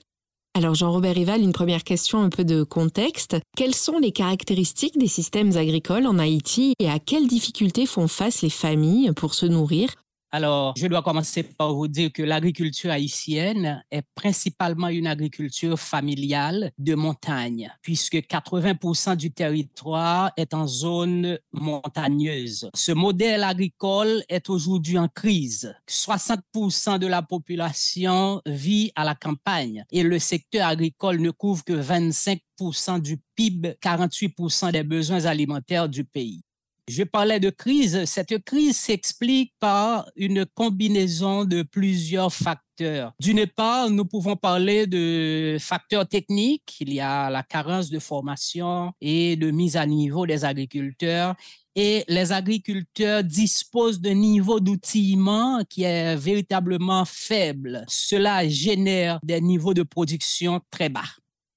Alors 0.58 0.76
Jean-Robert 0.76 1.16
Rival, 1.16 1.42
une 1.42 1.52
première 1.52 1.84
question 1.84 2.22
un 2.22 2.30
peu 2.30 2.46
de 2.46 2.64
contexte. 2.64 3.36
Quelles 3.58 3.76
sont 3.76 4.00
les 4.00 4.14
caractéristiques 4.14 4.98
des 4.98 5.08
systèmes 5.08 5.56
agricoles 5.58 6.08
en 6.08 6.18
Haïti 6.18 6.74
et 6.80 6.90
à 6.90 7.00
quelles 7.00 7.28
difficultés 7.28 7.86
font 7.86 8.08
face 8.08 8.42
les 8.42 8.50
familles 8.50 9.12
pour 9.12 9.34
se 9.34 9.46
nourrir 9.46 9.90
alors, 10.32 10.74
je 10.76 10.88
dois 10.88 11.02
commencer 11.02 11.44
par 11.44 11.74
vous 11.74 11.88
dire 11.88 12.12
que 12.12 12.22
l'agriculture 12.22 12.92
haïtienne 12.92 13.84
est 13.92 14.04
principalement 14.14 14.90
une 14.90 15.08
agriculture 15.08 15.80
familiale 15.80 16.72
de 16.78 16.96
montagne, 16.96 17.74
puisque 17.82 18.16
80% 18.16 19.16
du 19.16 19.32
territoire 19.32 20.32
est 20.36 20.54
en 20.54 20.68
zone 20.68 21.40
montagneuse. 21.54 22.70
Ce 22.74 22.92
modèle 22.92 23.44
agricole 23.44 24.24
est 24.28 24.50
aujourd'hui 24.50 24.98
en 24.98 25.08
crise. 25.08 25.74
60% 25.90 27.00
de 27.00 27.08
la 27.08 27.22
population 27.22 28.42
vit 28.46 28.92
à 28.96 29.06
la 29.06 29.16
campagne 29.16 29.86
et 29.92 30.04
le 30.04 30.20
secteur 30.20 30.68
agricole 30.68 31.22
ne 31.22 31.32
couvre 31.32 31.64
que 31.64 31.74
25% 31.74 33.00
du 33.00 33.18
PIB, 33.36 33.76
48% 33.82 34.74
des 34.74 34.84
besoins 34.84 35.26
alimentaires 35.26 35.88
du 35.88 36.04
pays. 36.04 36.42
Je 36.88 37.04
parlais 37.04 37.42
de 37.42 37.50
crise. 37.50 38.06
Cette 38.06 38.42
crise 38.46 38.78
s'explique 38.78 39.54
par 39.60 40.10
une 40.16 40.46
combinaison 40.46 41.44
de 41.44 41.62
plusieurs 41.62 42.34
facteurs. 42.34 43.12
D'une 43.20 43.46
part, 43.46 43.90
nous 43.90 44.06
pouvons 44.06 44.38
parler 44.38 44.88
de 44.88 45.58
facteurs 45.60 46.08
techniques. 46.08 46.78
Il 46.80 46.94
y 46.94 47.02
a 47.02 47.30
la 47.30 47.44
carence 47.44 47.90
de 47.90 48.00
formation 48.00 48.94
et 49.02 49.36
de 49.36 49.52
mise 49.52 49.76
à 49.76 49.86
niveau 49.86 50.26
des 50.26 50.46
agriculteurs. 50.46 51.36
Et 51.76 52.06
les 52.08 52.32
agriculteurs 52.32 53.22
disposent 53.22 54.00
d'un 54.00 54.14
niveau 54.16 54.62
d'outillement 54.62 55.64
qui 55.70 55.84
est 55.84 56.16
véritablement 56.16 57.04
faible. 57.06 57.84
Cela 57.90 58.48
génère 58.48 59.20
des 59.24 59.42
niveaux 59.42 59.74
de 59.74 59.84
production 59.84 60.62
très 60.72 60.88
bas. 60.88 61.04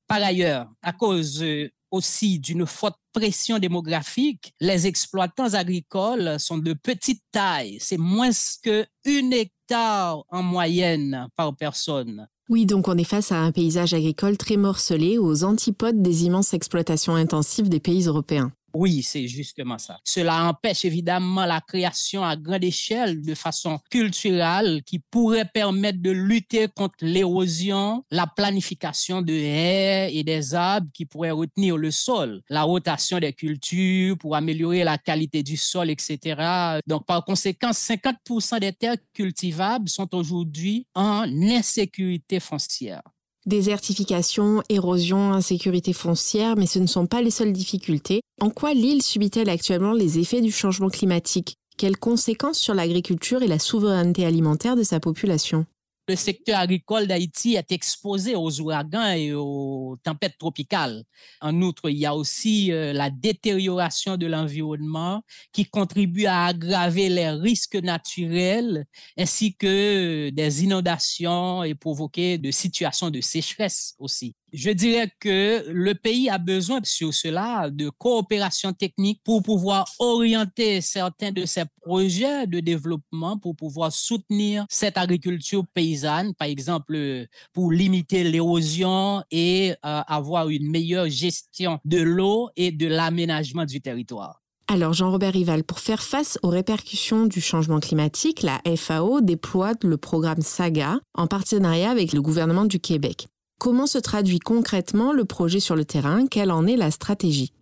Par 0.08 0.22
ailleurs, 0.22 0.68
à 0.82 0.92
cause 0.92 1.44
aussi 1.90 2.38
d'une 2.38 2.66
forte 2.66 2.98
pression 3.12 3.58
démographique, 3.58 4.54
les 4.60 4.86
exploitants 4.86 5.54
agricoles 5.54 6.38
sont 6.38 6.58
de 6.58 6.72
petite 6.72 7.22
taille. 7.32 7.78
C'est 7.80 7.98
moins 7.98 8.30
que 8.62 8.86
une 9.04 9.32
hectare 9.32 10.24
en 10.28 10.42
moyenne 10.42 11.28
par 11.36 11.54
personne. 11.56 12.28
Oui, 12.48 12.66
donc 12.66 12.88
on 12.88 12.98
est 12.98 13.04
face 13.04 13.30
à 13.30 13.38
un 13.38 13.52
paysage 13.52 13.94
agricole 13.94 14.36
très 14.36 14.56
morcelé 14.56 15.18
aux 15.18 15.44
antipodes 15.44 16.02
des 16.02 16.24
immenses 16.24 16.52
exploitations 16.52 17.14
intensives 17.14 17.68
des 17.68 17.78
pays 17.78 18.06
européens. 18.06 18.52
Oui, 18.72 19.02
c'est 19.02 19.26
justement 19.26 19.78
ça. 19.78 19.98
Cela 20.04 20.44
empêche 20.44 20.84
évidemment 20.84 21.44
la 21.44 21.60
création 21.60 22.24
à 22.24 22.36
grande 22.36 22.64
échelle 22.64 23.20
de 23.22 23.34
façon 23.34 23.78
culturelle 23.90 24.82
qui 24.84 24.98
pourrait 24.98 25.44
permettre 25.52 26.00
de 26.00 26.10
lutter 26.10 26.68
contre 26.68 26.96
l'érosion, 27.00 28.04
la 28.10 28.26
planification 28.26 29.22
de 29.22 29.32
haies 29.32 30.14
et 30.14 30.22
des 30.22 30.54
arbres 30.54 30.88
qui 30.92 31.04
pourraient 31.04 31.30
retenir 31.30 31.76
le 31.76 31.90
sol, 31.90 32.42
la 32.48 32.62
rotation 32.62 33.18
des 33.18 33.32
cultures 33.32 34.16
pour 34.18 34.36
améliorer 34.36 34.84
la 34.84 34.98
qualité 34.98 35.42
du 35.42 35.56
sol, 35.56 35.90
etc. 35.90 36.80
Donc, 36.86 37.06
par 37.06 37.24
conséquent, 37.24 37.70
50% 37.70 38.60
des 38.60 38.72
terres 38.72 38.96
cultivables 39.12 39.88
sont 39.88 40.14
aujourd'hui 40.14 40.86
en 40.94 41.24
insécurité 41.42 42.40
foncière. 42.40 43.02
Désertification, 43.46 44.62
érosion, 44.68 45.32
insécurité 45.32 45.94
foncière, 45.94 46.56
mais 46.56 46.66
ce 46.66 46.78
ne 46.78 46.86
sont 46.86 47.06
pas 47.06 47.22
les 47.22 47.30
seules 47.30 47.54
difficultés. 47.54 48.20
En 48.40 48.50
quoi 48.50 48.74
l'île 48.74 49.02
subit-elle 49.02 49.48
actuellement 49.48 49.92
les 49.92 50.18
effets 50.18 50.42
du 50.42 50.52
changement 50.52 50.90
climatique? 50.90 51.54
Quelles 51.78 51.96
conséquences 51.96 52.58
sur 52.58 52.74
l'agriculture 52.74 53.42
et 53.42 53.46
la 53.46 53.58
souveraineté 53.58 54.26
alimentaire 54.26 54.76
de 54.76 54.82
sa 54.82 55.00
population? 55.00 55.64
Le 56.10 56.16
secteur 56.16 56.58
agricole 56.58 57.06
d'Haïti 57.06 57.54
est 57.54 57.70
exposé 57.70 58.34
aux 58.34 58.60
ouragans 58.60 59.12
et 59.12 59.32
aux 59.32 59.96
tempêtes 60.02 60.36
tropicales. 60.38 61.04
En 61.40 61.62
outre, 61.62 61.88
il 61.88 61.98
y 61.98 62.06
a 62.06 62.16
aussi 62.16 62.72
euh, 62.72 62.92
la 62.92 63.10
détérioration 63.10 64.16
de 64.16 64.26
l'environnement 64.26 65.22
qui 65.52 65.66
contribue 65.66 66.26
à 66.26 66.46
aggraver 66.46 67.08
les 67.08 67.30
risques 67.30 67.76
naturels 67.76 68.86
ainsi 69.16 69.54
que 69.54 70.30
des 70.30 70.64
inondations 70.64 71.62
et 71.62 71.76
provoquer 71.76 72.38
de 72.38 72.50
situations 72.50 73.10
de 73.10 73.20
sécheresse 73.20 73.94
aussi. 74.00 74.34
Je 74.52 74.70
dirais 74.70 75.12
que 75.20 75.64
le 75.68 75.94
pays 75.94 76.28
a 76.28 76.38
besoin 76.38 76.80
sur 76.82 77.14
cela 77.14 77.70
de 77.70 77.88
coopération 77.88 78.72
technique 78.72 79.20
pour 79.24 79.42
pouvoir 79.42 79.86
orienter 79.98 80.80
certains 80.80 81.30
de 81.30 81.44
ses 81.44 81.64
projets 81.82 82.46
de 82.46 82.60
développement, 82.60 83.38
pour 83.38 83.54
pouvoir 83.54 83.92
soutenir 83.92 84.66
cette 84.68 84.98
agriculture 84.98 85.64
paysanne, 85.72 86.34
par 86.34 86.48
exemple 86.48 87.26
pour 87.52 87.72
limiter 87.72 88.24
l'érosion 88.24 89.22
et 89.30 89.70
euh, 89.70 89.74
avoir 90.06 90.48
une 90.48 90.70
meilleure 90.70 91.08
gestion 91.08 91.78
de 91.84 92.00
l'eau 92.00 92.50
et 92.56 92.72
de 92.72 92.86
l'aménagement 92.86 93.64
du 93.64 93.80
territoire. 93.80 94.40
Alors 94.68 94.92
Jean-Robert 94.92 95.32
Rival, 95.32 95.64
pour 95.64 95.80
faire 95.80 96.00
face 96.00 96.38
aux 96.42 96.48
répercussions 96.48 97.26
du 97.26 97.40
changement 97.40 97.80
climatique, 97.80 98.42
la 98.42 98.60
FAO 98.76 99.20
déploie 99.20 99.72
le 99.82 99.96
programme 99.96 100.42
SAGA 100.42 101.00
en 101.14 101.26
partenariat 101.26 101.90
avec 101.90 102.12
le 102.12 102.22
gouvernement 102.22 102.66
du 102.66 102.78
Québec. 102.78 103.26
Comment 103.60 103.86
se 103.86 103.98
traduit 103.98 104.38
concrètement 104.38 105.12
le 105.12 105.26
projet 105.26 105.60
sur 105.60 105.76
le 105.76 105.84
terrain? 105.84 106.26
Quelle 106.26 106.50
en 106.50 106.66
est 106.66 106.76
la 106.76 106.90
stratégie? 106.90 107.52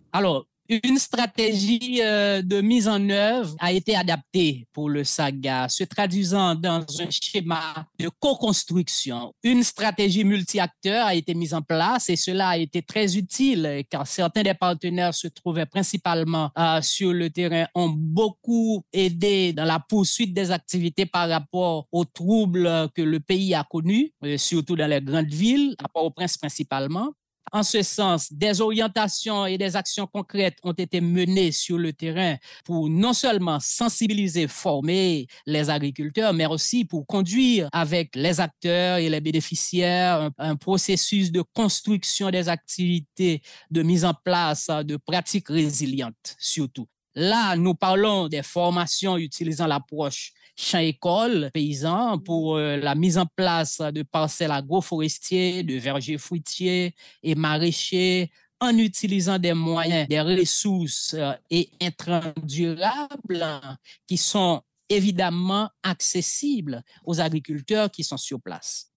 Une 0.68 0.98
stratégie 0.98 2.00
euh, 2.02 2.42
de 2.42 2.61
mise 2.61 2.88
en 2.88 3.09
œuvre 3.09 3.54
a 3.59 3.72
été 3.72 3.96
adaptée 3.96 4.66
pour 4.72 4.90
le 4.90 5.04
saga, 5.04 5.69
se 5.69 5.85
traduisant 5.85 6.54
dans 6.54 6.85
un 7.00 7.10
schéma 7.10 7.87
de 7.98 8.10
co-construction. 8.21 9.33
Une 9.42 9.62
stratégie 9.62 10.25
multi-acteurs 10.25 11.06
a 11.06 11.14
été 11.14 11.35
mise 11.35 11.54
en 11.54 11.62
place 11.62 12.10
et 12.10 12.16
cela 12.16 12.48
a 12.48 12.56
été 12.58 12.83
très 12.83 13.16
utile 13.16 13.85
car 13.90 14.06
certains 14.06 14.42
des 14.42 14.54
partenaires 14.54 15.14
se 15.14 15.29
trouvaient 15.29 15.66
principalement 15.66 16.50
euh, 16.58 16.83
sur 16.83 17.12
le 17.12 17.31
terrain, 17.31 17.66
ont 17.75 17.88
beaucoup 17.88 18.83
aidé 18.92 19.52
dans 19.52 19.64
la 19.64 19.81
poursuite 19.81 20.35
des 20.35 20.50
activités 20.50 21.06
par 21.06 21.29
rapport 21.29 21.87
aux 21.92 22.04
troubles 22.04 22.88
que 22.94 23.02
le 23.02 23.21
pays 23.21 23.54
a 23.54 23.64
connus, 23.69 24.12
euh, 24.25 24.37
surtout 24.37 24.77
dans 24.77 24.87
les 24.88 25.00
grandes 25.00 25.33
villes, 25.33 25.75
à 25.83 25.88
Port-au-Prince 25.88 26.37
principalement. 26.37 27.12
En 27.53 27.63
ce 27.63 27.83
sens, 27.83 28.33
des 28.33 28.61
orientations 28.61 29.46
et 29.46 29.59
des 29.59 29.77
actions 29.77 30.07
concrètes 30.07 30.59
ont 30.63 30.73
été 30.73 31.01
menées 31.01 31.53
sur 31.53 31.79
le 31.79 31.92
terrain 31.92 32.37
pour 32.65 32.88
non 32.88 33.13
seulement 33.13 33.59
sensibiliser, 33.61 34.49
former 34.49 35.27
les 35.46 35.71
agriculteurs, 35.71 36.35
mais 36.35 36.46
aussi 36.46 36.85
pour 36.85 37.07
conduire 37.07 37.69
avec 37.73 38.15
les 38.15 38.40
acteurs 38.40 38.99
et 38.99 39.09
les 39.09 39.21
bénéficiaires 39.21 40.31
un, 40.38 40.57
processus 40.57 41.31
de 41.33 41.42
construction 41.55 42.31
des 42.31 42.49
activités, 42.49 43.42
de 43.71 43.83
mise 43.83 44.05
en 44.05 44.15
place 44.15 44.69
de 44.69 44.96
pratiques 44.96 45.49
résilientes 45.49 46.37
surtout. 46.38 46.87
Là, 47.15 47.56
nous 47.56 47.75
parlons 47.75 48.29
des 48.29 48.42
formations 48.42 49.17
utilisant 49.17 49.67
l'approche 49.67 50.33
champ-école 50.56 51.50
paysan 51.54 52.19
pour 52.19 52.56
euh, 52.56 52.77
la 52.77 52.94
mise 52.94 53.17
en 53.17 53.27
place 53.27 53.79
de 53.79 54.02
parcelles 54.02 54.50
agroforestiers, 54.50 55.63
de 55.63 55.77
vergers 55.77 56.19
fruitiers 56.19 56.94
et 57.23 57.35
maraîchers 57.35 58.31
en 58.61 58.77
utilisant 58.77 59.38
des 59.38 59.52
moyens, 59.52 60.09
des 60.09 60.21
ressources 60.21 61.15
euh, 61.15 61.33
et 61.50 61.71
intrants 61.81 62.33
durables 62.42 63.61
qui 64.06 64.17
sont 64.17 64.63
évidemment 64.88 65.71
accessibles 65.83 66.83
aux 67.04 67.21
agriculteurs 67.21 67.90
qui 67.90 68.02
sont 68.02 68.17
sur 68.17 68.40
place. 68.40 68.90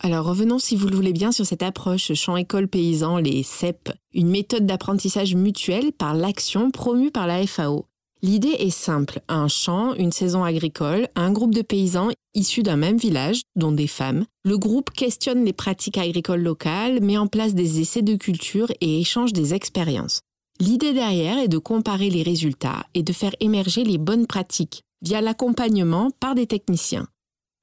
Alors 0.00 0.26
revenons, 0.26 0.58
si 0.58 0.76
vous 0.76 0.88
le 0.88 0.96
voulez 0.96 1.12
bien, 1.12 1.32
sur 1.32 1.46
cette 1.46 1.62
approche 1.62 2.12
champ-école 2.14 2.68
paysan, 2.68 3.18
les 3.18 3.42
CEP, 3.42 3.90
une 4.12 4.28
méthode 4.28 4.66
d'apprentissage 4.66 5.34
mutuel 5.34 5.92
par 5.92 6.14
l'action 6.14 6.70
promue 6.70 7.10
par 7.10 7.26
la 7.26 7.46
FAO. 7.46 7.86
L'idée 8.22 8.56
est 8.58 8.70
simple, 8.70 9.20
un 9.28 9.48
champ, 9.48 9.92
une 9.94 10.12
saison 10.12 10.44
agricole, 10.44 11.08
un 11.14 11.30
groupe 11.30 11.54
de 11.54 11.62
paysans 11.62 12.08
issus 12.34 12.62
d'un 12.62 12.76
même 12.76 12.96
village, 12.96 13.42
dont 13.54 13.72
des 13.72 13.86
femmes. 13.86 14.24
Le 14.44 14.56
groupe 14.56 14.90
questionne 14.90 15.44
les 15.44 15.52
pratiques 15.52 15.98
agricoles 15.98 16.42
locales, 16.42 17.02
met 17.02 17.18
en 17.18 17.26
place 17.26 17.54
des 17.54 17.80
essais 17.80 18.02
de 18.02 18.16
culture 18.16 18.72
et 18.80 19.00
échange 19.00 19.32
des 19.32 19.54
expériences. 19.54 20.20
L'idée 20.60 20.92
derrière 20.92 21.38
est 21.38 21.48
de 21.48 21.58
comparer 21.58 22.10
les 22.10 22.22
résultats 22.22 22.86
et 22.94 23.02
de 23.02 23.12
faire 23.12 23.34
émerger 23.40 23.84
les 23.84 23.98
bonnes 23.98 24.26
pratiques 24.26 24.82
via 25.02 25.20
l'accompagnement 25.20 26.10
par 26.18 26.34
des 26.34 26.46
techniciens. 26.46 27.08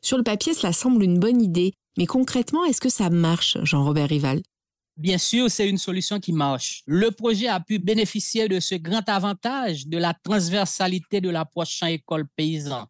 Sur 0.03 0.17
le 0.17 0.23
papier, 0.23 0.53
cela 0.53 0.73
semble 0.73 1.03
une 1.03 1.19
bonne 1.19 1.41
idée, 1.41 1.73
mais 1.97 2.05
concrètement, 2.05 2.63
est-ce 2.65 2.81
que 2.81 2.89
ça 2.89 3.09
marche, 3.09 3.57
Jean-Robert 3.63 4.09
Rival? 4.09 4.41
Bien 4.97 5.17
sûr, 5.17 5.49
c'est 5.49 5.69
une 5.69 5.77
solution 5.77 6.19
qui 6.19 6.33
marche. 6.33 6.83
Le 6.85 7.11
projet 7.11 7.47
a 7.47 7.59
pu 7.59 7.79
bénéficier 7.79 8.47
de 8.47 8.59
ce 8.59 8.75
grand 8.75 9.07
avantage 9.09 9.87
de 9.87 9.97
la 9.97 10.13
transversalité 10.13 11.21
de 11.21 11.29
l'approche 11.29 11.71
champ-école 11.71 12.27
paysan. 12.35 12.85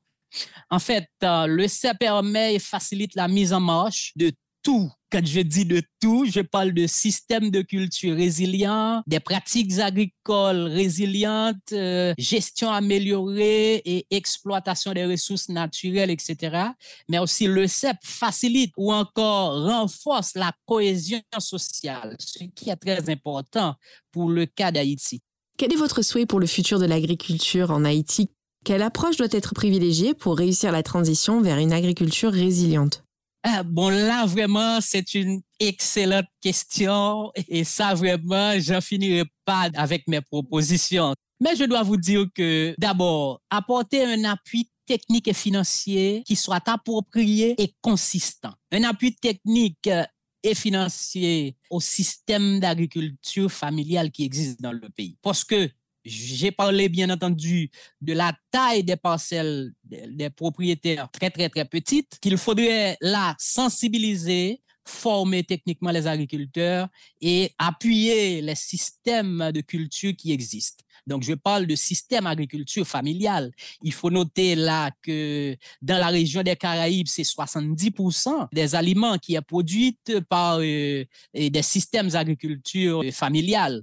En 0.69 0.79
fait, 0.79 1.07
euh, 1.23 1.45
le 1.45 1.67
CEP 1.67 1.99
permet 1.99 2.55
et 2.55 2.59
facilite 2.59 3.15
la 3.15 3.27
mise 3.27 3.53
en 3.53 3.59
marche 3.59 4.13
de 4.15 4.31
tout. 4.63 4.91
Quand 5.11 5.25
je 5.25 5.41
dis 5.41 5.65
de 5.65 5.81
tout, 5.99 6.25
je 6.25 6.39
parle 6.39 6.71
de 6.71 6.87
systèmes 6.87 7.51
de 7.51 7.61
culture 7.61 8.15
résilients, 8.15 9.03
des 9.07 9.19
pratiques 9.19 9.77
agricoles 9.79 10.67
résilientes, 10.67 11.73
euh, 11.73 12.13
gestion 12.17 12.71
améliorée 12.71 13.81
et 13.83 14.07
exploitation 14.09 14.93
des 14.93 15.05
ressources 15.05 15.49
naturelles, 15.49 16.11
etc. 16.11 16.67
Mais 17.09 17.19
aussi 17.19 17.47
le 17.47 17.67
CEP 17.67 17.97
facilite 18.03 18.71
ou 18.77 18.93
encore 18.93 19.63
renforce 19.63 20.35
la 20.35 20.53
cohésion 20.65 21.21
sociale, 21.39 22.15
ce 22.19 22.45
qui 22.55 22.69
est 22.69 22.75
très 22.77 23.09
important 23.09 23.75
pour 24.11 24.29
le 24.29 24.45
cas 24.45 24.71
d'Haïti. 24.71 25.21
Quel 25.57 25.73
est 25.73 25.77
votre 25.77 26.01
souhait 26.01 26.25
pour 26.25 26.39
le 26.39 26.47
futur 26.47 26.79
de 26.79 26.85
l'agriculture 26.85 27.71
en 27.71 27.83
Haïti? 27.83 28.29
Quelle 28.63 28.81
approche 28.81 29.17
doit 29.17 29.27
être 29.31 29.53
privilégiée 29.53 30.13
pour 30.13 30.37
réussir 30.37 30.71
la 30.71 30.83
transition 30.83 31.41
vers 31.41 31.57
une 31.57 31.73
agriculture 31.73 32.31
résiliente? 32.31 33.03
Ah, 33.43 33.63
bon, 33.63 33.89
là, 33.89 34.25
vraiment, 34.27 34.79
c'est 34.81 35.15
une 35.15 35.41
excellente 35.59 36.27
question 36.41 37.31
et 37.35 37.63
ça, 37.63 37.95
vraiment, 37.95 38.59
j'en 38.59 38.81
finirai 38.81 39.23
pas 39.45 39.69
avec 39.75 40.07
mes 40.07 40.21
propositions. 40.21 41.15
Mais 41.39 41.55
je 41.55 41.63
dois 41.63 41.81
vous 41.81 41.97
dire 41.97 42.27
que, 42.35 42.75
d'abord, 42.77 43.41
apporter 43.49 44.03
un 44.05 44.25
appui 44.25 44.69
technique 44.85 45.27
et 45.27 45.33
financier 45.33 46.21
qui 46.25 46.35
soit 46.35 46.61
approprié 46.69 47.55
et 47.57 47.73
consistant. 47.81 48.53
Un 48.71 48.83
appui 48.83 49.15
technique 49.15 49.87
euh, 49.87 50.03
et 50.43 50.53
financier 50.53 51.55
au 51.69 51.79
système 51.79 52.59
d'agriculture 52.59 53.51
familiale 53.51 54.11
qui 54.11 54.23
existe 54.23 54.61
dans 54.61 54.71
le 54.71 54.89
pays. 54.89 55.17
Parce 55.21 55.43
que 55.43 55.69
j'ai 56.03 56.51
parlé, 56.51 56.89
bien 56.89 57.09
entendu, 57.09 57.69
de 58.01 58.13
la 58.13 58.33
taille 58.51 58.83
des 58.83 58.95
parcelles 58.95 59.71
des 59.83 60.29
propriétaires 60.29 61.09
très, 61.11 61.29
très, 61.29 61.49
très 61.49 61.65
petites, 61.65 62.19
qu'il 62.19 62.37
faudrait 62.37 62.97
là 63.01 63.35
sensibiliser, 63.37 64.61
former 64.85 65.43
techniquement 65.43 65.91
les 65.91 66.07
agriculteurs 66.07 66.87
et 67.21 67.51
appuyer 67.57 68.41
les 68.41 68.55
systèmes 68.55 69.51
de 69.53 69.61
culture 69.61 70.13
qui 70.17 70.31
existent. 70.31 70.83
Donc, 71.07 71.23
je 71.23 71.33
parle 71.33 71.65
de 71.65 71.75
système 71.75 72.27
agriculture 72.27 72.87
familiale. 72.87 73.51
Il 73.81 73.93
faut 73.93 74.09
noter 74.09 74.55
là 74.55 74.91
que 75.01 75.55
dans 75.81 75.97
la 75.97 76.07
région 76.07 76.43
des 76.43 76.55
Caraïbes, 76.55 77.07
c'est 77.07 77.23
70% 77.23 78.49
des 78.53 78.75
aliments 78.75 79.17
qui 79.17 79.35
est 79.35 79.41
produit 79.41 79.97
par 80.29 80.59
euh, 80.59 81.03
des 81.33 81.61
systèmes 81.61 82.09
d'agriculture 82.09 83.03
familiale. 83.11 83.81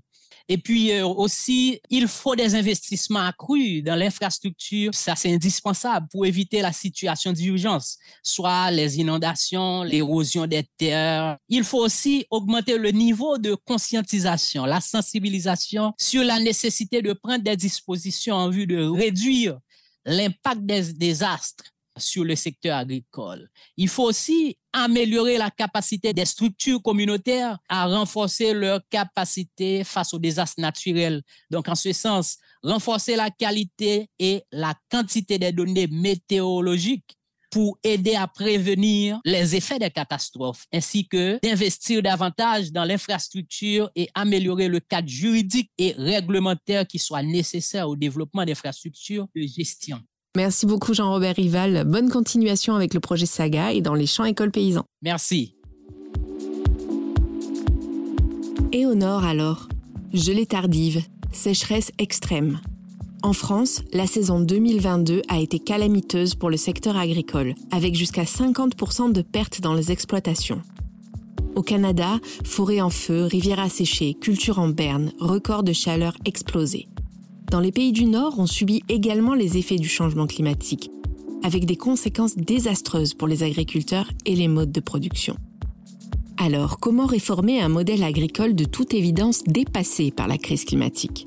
Et 0.49 0.59
puis 0.59 0.93
euh, 0.93 1.07
aussi, 1.07 1.81
il 1.91 2.09
faut 2.09 2.35
des 2.35 2.55
investissements 2.55 3.27
accrus 3.27 3.83
dans 3.83 3.97
l'infrastructure. 3.97 4.95
Ça, 4.95 5.15
c'est 5.15 5.33
indispensable 5.33 6.07
pour 6.11 6.27
éviter 6.27 6.63
la 6.63 6.73
situation 6.73 7.33
d'urgence, 7.33 7.99
soit 8.23 8.71
les 8.71 8.99
inondations, 8.99 9.83
l'érosion 9.83 10.47
des 10.47 10.65
terres. 10.77 11.37
Il 11.49 11.65
faut 11.65 11.85
aussi 11.85 12.27
augmenter 12.31 12.79
le 12.79 12.91
niveau 12.91 13.39
de 13.39 13.55
conscientisation, 13.55 14.65
la 14.65 14.81
sensibilisation 14.81 15.93
sur 15.99 16.25
la 16.25 16.39
nécessité 16.39 17.03
de 17.03 17.13
prendre 17.13 17.45
des 17.45 17.57
dispositions 17.57 18.37
en 18.37 18.51
vue 18.51 18.67
de 18.67 18.83
réduire 18.83 19.59
l'impact 20.05 20.63
des 20.63 20.93
désastres 20.95 21.65
sur 21.99 22.25
le 22.25 22.37
secteur 22.37 22.77
agricole. 22.77 23.49
Il 23.77 23.89
faut 23.89 24.05
aussi 24.05 24.57
améliorer 24.73 25.39
la 25.39 25.51
capacité 25.51 26.13
des 26.13 26.25
structures 26.25 26.83
communautaires 26.83 27.59
à 27.69 27.87
renforcer 27.87 28.55
leur 28.55 28.81
capacité 28.91 29.85
face 29.85 30.15
aux 30.15 30.19
désastres 30.19 30.61
naturels. 30.61 31.23
Donc, 31.51 31.69
en 31.69 31.75
ce 31.75 31.93
sens, 31.93 32.39
renforcer 32.63 33.17
la 33.17 33.31
qualité 33.31 34.09
et 34.19 34.43
la 34.53 34.75
quantité 34.91 35.39
des 35.39 35.53
données 35.53 35.87
météorologiques 35.87 37.19
pour 37.51 37.79
aider 37.83 38.15
à 38.15 38.27
prévenir 38.27 39.21
les 39.25 39.57
effets 39.57 39.79
des 39.79 39.91
catastrophes, 39.91 40.67
ainsi 40.73 41.07
que 41.07 41.39
d'investir 41.43 42.03
davantage 42.03 42.73
dans 42.73 42.85
l'infrastructure 42.85 43.91
et 43.95 44.09
améliorer 44.15 44.69
le 44.69 44.81
cadre 44.81 45.09
juridique 45.09 45.71
et 45.79 45.95
réglementaire 45.97 46.87
qui 46.87 46.99
soit 46.99 47.23
nécessaire 47.23 47.89
au 47.89 47.97
développement 47.97 48.45
d'infrastructures 48.45 49.29
de 49.35 49.43
gestion. 49.43 50.01
Merci 50.39 50.67
beaucoup 50.67 50.95
Jean-Robert 50.95 51.35
Rival. 51.35 51.83
Bonne 51.85 52.11
continuation 52.11 52.77
avec 52.77 52.95
le 52.95 53.01
projet 53.01 53.27
Saga 53.27 53.73
et 53.73 53.81
dans 53.81 53.95
les 53.95 54.07
champs 54.07 54.25
écoles 54.25 54.53
paysans. 54.53 54.85
Merci. 55.03 55.57
Et 58.71 58.87
au 58.87 58.95
nord 58.95 59.25
alors 59.25 59.67
Gelée 60.13 60.47
tardive, 60.47 61.03
sécheresse 61.33 61.91
extrême. 61.99 62.61
En 63.25 63.33
France, 63.33 63.83
la 63.93 64.07
saison 64.07 64.39
2022 64.39 65.23
a 65.29 65.41
été 65.41 65.59
calamiteuse 65.59 66.37
pour 66.37 66.51
le 66.51 66.57
secteur 66.57 66.97
agricole, 66.97 67.57
avec 67.73 67.97
jusqu'à 67.97 68.23
50% 68.23 69.11
de 69.11 69.23
pertes 69.23 69.61
dans 69.61 69.75
les 69.75 69.91
exploitations. 69.91 70.63
Au 71.57 71.63
Canada, 71.63 72.21
forêt 72.45 72.81
en 72.81 72.91
feu, 72.91 73.25
rivières 73.25 73.59
asséchées, 73.59 74.15
culture 74.15 74.61
en 74.61 74.69
berne, 74.69 75.11
record 75.19 75.65
de 75.65 75.73
chaleur 75.73 76.15
explosé. 76.25 76.87
Dans 77.51 77.61
les 77.61 77.73
pays 77.73 77.93
du 77.93 78.05
Nord, 78.05 78.35
on 78.39 78.47
subit 78.47 78.83
également 78.91 79.33
les 79.33 79.57
effets 79.57 79.77
du 79.77 79.89
changement 79.89 80.27
climatique, 80.27 80.91
avec 81.43 81.65
des 81.65 81.77
conséquences 81.77 82.37
désastreuses 82.37 83.15
pour 83.15 83.27
les 83.27 83.43
agriculteurs 83.43 84.11
et 84.27 84.35
les 84.35 84.49
modes 84.49 84.71
de 84.71 84.81
production. 84.81 85.35
Alors, 86.37 86.79
comment 86.79 87.07
réformer 87.07 87.61
un 87.61 87.71
modèle 87.71 88.03
agricole 88.03 88.55
de 88.55 88.65
toute 88.65 88.93
évidence 88.93 89.43
dépassé 89.45 90.11
par 90.11 90.29
la 90.29 90.37
crise 90.37 90.67
climatique? 90.67 91.27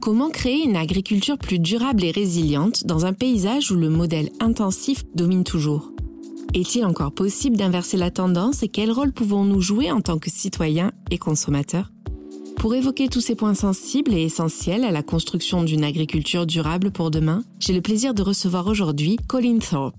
Comment 0.00 0.30
créer 0.30 0.62
une 0.62 0.76
agriculture 0.76 1.36
plus 1.36 1.58
durable 1.58 2.04
et 2.04 2.12
résiliente 2.12 2.86
dans 2.86 3.04
un 3.04 3.12
paysage 3.12 3.72
où 3.72 3.76
le 3.76 3.90
modèle 3.90 4.30
intensif 4.38 5.02
domine 5.16 5.42
toujours? 5.42 5.90
Est-il 6.54 6.84
encore 6.84 7.12
possible 7.12 7.56
d'inverser 7.56 7.96
la 7.96 8.12
tendance 8.12 8.62
et 8.62 8.68
quel 8.68 8.92
rôle 8.92 9.12
pouvons-nous 9.12 9.60
jouer 9.60 9.90
en 9.90 10.00
tant 10.00 10.18
que 10.18 10.30
citoyens 10.30 10.92
et 11.10 11.18
consommateurs? 11.18 11.90
Pour 12.56 12.74
évoquer 12.74 13.08
tous 13.08 13.20
ces 13.20 13.36
points 13.36 13.54
sensibles 13.54 14.14
et 14.14 14.22
essentiels 14.22 14.84
à 14.84 14.90
la 14.90 15.02
construction 15.02 15.62
d'une 15.62 15.84
agriculture 15.84 16.46
durable 16.46 16.90
pour 16.90 17.10
demain, 17.10 17.44
j'ai 17.60 17.72
le 17.72 17.82
plaisir 17.82 18.14
de 18.14 18.22
recevoir 18.22 18.66
aujourd'hui 18.66 19.16
Colleen 19.28 19.60
Thorpe. 19.60 19.94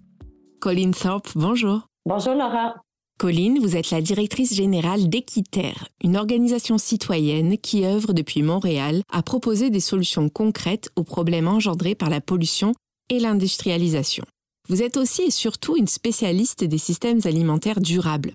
Colleen 0.59 0.93
Thorpe, 0.93 1.29
bonjour. 1.35 1.87
Bonjour 2.05 2.33
Laura. 2.33 2.75
Colline, 3.19 3.59
vous 3.59 3.75
êtes 3.75 3.89
la 3.89 4.01
directrice 4.01 4.53
générale 4.53 5.09
d'Equiterre, 5.09 5.87
une 6.03 6.17
organisation 6.17 6.77
citoyenne 6.77 7.57
qui 7.57 7.85
œuvre 7.85 8.13
depuis 8.13 8.43
Montréal 8.43 9.01
à 9.11 9.23
proposer 9.23 9.69
des 9.69 9.79
solutions 9.79 10.29
concrètes 10.29 10.89
aux 10.95 11.03
problèmes 11.03 11.47
engendrés 11.47 11.95
par 11.95 12.09
la 12.09 12.21
pollution 12.21 12.73
et 13.09 13.19
l'industrialisation. 13.19 14.23
Vous 14.69 14.83
êtes 14.83 14.97
aussi 14.97 15.23
et 15.23 15.31
surtout 15.31 15.77
une 15.77 15.87
spécialiste 15.87 16.63
des 16.63 16.77
systèmes 16.77 17.21
alimentaires 17.23 17.79
durables. 17.79 18.33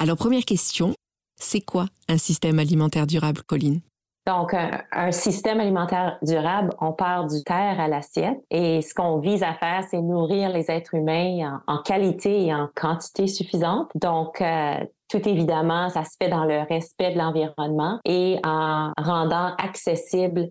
Alors 0.00 0.16
première 0.16 0.44
question, 0.44 0.94
c'est 1.36 1.60
quoi 1.60 1.86
un 2.08 2.18
système 2.18 2.58
alimentaire 2.58 3.06
durable, 3.06 3.42
Colline? 3.42 3.80
Donc, 4.26 4.54
un, 4.54 5.12
système 5.12 5.60
alimentaire 5.60 6.16
durable, 6.22 6.70
on 6.80 6.92
part 6.92 7.26
du 7.26 7.44
terre 7.44 7.78
à 7.78 7.88
l'assiette 7.88 8.38
et 8.50 8.80
ce 8.80 8.94
qu'on 8.94 9.18
vise 9.18 9.42
à 9.42 9.52
faire, 9.52 9.84
c'est 9.90 10.00
nourrir 10.00 10.48
les 10.48 10.70
êtres 10.70 10.94
humains 10.94 11.60
en, 11.66 11.82
qualité 11.82 12.46
et 12.46 12.54
en 12.54 12.70
quantité 12.74 13.26
suffisante. 13.26 13.90
Donc, 13.94 14.40
euh, 14.40 14.76
tout 15.10 15.28
évidemment, 15.28 15.90
ça 15.90 16.04
se 16.04 16.16
fait 16.18 16.30
dans 16.30 16.44
le 16.44 16.62
respect 16.62 17.12
de 17.12 17.18
l'environnement 17.18 18.00
et 18.06 18.38
en 18.44 18.92
rendant 18.96 19.54
accessible 19.58 20.48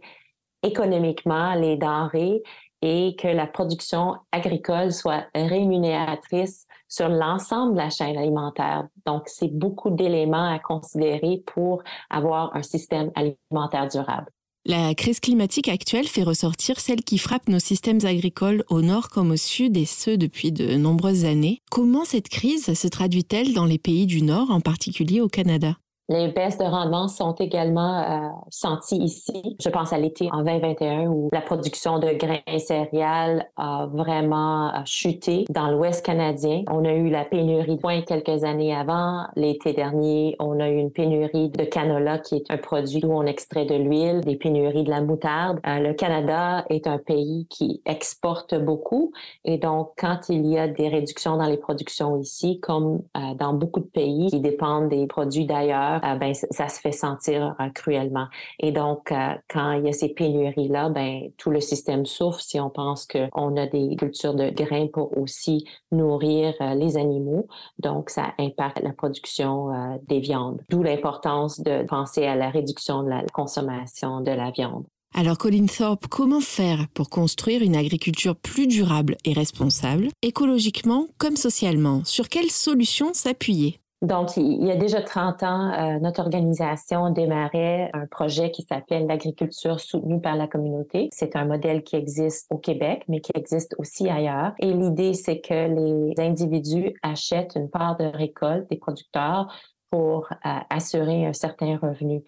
économiquement 0.62 1.56
les 1.56 1.76
denrées 1.76 2.44
et 2.86 3.16
que 3.16 3.30
la 3.30 3.48
production 3.48 4.16
agricole 4.34 4.92
soit 4.92 5.24
rémunératrice 5.34 6.68
sur 6.90 7.08
l'ensemble 7.08 7.76
de 7.76 7.78
la 7.78 7.90
chaîne 7.90 8.18
alimentaire. 8.18 8.88
Donc, 9.06 9.24
c'est 9.28 9.48
beaucoup 9.48 9.90
d'éléments 9.90 10.52
à 10.52 10.60
considérer 10.60 11.42
pour 11.46 11.82
avoir 12.10 12.54
un 12.54 12.62
système 12.62 13.10
alimentaire 13.16 13.88
durable. 13.88 14.28
La 14.66 14.94
crise 14.96 15.22
climatique 15.22 15.70
actuelle 15.70 16.08
fait 16.08 16.24
ressortir 16.24 16.80
celle 16.82 17.04
qui 17.04 17.18
frappe 17.18 17.48
nos 17.48 17.60
systèmes 17.60 18.00
agricoles 18.04 18.66
au 18.70 18.82
nord 18.82 19.08
comme 19.08 19.32
au 19.32 19.38
sud 19.38 19.78
et 19.78 19.86
ce 19.86 20.12
depuis 20.12 20.52
de 20.52 20.76
nombreuses 20.76 21.24
années. 21.24 21.62
Comment 21.72 22.04
cette 22.04 22.30
crise 22.30 22.74
se 22.74 22.88
traduit-elle 22.90 23.54
dans 23.54 23.66
les 23.66 23.80
pays 23.80 24.06
du 24.06 24.22
nord, 24.22 24.52
en 24.52 24.60
particulier 24.60 25.22
au 25.22 25.30
Canada? 25.30 25.78
Les 26.10 26.28
baisses 26.28 26.58
de 26.58 26.66
rendement 26.66 27.08
sont 27.08 27.32
également 27.36 28.02
euh, 28.02 28.28
senties 28.50 28.98
ici. 28.98 29.56
Je 29.58 29.70
pense 29.70 29.94
à 29.94 29.98
l'été 29.98 30.28
en 30.34 30.44
2021 30.44 31.08
où 31.08 31.30
la 31.32 31.40
production 31.40 31.98
de 31.98 32.10
grains 32.12 32.42
et 32.46 32.60
céréales 32.60 33.50
a 33.56 33.88
vraiment 33.90 34.68
euh, 34.68 34.80
chuté 34.84 35.46
dans 35.50 35.72
l'Ouest 35.72 36.06
canadien. 36.06 36.64
On 36.70 36.84
a 36.84 36.92
eu 36.92 37.10
la 37.10 37.24
pénurie 37.24 37.78
de 37.78 37.80
foin 37.80 38.02
quelques 38.02 38.44
années 38.44 38.76
avant. 38.76 39.28
L'été 39.38 39.72
dernier, 39.72 40.36
on 40.40 40.60
a 40.60 40.68
eu 40.68 40.76
une 40.76 40.92
pénurie 40.92 41.50
de 41.50 41.64
canola 41.64 42.20
qui 42.20 42.36
est 42.36 42.52
un 42.52 42.58
produit 42.58 43.06
où 43.06 43.14
on 43.14 43.26
extrait 43.26 43.64
de 43.64 43.76
l'huile, 43.76 44.20
des 44.26 44.36
pénuries 44.36 44.84
de 44.84 44.90
la 44.90 45.00
moutarde. 45.00 45.62
Euh, 45.66 45.80
le 45.80 45.94
Canada 45.94 46.66
est 46.70 46.86
un 46.86 46.98
pays 46.98 47.48
qui 47.50 47.82
exporte 47.86 48.56
beaucoup 48.56 49.14
et 49.46 49.58
donc 49.58 49.92
quand 49.98 50.28
il 50.28 50.46
y 50.48 50.60
a 50.60 50.68
des 50.68 50.90
réductions 50.90 51.38
dans 51.38 51.48
les 51.48 51.58
productions 51.58 52.18
ici, 52.18 52.60
comme 52.60 53.02
dans 53.36 53.54
beaucoup 53.54 53.80
de 53.80 53.86
pays 53.86 54.28
qui 54.30 54.42
dépendent 54.42 54.90
des 54.90 55.08
produits 55.08 55.46
d'ailleurs, 55.46 55.93
euh, 56.04 56.16
ben, 56.16 56.34
ça 56.34 56.68
se 56.68 56.80
fait 56.80 56.92
sentir 56.92 57.56
euh, 57.60 57.70
cruellement. 57.70 58.28
Et 58.60 58.72
donc, 58.72 59.12
euh, 59.12 59.36
quand 59.50 59.74
il 59.74 59.86
y 59.86 59.90
a 59.90 59.94
ces 59.94 60.10
pénuries-là, 60.10 60.90
ben, 60.90 61.32
tout 61.38 61.50
le 61.50 61.60
système 61.60 62.06
souffre 62.06 62.42
si 62.42 62.60
on 62.60 62.70
pense 62.70 63.08
qu'on 63.08 63.58
a 63.58 63.68
des 63.68 63.96
cultures 63.96 64.34
de 64.34 64.50
grains 64.50 64.88
pour 64.88 65.18
aussi 65.18 65.66
nourrir 65.92 66.54
les 66.76 66.98
animaux. 66.98 67.48
Donc, 67.80 68.10
ça 68.10 68.34
impacte 68.40 68.82
la 68.82 68.94
production 68.94 70.00
des 70.08 70.20
viandes. 70.20 70.62
D'où 70.70 70.84
l'importance 70.84 71.60
de 71.60 71.84
penser 71.84 72.26
à 72.26 72.36
la 72.36 72.50
réduction 72.50 73.04
de 73.04 73.10
la 73.10 73.24
consommation 73.34 74.22
de 74.22 74.32
la 74.32 74.52
viande. 74.52 74.86
Alors 75.16 75.38
Colin 75.38 75.68
Thorpe, 75.68 76.08
comment 76.08 76.42
faire 76.42 76.88
pour 76.96 77.10
construire 77.10 77.62
une 77.62 77.76
agriculture 77.76 78.36
plus 78.36 78.66
durable 78.66 79.16
et 79.26 79.34
responsable, 79.34 80.10
écologiquement 80.24 81.08
comme 81.20 81.36
socialement? 81.36 82.04
Sur 82.04 82.30
quelles 82.30 82.50
solutions 82.50 83.14
s'appuyer? 83.14 83.80
Donc, 84.04 84.36
il 84.36 84.66
y 84.66 84.70
a 84.70 84.76
déjà 84.76 85.02
30 85.02 85.44
ans, 85.44 85.72
euh, 85.72 86.00
notre 86.00 86.20
organisation 86.20 87.10
démarrait 87.10 87.90
un 87.94 88.06
projet 88.06 88.52
qui 88.52 88.62
s'appelle 88.64 89.08
l'agriculture 89.08 89.80
soutenue 89.80 90.20
par 90.20 90.36
la 90.36 90.46
communauté. 90.46 91.08
C'est 91.14 91.38
un 91.38 91.46
modèle 91.46 91.84
qui 91.84 91.96
existe 91.96 92.46
au 92.52 92.58
Québec, 92.58 93.06
mais 93.08 93.22
qui 93.22 93.32
existe 93.34 93.76
aussi 93.78 94.10
ailleurs. 94.10 94.52
Et 94.60 94.74
l'idée, 94.74 95.14
c'est 95.14 95.40
que 95.40 95.54
les 95.54 96.14
individus 96.18 96.94
achètent 97.02 97.54
une 97.56 97.70
part 97.70 97.96
de 97.96 98.04
récolte 98.04 98.70
des 98.70 98.76
producteurs 98.76 99.48
pour 99.90 100.28
euh, 100.32 100.50
assurer 100.70 101.26
un 101.26 101.34
certain 101.34 101.78
revenu. 101.78 102.24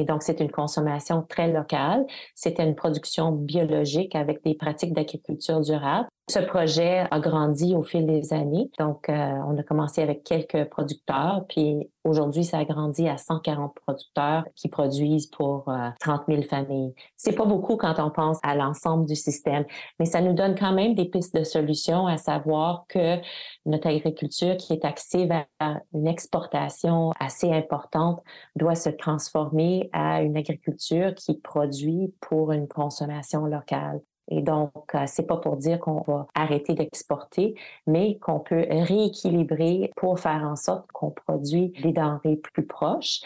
Et 0.00 0.04
donc, 0.04 0.22
c'est 0.22 0.40
une 0.40 0.50
consommation 0.50 1.26
très 1.28 1.52
locale. 1.52 2.06
C'était 2.34 2.64
une 2.64 2.74
production 2.74 3.32
biologique 3.32 4.14
avec 4.14 4.42
des 4.42 4.54
pratiques 4.54 4.94
d'agriculture 4.94 5.60
durable. 5.60 6.08
Ce 6.30 6.38
projet 6.38 7.08
a 7.10 7.18
grandi 7.18 7.74
au 7.74 7.82
fil 7.82 8.06
des 8.06 8.32
années. 8.32 8.70
Donc, 8.78 9.08
euh, 9.08 9.12
on 9.48 9.58
a 9.58 9.64
commencé 9.64 10.00
avec 10.00 10.22
quelques 10.22 10.70
producteurs, 10.70 11.44
puis 11.48 11.90
aujourd'hui, 12.04 12.44
ça 12.44 12.58
a 12.58 12.64
grandi 12.64 13.08
à 13.08 13.16
140 13.16 13.74
producteurs 13.84 14.44
qui 14.54 14.68
produisent 14.68 15.26
pour 15.26 15.64
30 15.98 16.20
euh, 16.28 16.32
000 16.36 16.42
familles. 16.42 16.94
C'est 17.16 17.34
pas 17.34 17.44
beaucoup 17.44 17.76
quand 17.76 17.96
on 17.98 18.10
pense 18.10 18.38
à 18.44 18.54
l'ensemble 18.54 19.06
du 19.06 19.16
système, 19.16 19.64
mais 19.98 20.06
ça 20.06 20.20
nous 20.20 20.32
donne 20.32 20.54
quand 20.54 20.72
même 20.72 20.94
des 20.94 21.06
pistes 21.06 21.36
de 21.36 21.42
solutions, 21.42 22.06
à 22.06 22.16
savoir 22.16 22.84
que 22.88 23.16
notre 23.66 23.88
agriculture 23.88 24.56
qui 24.56 24.72
est 24.72 24.84
axée 24.84 25.26
vers 25.26 25.46
une 25.92 26.06
exportation 26.06 27.10
assez 27.18 27.52
importante 27.52 28.22
doit 28.54 28.76
se 28.76 28.88
transformer 28.88 29.89
à 29.92 30.22
une 30.22 30.36
agriculture 30.36 31.14
qui 31.14 31.34
produit 31.34 32.12
pour 32.20 32.52
une 32.52 32.68
consommation 32.68 33.46
locale. 33.46 34.00
Et 34.30 34.42
donc, 34.42 34.70
euh, 34.94 35.04
c'est 35.06 35.26
pas 35.26 35.36
pour 35.36 35.56
dire 35.56 35.80
qu'on 35.80 36.02
va 36.02 36.26
arrêter 36.34 36.74
d'exporter, 36.74 37.54
mais 37.86 38.18
qu'on 38.18 38.38
peut 38.38 38.64
rééquilibrer 38.68 39.90
pour 39.96 40.20
faire 40.20 40.44
en 40.44 40.56
sorte 40.56 40.90
qu'on 40.92 41.10
produit 41.10 41.72
des 41.82 41.92
denrées 41.92 42.36
plus 42.36 42.64
proches 42.64 43.20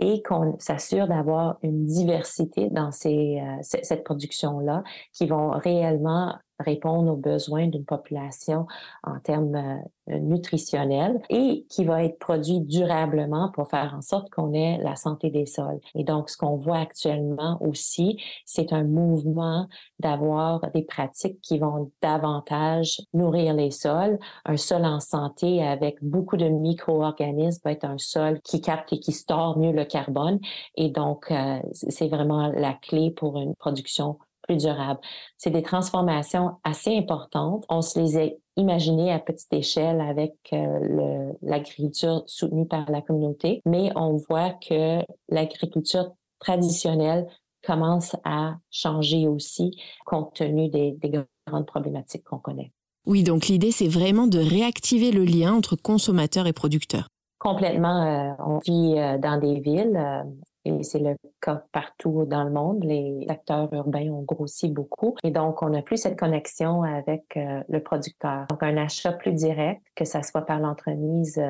et 0.00 0.22
qu'on 0.22 0.58
s'assure 0.58 1.06
d'avoir 1.06 1.58
une 1.62 1.86
diversité 1.86 2.68
dans 2.70 2.90
ces, 2.90 3.40
euh, 3.40 3.78
cette 3.82 4.04
production-là 4.04 4.82
qui 5.12 5.26
vont 5.26 5.50
réellement 5.50 6.34
répondre 6.58 7.12
aux 7.12 7.16
besoins 7.16 7.66
d'une 7.66 7.84
population 7.84 8.66
en 9.04 9.18
termes 9.20 9.54
euh, 9.54 10.18
nutritionnels 10.18 11.20
et 11.28 11.66
qui 11.68 11.84
va 11.84 12.04
être 12.04 12.18
produit 12.18 12.60
durablement 12.60 13.50
pour 13.50 13.68
faire 13.68 13.94
en 13.96 14.00
sorte 14.00 14.30
qu'on 14.30 14.52
ait 14.52 14.78
la 14.78 14.96
santé 14.96 15.30
des 15.30 15.46
sols. 15.46 15.80
Et 15.94 16.04
donc, 16.04 16.30
ce 16.30 16.36
qu'on 16.36 16.56
voit 16.56 16.78
actuellement 16.78 17.58
aussi, 17.60 18.18
c'est 18.44 18.72
un 18.72 18.84
mouvement 18.84 19.68
d'avoir 19.98 20.70
des 20.72 20.82
pratiques 20.82 21.40
qui 21.42 21.58
vont 21.58 21.90
davantage 22.02 23.02
nourrir 23.12 23.54
les 23.54 23.70
sols. 23.70 24.18
Un 24.44 24.56
sol 24.56 24.84
en 24.84 25.00
santé 25.00 25.62
avec 25.62 26.02
beaucoup 26.02 26.36
de 26.36 26.48
micro-organismes 26.48 27.60
va 27.64 27.72
être 27.72 27.84
un 27.84 27.98
sol 27.98 28.40
qui 28.42 28.60
capte 28.60 28.92
et 28.92 29.00
qui 29.00 29.12
store 29.12 29.58
mieux 29.58 29.72
le 29.72 29.84
carbone. 29.84 30.40
Et 30.76 30.88
donc, 30.88 31.30
euh, 31.30 31.58
c'est 31.72 32.08
vraiment 32.08 32.48
la 32.48 32.74
clé 32.74 33.10
pour 33.10 33.38
une 33.38 33.54
production 33.54 34.18
plus 34.48 34.56
durable. 34.56 35.00
C'est 35.36 35.50
des 35.50 35.62
transformations 35.62 36.56
assez 36.64 36.96
importantes. 36.96 37.64
On 37.68 37.82
se 37.82 38.00
les 38.00 38.16
a 38.16 38.30
imaginées 38.56 39.12
à 39.12 39.18
petite 39.18 39.52
échelle 39.52 40.00
avec 40.00 40.34
euh, 40.52 41.32
l'agriculture 41.42 42.24
soutenue 42.26 42.66
par 42.66 42.90
la 42.90 43.02
communauté, 43.02 43.62
mais 43.66 43.92
on 43.94 44.16
voit 44.16 44.50
que 44.50 45.00
l'agriculture 45.28 46.12
traditionnelle 46.40 47.26
commence 47.64 48.16
à 48.24 48.56
changer 48.70 49.28
aussi 49.28 49.78
compte 50.06 50.34
tenu 50.34 50.68
des, 50.68 50.92
des 50.92 51.08
différentes 51.08 51.66
problématiques 51.66 52.24
qu'on 52.24 52.38
connaît. 52.38 52.72
Oui, 53.06 53.22
donc 53.22 53.46
l'idée, 53.46 53.70
c'est 53.70 53.88
vraiment 53.88 54.26
de 54.26 54.38
réactiver 54.38 55.12
le 55.12 55.24
lien 55.24 55.54
entre 55.54 55.76
consommateurs 55.76 56.46
et 56.46 56.52
producteurs. 56.52 57.08
Complètement. 57.38 58.02
Euh, 58.04 58.32
on 58.44 58.58
vit 58.58 58.94
euh, 58.98 59.18
dans 59.18 59.38
des 59.38 59.60
villes 59.60 59.96
euh, 59.96 60.22
et 60.68 60.82
c'est 60.82 60.98
le 60.98 61.16
cas 61.40 61.62
partout 61.72 62.24
dans 62.26 62.44
le 62.44 62.50
monde. 62.50 62.84
Les 62.84 63.26
acteurs 63.28 63.72
urbains 63.72 64.10
ont 64.10 64.22
grossi 64.22 64.68
beaucoup 64.68 65.16
et 65.24 65.30
donc 65.30 65.62
on 65.62 65.70
n'a 65.70 65.82
plus 65.82 65.96
cette 65.96 66.18
connexion 66.18 66.82
avec 66.82 67.24
le 67.36 67.78
producteur. 67.80 68.46
Donc 68.48 68.62
un 68.62 68.76
achat 68.76 69.12
plus 69.12 69.32
direct, 69.32 69.82
que 69.94 70.04
ça 70.04 70.22
soit 70.22 70.42
par 70.42 70.60
l'entremise 70.60 71.40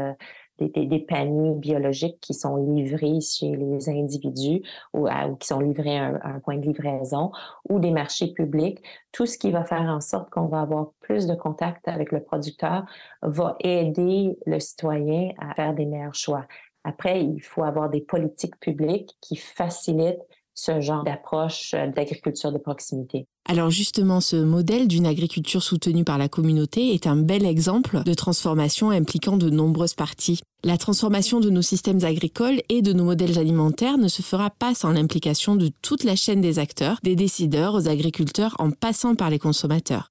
des, 0.66 0.98
paniers 0.98 1.54
biologiques 1.54 2.18
qui 2.20 2.34
sont 2.34 2.56
livrés 2.56 3.20
chez 3.20 3.54
les 3.56 3.88
individus 3.88 4.62
ou, 4.92 5.08
qui 5.38 5.46
sont 5.46 5.60
livrés 5.60 5.98
à 5.98 6.12
un, 6.24 6.40
point 6.40 6.56
de 6.56 6.66
livraison 6.66 7.30
ou 7.68 7.78
des 7.78 7.90
marchés 7.90 8.32
publics. 8.32 8.82
Tout 9.12 9.26
ce 9.26 9.38
qui 9.38 9.50
va 9.50 9.64
faire 9.64 9.82
en 9.82 10.00
sorte 10.00 10.30
qu'on 10.30 10.46
va 10.46 10.62
avoir 10.62 10.90
plus 11.00 11.26
de 11.26 11.34
contact 11.34 11.86
avec 11.88 12.12
le 12.12 12.22
producteur 12.22 12.84
va 13.22 13.56
aider 13.60 14.36
le 14.46 14.60
citoyen 14.60 15.30
à 15.38 15.54
faire 15.54 15.74
des 15.74 15.86
meilleurs 15.86 16.14
choix. 16.14 16.46
Après, 16.88 17.22
il 17.22 17.42
faut 17.42 17.64
avoir 17.64 17.90
des 17.90 18.00
politiques 18.00 18.58
publiques 18.60 19.10
qui 19.20 19.36
facilitent 19.36 20.24
ce 20.54 20.80
genre 20.80 21.04
d'approche 21.04 21.74
euh, 21.74 21.86
d'agriculture 21.86 22.50
de 22.50 22.56
proximité. 22.56 23.26
Alors 23.46 23.70
justement, 23.70 24.20
ce 24.20 24.36
modèle 24.36 24.88
d'une 24.88 25.06
agriculture 25.06 25.62
soutenue 25.62 26.02
par 26.02 26.16
la 26.16 26.28
communauté 26.28 26.94
est 26.94 27.06
un 27.06 27.16
bel 27.16 27.44
exemple 27.44 28.02
de 28.02 28.14
transformation 28.14 28.90
impliquant 28.90 29.36
de 29.36 29.50
nombreuses 29.50 29.94
parties. 29.94 30.40
La 30.64 30.78
transformation 30.78 31.40
de 31.40 31.50
nos 31.50 31.62
systèmes 31.62 32.02
agricoles 32.04 32.62
et 32.70 32.80
de 32.80 32.94
nos 32.94 33.04
modèles 33.04 33.38
alimentaires 33.38 33.98
ne 33.98 34.08
se 34.08 34.22
fera 34.22 34.48
pas 34.50 34.74
sans 34.74 34.90
l'implication 34.90 35.54
de 35.56 35.70
toute 35.82 36.04
la 36.04 36.16
chaîne 36.16 36.40
des 36.40 36.58
acteurs, 36.58 36.98
des 37.02 37.16
décideurs 37.16 37.74
aux 37.74 37.86
agriculteurs 37.86 38.56
en 38.58 38.70
passant 38.70 39.14
par 39.14 39.28
les 39.28 39.38
consommateurs. 39.38 40.10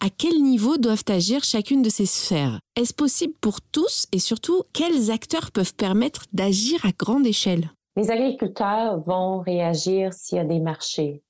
À 0.00 0.10
quel 0.10 0.40
niveau 0.40 0.76
doivent 0.76 1.02
agir 1.08 1.42
chacune 1.42 1.82
de 1.82 1.88
ces 1.88 2.06
sphères? 2.06 2.60
Est-ce 2.76 2.94
possible 2.94 3.34
pour 3.40 3.60
tous 3.60 4.06
et 4.12 4.20
surtout 4.20 4.62
quels 4.72 5.10
acteurs 5.10 5.50
peuvent 5.50 5.74
permettre 5.74 6.26
d'agir 6.32 6.86
à 6.86 6.92
grande 6.96 7.26
échelle? 7.26 7.72
Les 7.96 8.08
agriculteurs 8.12 9.00
vont 9.00 9.40
réagir 9.40 10.12
s'il 10.12 10.38
y 10.38 10.40
a 10.40 10.44
des 10.44 10.60
marchés. 10.60 11.24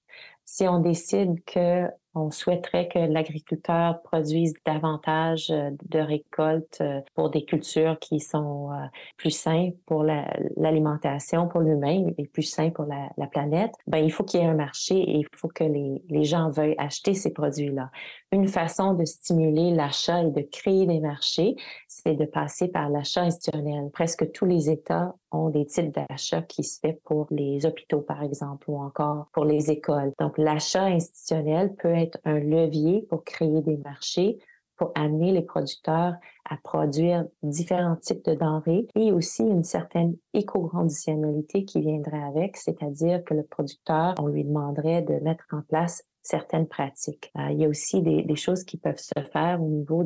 Si 0.45 0.69
on 0.69 0.81
décide 0.81 1.43
que 1.47 1.87
on 2.19 2.31
souhaiterait 2.31 2.89
que 2.89 2.99
l'agriculteur 2.99 4.03
produise 4.03 4.55
davantage 4.65 5.51
euh, 5.51 5.71
de 5.89 5.99
récoltes 5.99 6.79
euh, 6.81 7.01
pour 7.15 7.31
des 7.31 7.45
cultures 7.45 7.99
qui 7.99 8.21
sont 8.21 8.73
euh, 8.73 8.87
plus 9.17 9.31
saines 9.31 9.75
pour 9.87 10.05
l'alimentation, 10.05 11.49
pour 11.49 11.61
l'humain 11.61 12.07
et 12.19 12.27
plus 12.27 12.43
saines 12.43 12.73
pour 12.73 12.87
la, 12.87 13.27
planète. 13.29 13.73
Ben, 13.87 13.99
il 13.99 14.11
faut 14.11 14.25
qu'il 14.25 14.41
y 14.41 14.43
ait 14.43 14.47
un 14.47 14.55
marché 14.55 14.97
et 14.97 15.19
il 15.19 15.27
faut 15.37 15.49
que 15.49 15.65
les, 15.65 16.03
les 16.09 16.25
gens 16.25 16.51
veuillent 16.51 16.77
acheter 16.79 17.15
ces 17.15 17.33
produits-là. 17.33 17.91
Une 18.33 18.49
façon 18.49 18.95
de 18.95 19.05
stimuler 19.05 19.71
l'achat 19.71 20.23
et 20.23 20.31
de 20.31 20.41
créer 20.41 20.87
des 20.87 21.01
marchés, 21.01 21.57
c'est 21.87 22.15
de 22.15 22.25
passer 22.25 22.69
par 22.69 22.89
l'achat 22.89 23.23
institutionnel. 23.23 23.91
Presque 23.93 24.31
tous 24.33 24.47
les 24.47 24.71
États 24.71 25.15
ont 25.33 25.51
des 25.51 25.67
types 25.67 25.95
d'achat 25.95 26.43
qui 26.43 26.65
se 26.65 26.79
fait 26.81 27.01
pour 27.05 27.27
les 27.31 27.67
hôpitaux, 27.67 28.01
par 28.01 28.23
exemple, 28.23 28.71
ou 28.71 28.79
encore 28.81 29.29
pour 29.33 29.45
les 29.45 29.71
écoles. 29.71 30.13
Donc, 30.19 30.39
l'achat 30.39 30.85
institutionnel 30.85 31.75
peut 31.75 31.95
être 31.95 32.19
un 32.25 32.39
levier 32.39 33.03
pour 33.09 33.25
créer 33.25 33.61
des 33.63 33.77
marchés, 33.77 34.39
pour 34.77 34.93
amener 34.95 35.33
les 35.33 35.43
producteurs 35.43 36.15
à 36.49 36.57
produire 36.57 37.27
différents 37.43 37.97
types 37.97 38.25
de 38.25 38.35
denrées 38.35 38.87
et 38.95 39.13
aussi 39.13 39.43
une 39.43 39.65
certaine 39.65 40.17
éco-conditionnalité 40.33 41.65
qui 41.65 41.81
viendrait 41.81 42.23
avec, 42.23 42.57
c'est-à-dire 42.57 43.23
que 43.25 43.35
le 43.35 43.43
producteur, 43.43 44.15
on 44.21 44.29
lui 44.29 44.45
demanderait 44.45 45.03
de 45.03 45.15
mettre 45.15 45.45
en 45.53 45.63
place 45.63 46.05
certaines 46.23 46.69
pratiques. 46.69 47.31
Euh, 47.37 47.51
il 47.51 47.61
y 47.61 47.65
a 47.65 47.69
aussi 47.69 48.03
des, 48.03 48.23
des, 48.23 48.37
choses 48.37 48.65
qui 48.65 48.77
peuvent 48.77 48.99
se 48.99 49.21
faire 49.33 49.63
au 49.63 49.69
niveau 49.69 50.05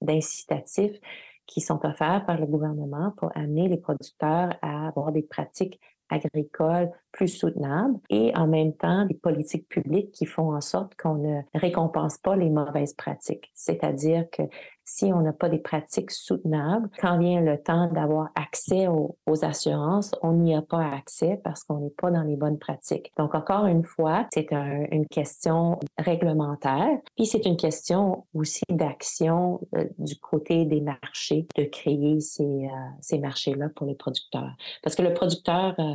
d'incitatifs 0.00 0.98
qui 1.46 1.60
sont 1.60 1.84
offerts 1.84 2.24
par 2.26 2.38
le 2.38 2.46
gouvernement 2.46 3.12
pour 3.16 3.30
amener 3.36 3.68
les 3.68 3.76
producteurs 3.76 4.56
à 4.62 4.88
avoir 4.88 5.12
des 5.12 5.22
pratiques 5.22 5.80
agricoles 6.08 6.90
plus 7.14 7.28
soutenables 7.28 7.94
et 8.10 8.36
en 8.36 8.48
même 8.48 8.74
temps 8.74 9.06
des 9.06 9.14
politiques 9.14 9.68
publiques 9.68 10.10
qui 10.10 10.26
font 10.26 10.52
en 10.52 10.60
sorte 10.60 10.96
qu'on 10.96 11.14
ne 11.14 11.40
récompense 11.54 12.18
pas 12.18 12.34
les 12.34 12.50
mauvaises 12.50 12.92
pratiques. 12.92 13.52
C'est-à-dire 13.54 14.28
que 14.30 14.42
si 14.84 15.06
on 15.12 15.20
n'a 15.20 15.32
pas 15.32 15.48
des 15.48 15.60
pratiques 15.60 16.10
soutenables, 16.10 16.90
quand 17.00 17.18
vient 17.18 17.40
le 17.40 17.56
temps 17.56 17.86
d'avoir 17.86 18.30
accès 18.34 18.86
aux, 18.88 19.16
assurances, 19.42 20.12
on 20.22 20.32
n'y 20.32 20.54
a 20.54 20.62
pas 20.62 20.84
accès 20.92 21.40
parce 21.42 21.64
qu'on 21.64 21.78
n'est 21.78 21.90
pas 21.90 22.10
dans 22.10 22.22
les 22.22 22.36
bonnes 22.36 22.58
pratiques. 22.58 23.12
Donc, 23.16 23.34
encore 23.34 23.66
une 23.66 23.84
fois, 23.84 24.26
c'est 24.32 24.50
une 24.52 25.06
question 25.06 25.78
réglementaire, 25.98 26.98
puis 27.16 27.26
c'est 27.26 27.46
une 27.46 27.56
question 27.56 28.26
aussi 28.34 28.62
d'action 28.68 29.60
euh, 29.76 29.86
du 29.98 30.16
côté 30.16 30.64
des 30.66 30.80
marchés, 30.80 31.46
de 31.56 31.64
créer 31.64 32.20
ces, 32.20 32.44
euh, 32.44 32.68
ces 33.00 33.18
marchés-là 33.18 33.70
pour 33.74 33.86
les 33.86 33.94
producteurs. 33.94 34.54
Parce 34.82 34.94
que 34.94 35.02
le 35.02 35.14
producteur, 35.14 35.74
euh, 35.78 35.94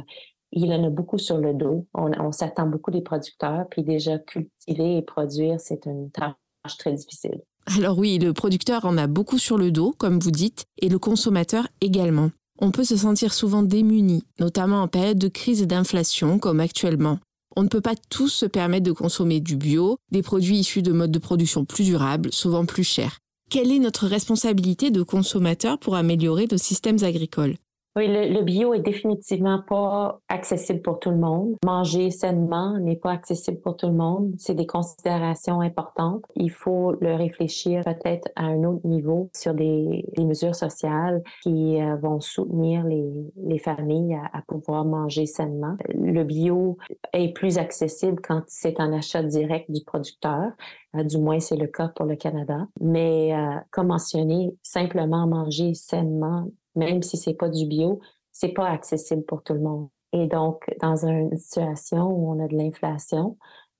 il 0.51 0.71
en 0.73 0.83
a 0.83 0.89
beaucoup 0.89 1.17
sur 1.17 1.37
le 1.37 1.53
dos. 1.53 1.85
On, 1.93 2.31
s'attend 2.31 2.67
beaucoup 2.67 2.91
des 2.91 3.01
producteurs, 3.01 3.65
puis 3.69 3.83
déjà 3.83 4.17
cultiver 4.17 4.97
et 4.97 5.01
produire, 5.01 5.59
c'est 5.59 5.85
une 5.85 6.09
tâche 6.11 6.77
très 6.77 6.93
difficile. 6.93 7.41
Alors 7.77 7.97
oui, 7.99 8.17
le 8.17 8.33
producteur 8.33 8.85
en 8.85 8.97
a 8.97 9.07
beaucoup 9.07 9.37
sur 9.37 9.57
le 9.57 9.71
dos, 9.71 9.93
comme 9.97 10.19
vous 10.19 10.31
dites, 10.31 10.65
et 10.81 10.89
le 10.89 10.97
consommateur 10.97 11.67
également. 11.81 12.31
On 12.59 12.71
peut 12.71 12.83
se 12.83 12.97
sentir 12.97 13.33
souvent 13.33 13.63
démuni, 13.63 14.23
notamment 14.39 14.81
en 14.81 14.87
période 14.87 15.19
de 15.19 15.27
crise 15.27 15.61
et 15.61 15.65
d'inflation 15.65 16.39
comme 16.39 16.59
actuellement. 16.59 17.19
On 17.55 17.63
ne 17.63 17.67
peut 17.67 17.81
pas 17.81 17.95
tous 18.09 18.29
se 18.29 18.45
permettre 18.45 18.85
de 18.85 18.91
consommer 18.91 19.39
du 19.39 19.55
bio, 19.55 19.97
des 20.11 20.21
produits 20.21 20.59
issus 20.59 20.81
de 20.81 20.91
modes 20.91 21.11
de 21.11 21.19
production 21.19 21.65
plus 21.65 21.83
durables, 21.83 22.33
souvent 22.33 22.65
plus 22.65 22.83
chers. 22.83 23.19
Quelle 23.49 23.71
est 23.71 23.79
notre 23.79 24.07
responsabilité 24.07 24.91
de 24.91 25.01
consommateur 25.01 25.79
pour 25.79 25.95
améliorer 25.95 26.47
nos 26.51 26.57
systèmes 26.57 27.03
agricoles? 27.03 27.55
Oui, 27.95 28.07
le, 28.07 28.41
bio 28.43 28.73
est 28.75 28.81
définitivement 28.81 29.61
pas 29.67 30.21
accessible 30.29 30.81
pour 30.81 30.99
tout 30.99 31.09
le 31.09 31.17
monde. 31.17 31.55
Manger 31.65 32.11
sainement 32.11 32.77
n'est 32.77 32.95
pas 32.95 33.11
accessible 33.11 33.59
pour 33.61 33.77
tout 33.77 33.87
le 33.87 33.93
monde. 33.93 34.35
C'est 34.37 34.53
des 34.53 34.67
considérations 34.67 35.59
importantes. 35.61 36.23
Il 36.35 36.51
faut 36.51 36.93
le 37.01 37.15
réfléchir 37.15 37.83
peut-être 37.83 38.29
à 38.35 38.43
un 38.43 38.63
autre 38.63 38.85
niveau 38.85 39.29
sur 39.35 39.55
des, 39.55 40.05
mesures 40.19 40.55
sociales 40.55 41.23
qui 41.41 41.81
euh, 41.81 41.95
vont 41.95 42.19
soutenir 42.19 42.83
les, 42.83 43.09
les 43.37 43.57
familles 43.57 44.19
à, 44.33 44.43
pouvoir 44.43 44.85
manger 44.85 45.25
sainement. 45.25 45.75
Le 45.95 46.23
bio 46.23 46.77
est 47.13 47.33
plus 47.33 47.57
accessible 47.57 48.21
quand 48.21 48.43
c'est 48.47 48.79
un 48.79 48.93
achat 48.93 49.23
direct 49.23 49.71
du 49.71 49.83
producteur. 49.83 50.51
Euh, 50.95 51.03
du 51.03 51.17
moins, 51.17 51.39
c'est 51.39 51.55
le 51.55 51.67
cas 51.67 51.87
pour 51.87 52.05
le 52.05 52.15
Canada. 52.15 52.67
Mais 52.79 53.33
euh, 53.33 53.59
comme 53.71 53.87
mentionné, 53.87 54.55
simplement 54.61 55.27
manger 55.27 55.73
sainement 55.73 56.47
même 56.75 57.03
si 57.03 57.17
c'est 57.17 57.33
pas 57.33 57.49
du 57.49 57.65
bio, 57.65 57.99
c'est 58.31 58.53
pas 58.53 58.67
accessible 58.67 59.23
pour 59.23 59.43
tout 59.43 59.53
le 59.53 59.61
monde. 59.61 59.89
Et 60.13 60.27
donc, 60.27 60.63
dans 60.81 61.05
une 61.05 61.37
situation 61.37 62.07
où 62.07 62.31
on 62.31 62.43
a 62.43 62.47
de 62.47 62.55
l'inflation 62.55 63.37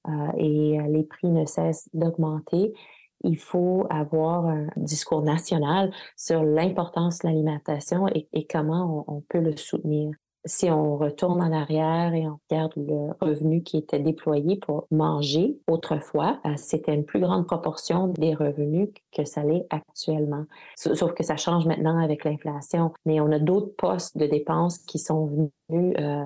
euh, 0.08 0.12
et 0.38 0.80
euh, 0.80 0.88
les 0.88 1.04
prix 1.04 1.28
ne 1.28 1.46
cessent 1.46 1.90
d'augmenter, 1.94 2.74
il 3.24 3.38
faut 3.38 3.86
avoir 3.90 4.46
un 4.46 4.68
discours 4.78 5.24
national 5.24 5.92
sur 6.16 6.44
l'importance 6.44 7.20
de 7.20 7.28
l'alimentation 7.28 8.08
et, 8.08 8.48
comment 8.48 9.04
on, 9.08 9.22
peut 9.22 9.40
le 9.40 9.56
soutenir 9.58 10.12
si 10.46 10.70
on 10.70 10.98
retourne 10.98 11.42
en 11.42 11.52
arrière 11.52 12.14
et 12.14 12.28
on 12.28 12.40
regarde 12.50 12.72
le 12.78 13.12
revenu 13.20 13.62
qui 13.62 13.78
était 13.78 14.00
déployé 14.00 14.56
pour 14.56 14.88
manger 14.90 15.60
autrefois, 15.68 16.40
euh, 16.46 16.54
c'était 16.56 16.94
une 16.94 17.06
plus 17.06 17.20
grande 17.20 17.46
proportion 17.46 18.08
des 18.08 18.34
revenus 18.34 18.90
que 19.12 19.26
ça 19.26 19.44
l'est 19.44 19.68
actuellement. 19.70 20.46
Sauf 20.76 21.14
que 21.14 21.24
ça 21.24 21.36
change 21.36 21.66
maintenant 21.66 22.02
avec 22.02 22.24
l'inflation. 22.24 22.94
Mais 23.06 23.20
on 23.20 23.32
a 23.32 23.40
d'autres 23.40 23.76
postes 23.78 24.18
de 24.18 24.26
dépenses 24.26 24.78
qui 24.80 24.98
sont 24.98 25.26
venus 25.26 25.96
euh, 26.00 26.24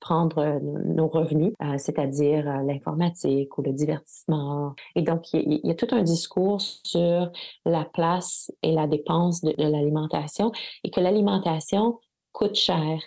prendre 0.00 0.38
euh, 0.38 0.58
nos 0.60 1.06
revenus, 1.06 1.52
c'est-à-dire 1.78 2.44
l'informatique 2.64 3.56
ou 3.56 3.62
le 3.62 3.72
divertissement. 3.72 4.74
Et 4.96 5.02
donc, 5.02 5.32
il 5.32 5.60
y, 5.62 5.70
a 5.70 5.74
tout 5.74 5.86
un 5.92 6.02
discours 6.02 6.60
sur 6.60 7.30
la 7.64 7.84
place 7.84 8.50
et 8.64 8.72
la 8.72 8.88
dépense 8.88 9.42
de 9.42 9.54
l'alimentation 9.56 10.50
et 10.82 10.90
que 10.90 10.98
l'alimentation, 10.98 12.00
coûte 12.32 12.54
cher. 12.54 12.98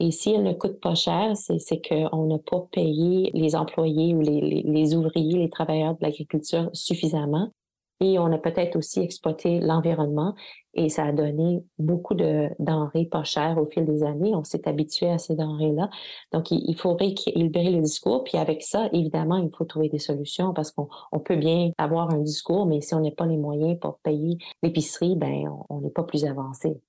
Et 0.00 0.10
si 0.10 0.32
elle 0.32 0.42
ne 0.42 0.52
coûte 0.52 0.80
pas 0.80 0.94
cher, 0.94 1.36
c'est 1.36 1.80
qu'on 1.86 2.26
n'a 2.26 2.38
pas 2.38 2.66
payé 2.72 3.30
les 3.34 3.56
employés 3.56 4.14
ou 4.14 4.20
les, 4.20 4.62
les, 4.64 4.94
ouvriers, 4.94 5.38
les 5.38 5.50
travailleurs 5.50 5.94
de 5.94 6.02
l'agriculture 6.02 6.70
suffisamment. 6.72 7.52
Et 8.00 8.18
on 8.18 8.26
a 8.32 8.38
peut-être 8.38 8.76
aussi 8.76 9.00
exploité 9.00 9.60
l'environnement 9.60 10.34
et 10.74 10.88
ça 10.88 11.04
a 11.04 11.12
donné 11.12 11.64
beaucoup 11.78 12.14
de 12.14 12.50
denrées 12.58 13.06
pas 13.06 13.22
chères 13.22 13.56
au 13.56 13.66
fil 13.66 13.86
des 13.86 14.02
années. 14.02 14.34
On 14.34 14.42
s'est 14.42 14.68
habitué 14.68 15.08
à 15.08 15.18
ces 15.18 15.36
denrées-là. 15.36 15.88
Donc, 16.32 16.50
il, 16.50 16.64
il 16.68 16.76
faut 16.76 16.94
rééquilibrer 16.94 17.70
le 17.70 17.80
discours. 17.80 18.24
Puis 18.24 18.36
avec 18.36 18.62
ça, 18.62 18.88
évidemment, 18.92 19.36
il 19.36 19.50
faut 19.56 19.64
trouver 19.64 19.88
des 19.88 20.00
solutions 20.00 20.52
parce 20.52 20.72
qu'on 20.72 20.88
on 21.12 21.20
peut 21.20 21.36
bien 21.36 21.70
avoir 21.78 22.10
un 22.10 22.18
discours, 22.18 22.66
mais 22.66 22.80
si 22.80 22.94
on 22.94 23.00
n'a 23.00 23.12
pas 23.12 23.26
les 23.26 23.36
moyens 23.36 23.78
pour 23.80 23.98
payer 24.00 24.38
l'épicerie, 24.62 25.14
ben 25.16 25.48
on 25.68 25.80
n'est 25.80 25.90
pas 25.90 26.02
plus 26.02 26.24
avancé. 26.24 26.80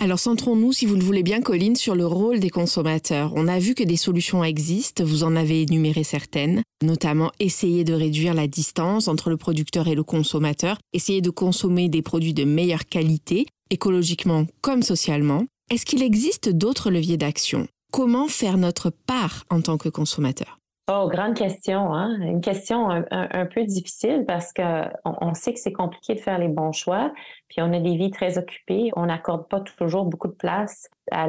Alors 0.00 0.20
centrons-nous, 0.20 0.72
si 0.72 0.86
vous 0.86 0.94
le 0.94 1.02
voulez 1.02 1.24
bien, 1.24 1.40
Colline, 1.40 1.74
sur 1.74 1.96
le 1.96 2.06
rôle 2.06 2.38
des 2.38 2.50
consommateurs. 2.50 3.32
On 3.34 3.48
a 3.48 3.58
vu 3.58 3.74
que 3.74 3.82
des 3.82 3.96
solutions 3.96 4.44
existent, 4.44 5.02
vous 5.02 5.24
en 5.24 5.34
avez 5.34 5.62
énuméré 5.62 6.04
certaines, 6.04 6.62
notamment 6.84 7.32
essayer 7.40 7.82
de 7.82 7.94
réduire 7.94 8.32
la 8.32 8.46
distance 8.46 9.08
entre 9.08 9.28
le 9.28 9.36
producteur 9.36 9.88
et 9.88 9.96
le 9.96 10.04
consommateur, 10.04 10.78
essayer 10.92 11.20
de 11.20 11.30
consommer 11.30 11.88
des 11.88 12.02
produits 12.02 12.32
de 12.32 12.44
meilleure 12.44 12.86
qualité, 12.86 13.46
écologiquement 13.70 14.46
comme 14.60 14.82
socialement. 14.82 15.46
Est-ce 15.68 15.84
qu'il 15.84 16.04
existe 16.04 16.48
d'autres 16.48 16.90
leviers 16.90 17.16
d'action? 17.16 17.66
Comment 17.92 18.28
faire 18.28 18.56
notre 18.56 18.90
part 18.90 19.46
en 19.50 19.60
tant 19.62 19.78
que 19.78 19.88
consommateur? 19.88 20.58
Oh, 20.90 21.06
grande 21.06 21.34
question, 21.34 21.92
hein? 21.92 22.16
Une 22.22 22.40
question 22.40 22.88
un, 22.88 23.46
peu 23.46 23.64
difficile 23.64 24.24
parce 24.26 24.54
que 24.54 24.62
on, 25.04 25.34
sait 25.34 25.52
que 25.52 25.60
c'est 25.60 25.72
compliqué 25.72 26.14
de 26.14 26.20
faire 26.20 26.38
les 26.38 26.48
bons 26.48 26.72
choix, 26.72 27.12
puis 27.48 27.62
on 27.62 27.72
a 27.72 27.80
des 27.80 27.96
vies 27.96 28.10
très 28.10 28.38
occupées. 28.38 28.90
On 28.96 29.06
n'accorde 29.06 29.48
pas 29.48 29.60
toujours 29.60 30.04
beaucoup 30.04 30.28
de 30.28 30.34
place 30.34 30.88
à 31.10 31.28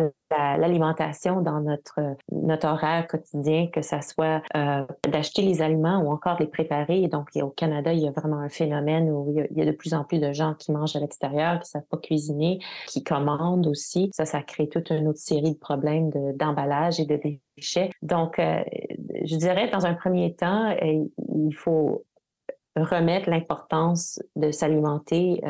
l'alimentation 0.57 1.41
dans 1.41 1.61
notre, 1.61 1.99
notre 2.31 2.67
horaire 2.67 3.07
quotidien, 3.07 3.67
que 3.67 3.81
ça 3.81 4.01
soit 4.01 4.41
euh, 4.55 4.85
d'acheter 5.07 5.41
les 5.41 5.61
aliments 5.61 6.01
ou 6.01 6.11
encore 6.11 6.37
les 6.39 6.47
préparer. 6.47 7.07
Donc, 7.07 7.29
au 7.35 7.49
Canada, 7.49 7.93
il 7.93 7.99
y 7.99 8.07
a 8.07 8.11
vraiment 8.11 8.39
un 8.39 8.49
phénomène 8.49 9.09
où 9.09 9.33
il 9.33 9.57
y 9.57 9.61
a, 9.61 9.65
de 9.65 9.71
plus 9.71 9.93
en 9.93 10.03
plus 10.03 10.19
de 10.19 10.33
gens 10.33 10.53
qui 10.55 10.71
mangent 10.71 10.95
à 10.95 10.99
l'extérieur, 10.99 11.53
qui 11.53 11.61
ne 11.61 11.79
savent 11.79 11.87
pas 11.89 11.97
cuisiner, 11.97 12.59
qui 12.87 13.03
commandent 13.03 13.67
aussi. 13.67 14.09
Ça, 14.13 14.25
ça 14.25 14.41
crée 14.41 14.67
toute 14.67 14.89
une 14.89 15.07
autre 15.07 15.19
série 15.19 15.53
de 15.53 15.59
problèmes 15.59 16.11
d'emballage 16.35 16.99
et 16.99 17.05
de 17.05 17.19
déchets. 17.57 17.89
Donc, 18.01 18.39
euh, 18.39 18.61
je 19.23 19.35
dirais, 19.35 19.69
dans 19.69 19.85
un 19.85 19.93
premier 19.93 20.35
temps, 20.35 20.71
euh, 20.81 21.05
il 21.35 21.55
faut 21.55 22.05
remettre 22.75 23.29
l'importance 23.29 24.21
de 24.35 24.51
s'alimenter 24.51 25.41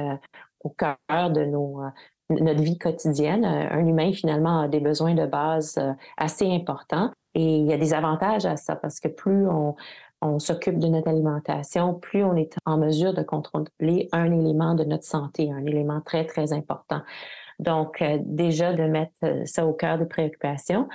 au 0.62 0.70
cœur 0.70 0.97
de 1.10 1.45
nos, 1.45 1.82
notre 2.30 2.62
vie 2.62 2.78
quotidienne. 2.78 3.45
Euh, 3.45 3.68
un 3.72 3.86
humain, 3.86 4.12
finalement, 4.14 4.62
a 4.62 4.68
des 4.68 4.80
besoins 4.80 5.14
de 5.14 5.26
base 5.26 5.78
euh, 5.78 5.93
assez 6.18 6.49
importants. 6.49 7.12
Et 7.36 7.57
il 7.57 7.68
y 7.68 7.74
a 7.74 7.78
des 7.78 7.93
avantages 7.93 8.45
à 8.45 8.57
ça 8.57 8.76
parce 8.76 8.99
que 8.99 9.07
plus 9.07 9.47
on, 9.47 9.76
on 10.22 10.39
s'occupe 10.39 10.80
de 10.80 10.88
notre 10.88 11.07
alimentation, 11.07 11.93
plus 11.93 12.24
on 12.24 12.36
est 12.36 12.55
en 12.66 12.78
mesure 12.78 13.14
de 13.14 13.22
contrôler 13.22 14.10
un 14.12 14.32
élément 14.32 14.74
de 14.74 14.84
notre 14.84 15.05
santé, 15.05 15.51
un 15.51 15.66
élément 15.66 16.01
très, 16.01 16.26
très 16.26 16.53
important. 16.53 17.01
Donc, 17.60 18.01
euh, 18.01 18.18
déjà, 18.22 18.74
de 18.74 18.84
mettre 18.84 19.45
ça 19.45 19.66
au 19.66 19.74
cœur 19.74 19.97
des 19.97 20.05
préoccupations. 20.05 20.88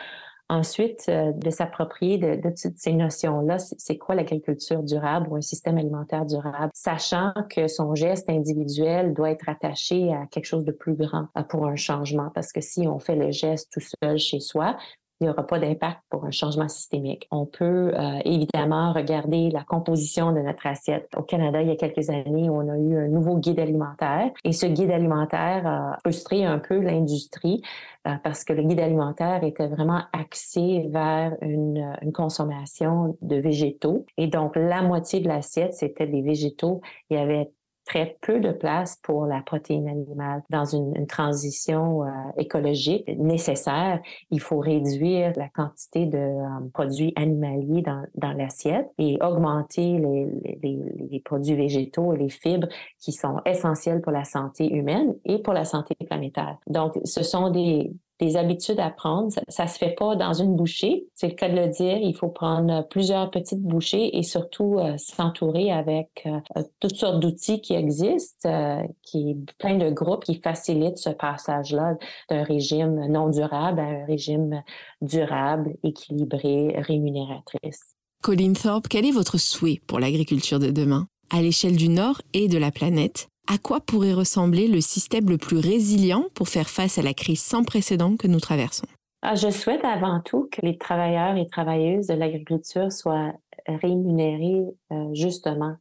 Ensuite, 0.51 1.07
euh, 1.09 1.33
de 1.33 1.49
s'approprier 1.49 2.19
de, 2.19 2.37
de, 2.37 2.53
ces 2.55 2.93
notions-là, 2.93 3.59
c'est 3.59 3.97
quoi 3.97 4.15
l'agriculture 4.15 4.83
durable 4.83 5.29
ou 5.31 5.37
un 5.37 5.41
système 5.41 5.79
alimentaire 5.79 6.27
durable, 6.27 6.71
sachant 6.75 7.33
que 7.49 7.67
son 7.67 7.95
geste 7.95 8.29
individuel 8.29 9.15
doit 9.15 9.31
être 9.31 9.49
attaché 9.49 10.13
à 10.13 10.27
quelque 10.27 10.45
chose 10.45 10.65
de 10.65 10.73
plus 10.73 10.95
grand 10.95 11.29
euh, 11.39 11.43
pour 11.43 11.67
un 11.67 11.77
changement. 11.77 12.31
Parce 12.35 12.53
que 12.53 12.61
si 12.61 12.87
on 12.87 12.99
fait 12.99 13.17
le 13.17 13.31
geste 13.31 13.73
tout 13.73 13.81
seul 14.03 14.19
chez 14.19 14.41
soi, 14.41 14.77
il 15.25 15.29
n'y 15.29 15.33
aura 15.33 15.47
pas 15.47 15.59
d'impact 15.59 16.01
pour 16.11 16.25
un 16.25 16.31
changement 16.31 16.69
systémique. 16.69 17.27
On 17.31 17.47
peut 17.47 17.93
euh, 17.95 18.19
évidemment 18.25 18.93
regarder 18.93 19.51
la 19.51 19.65
composition 19.65 20.33
de 20.33 20.41
notre 20.41 20.67
assiette. 20.67 21.09
Au 21.17 21.23
Canada, 21.23 21.63
il 21.63 21.69
y 21.69 21.71
a 21.71 21.77
quelques 21.77 22.11
années, 22.11 22.51
on 22.51 22.69
a 22.69 22.77
eu 22.77 22.99
un 22.99 23.09
nouveau 23.09 23.39
guide 23.39 23.59
alimentaire 23.59 24.31
et 24.45 24.53
ce 24.53 24.67
guide 24.67 24.91
alimentaire 24.91 25.67
a 25.67 25.99
frustré 26.01 26.45
un 26.45 26.59
peu 26.59 26.79
l'industrie 26.79 27.63
euh, 28.07 28.13
parce 28.23 28.45
que 28.45 28.53
le 28.53 28.63
guide 28.63 28.81
alimentaire 28.81 29.43
était 29.45 29.67
vraiment 29.67 30.03
axé 30.13 30.87
vers 30.91 31.35
une, 31.41 31.97
une, 32.03 32.13
consommation 32.13 33.17
de 33.23 33.37
végétaux. 33.37 34.05
Et 34.19 34.27
donc, 34.27 34.57
la 34.57 34.83
moitié 34.83 35.21
de 35.21 35.29
l'assiette, 35.29 35.73
c'était 35.73 36.07
des 36.07 36.21
végétaux. 36.21 36.83
Il 37.09 37.17
y 37.17 37.21
avait 37.21 37.51
très 37.85 38.17
peu 38.23 38.41
de 38.41 38.51
place 38.51 38.99
pour 39.03 39.27
la 39.27 39.41
protéine 39.43 39.89
animale. 39.89 40.43
Dans 40.51 40.65
une, 40.65 41.07
transition 41.07 42.05
euh, 42.05 42.09
écologique 42.39 43.07
nécessaire, 43.19 44.01
il 44.31 44.41
faut 44.41 44.59
réduire 44.59 45.33
la 45.37 45.49
quantité 45.49 46.07
de 46.07 46.19
euh, 46.19 46.69
produits 46.73 47.13
animaliers 47.17 47.83
dans, 47.83 48.33
l'assiette 48.33 48.91
et 48.99 49.19
augmenter 49.23 49.99
les, 49.99 50.59
les, 50.63 50.79
les, 51.11 51.21
produits 51.21 51.55
végétaux 51.55 52.15
et 52.15 52.17
les 52.17 52.31
fibres 52.31 52.69
qui 52.99 53.13
sont 53.13 53.41
essentiels 53.45 54.01
pour 54.01 54.13
la 54.13 54.25
santé 54.25 54.73
humaine 54.73 55.15
et 55.25 55.39
pour 55.39 55.53
la 55.53 55.65
santé 55.65 55.95
planétaire. 56.07 56.57
Donc, 56.67 56.99
ce 57.05 57.23
sont 57.23 57.51
des, 57.51 57.93
des 58.21 58.37
habitudes 58.37 58.81
à 58.81 58.91
prendre. 58.91 59.31
Ça, 59.49 59.65
ne 59.65 59.69
se 59.69 59.79
fait 59.79 59.95
pas 59.95 60.17
dans 60.17 60.33
une 60.33 60.55
bouchée, 60.55 61.07
c'est 61.15 61.29
le 61.29 61.35
cas 61.35 61.49
de 61.49 61.57
le 61.57 61.69
dire. 61.69 61.97
Il 61.97 62.15
faut 62.17 62.29
prendre 62.29 62.87
plusieurs 62.89 63.31
petites 63.31 63.63
bouchées 63.63 64.17
et 64.17 64.23
surtout 64.23 64.79
euh, 64.79 64.97
s'entourer 64.99 65.73
avec 65.73 66.27
euh, 66.27 66.63
toutes 66.81 66.97
sortes 66.97 67.21
d'outils 67.21 67.61
qui 67.61 67.75
existent, 67.75 68.49
euh, 68.49 68.83
qui 69.03 69.37
plein 69.59 69.77
de 69.77 69.91
groupes 69.91 70.25
qui 70.25 70.41
facilitent 70.41 70.99
ce 70.99 71.11
passage-là 71.11 71.97
d'un 72.31 72.45
régime 72.45 73.07
non 73.09 73.29
durable 73.29 73.81
à 73.81 73.85
un 73.85 74.05
régime 74.05 74.63
durable, 75.01 75.75
équilibré, 75.83 76.75
rémunératrice. 76.79 77.81
Colin 78.23 78.55
Thorpe, 78.55 78.89
quel 78.89 79.05
est 79.05 79.11
votre 79.11 79.39
souhait 79.39 79.81
pour 79.87 79.99
l'agriculture 79.99 80.59
de 80.59 80.71
demain? 80.71 81.07
À 81.31 81.43
l'échelle 81.43 81.77
du 81.77 81.89
Nord 81.89 82.23
et 82.33 82.49
de 82.49 82.59
la 82.59 82.71
planète 82.71 83.29
à 83.47 83.59
quoi 83.59 83.81
pourrait 83.81 84.13
ressembler 84.13 84.69
le 84.69 84.81
système 84.81 85.29
le 85.29 85.39
plus 85.39 85.59
résilient 85.59 86.25
pour 86.35 86.49
faire 86.49 86.69
face 86.69 86.99
à 86.99 87.03
la 87.03 87.15
crise 87.15 87.43
sans 87.43 87.65
précédent 87.65 88.17
que 88.17 88.27
nous 88.27 88.41
traversons? 88.41 88.87
Ah, 89.23 89.35
je 89.35 89.51
souhaite 89.51 89.85
avant 89.85 90.21
tout 90.21 90.49
que 90.53 90.61
les 90.63 90.77
travailleurs 90.77 91.37
et 91.37 91.47
travailleuses 91.47 92.09
de 92.09 92.15
l'agriculture 92.15 92.93
soient 92.93 93.33
rémunérés 93.67 94.65
euh, 94.93 95.15
justement. 95.15 95.77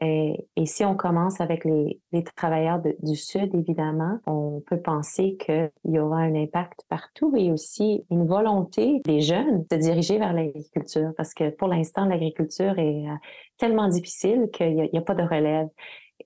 Et, 0.00 0.46
si 0.66 0.84
on 0.84 0.94
commence 0.94 1.40
avec 1.40 1.64
les, 1.64 2.00
travailleurs 2.36 2.80
du 3.02 3.16
Sud, 3.16 3.54
évidemment, 3.54 4.18
on 4.26 4.62
peut 4.66 4.80
penser 4.80 5.36
qu'il 5.38 5.70
y 5.86 5.98
aura 5.98 6.18
un 6.18 6.34
impact 6.34 6.84
partout 6.88 7.34
et 7.36 7.50
aussi 7.50 8.04
une 8.10 8.26
volonté 8.26 9.00
des 9.04 9.20
jeunes 9.20 9.64
de 9.70 9.76
diriger 9.76 10.18
vers 10.18 10.32
l'agriculture 10.32 11.12
parce 11.16 11.34
que 11.34 11.50
pour 11.50 11.68
l'instant, 11.68 12.04
l'agriculture 12.04 12.78
est 12.78 13.08
euh, 13.08 13.14
tellement 13.56 13.88
difficile 13.88 14.48
qu'il 14.52 14.76
n'y 14.76 14.98
a, 14.98 15.02
pas 15.02 15.14
de 15.14 15.22
relève. 15.22 15.68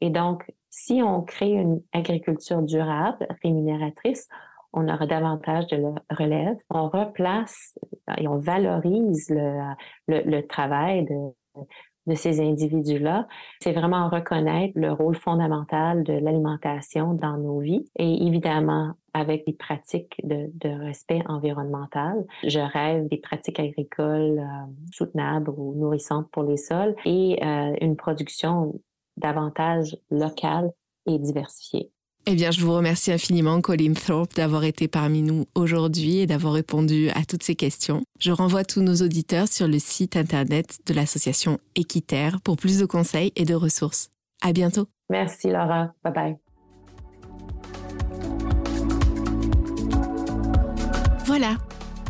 Et 0.01 0.11
donc, 0.11 0.51
si 0.71 1.03
on 1.03 1.23
crée 1.23 1.53
une 1.53 1.83
agriculture 1.93 2.63
durable, 2.63 3.27
rémunératrice, 3.43 4.29
on 4.73 4.89
aura 4.89 5.07
davantage 5.07 5.67
de 5.67 5.77
relève. 6.11 6.57
On 6.71 6.89
replace 6.89 7.79
et 8.17 8.27
on 8.27 8.39
valorise 8.39 9.29
le, 9.31 10.41
travail 10.47 11.05
de, 11.05 11.63
de 12.07 12.15
ces 12.15 12.41
individus-là. 12.41 13.27
C'est 13.61 13.73
vraiment 13.73 14.09
reconnaître 14.09 14.73
le 14.77 14.93
rôle 14.93 15.17
fondamental 15.17 16.03
de 16.03 16.15
l'alimentation 16.15 17.15
dans 17.15 17.37
nos 17.37 17.61
vies 17.61 17.85
et 17.99 18.27
évidemment 18.27 18.93
avec 19.15 19.47
des 19.47 19.53
pratiques 19.53 20.17
de, 20.25 20.85
respect 20.85 21.23
environnemental. 21.29 22.25
Je 22.45 22.61
rêve 22.61 23.09
des 23.09 23.19
pratiques 23.19 23.61
agricoles 23.61 24.39
euh, 24.39 24.73
soutenables 24.91 25.51
ou 25.51 25.75
nourrissantes 25.75 26.31
pour 26.31 26.45
les 26.45 26.57
sols 26.57 26.95
et 27.05 27.39
euh, 27.45 27.75
une 27.81 27.97
production 27.97 28.75
davantage 29.17 29.97
local 30.11 30.73
et 31.07 31.19
diversifié. 31.19 31.91
Eh 32.27 32.37
bien, 32.37 32.53
je 32.53 32.61
vous 32.61 32.73
remercie 32.73 33.11
infiniment, 33.11 33.61
Colin 33.61 33.95
Thorpe, 33.95 34.35
d'avoir 34.35 34.63
été 34.63 34.87
parmi 34.87 35.23
nous 35.23 35.47
aujourd'hui 35.57 36.19
et 36.19 36.27
d'avoir 36.29 36.53
répondu 36.53 37.11
à 37.11 37.25
toutes 37.25 37.43
ces 37.43 37.57
questions. 37.57 38.03
Je 38.21 38.31
renvoie 38.31 38.65
tous 38.65 38.81
nos 38.81 38.95
auditeurs 38.95 39.49
sur 39.49 39.67
le 39.67 39.81
site 39.81 40.17
internet 40.17 40.79
de 40.87 40.95
l'association 40.95 41.59
Équiterre 41.75 42.41
pour 42.41 42.57
plus 42.57 42.79
de 42.79 42.87
conseils 42.87 43.33
et 43.35 43.45
de 43.45 43.55
ressources. 43.55 44.09
À 44.41 44.53
bientôt. 44.53 44.87
Merci, 45.11 45.49
Laura. 45.49 45.93
Bye 46.05 46.13
bye. 46.13 46.37
Voilà. 51.25 51.57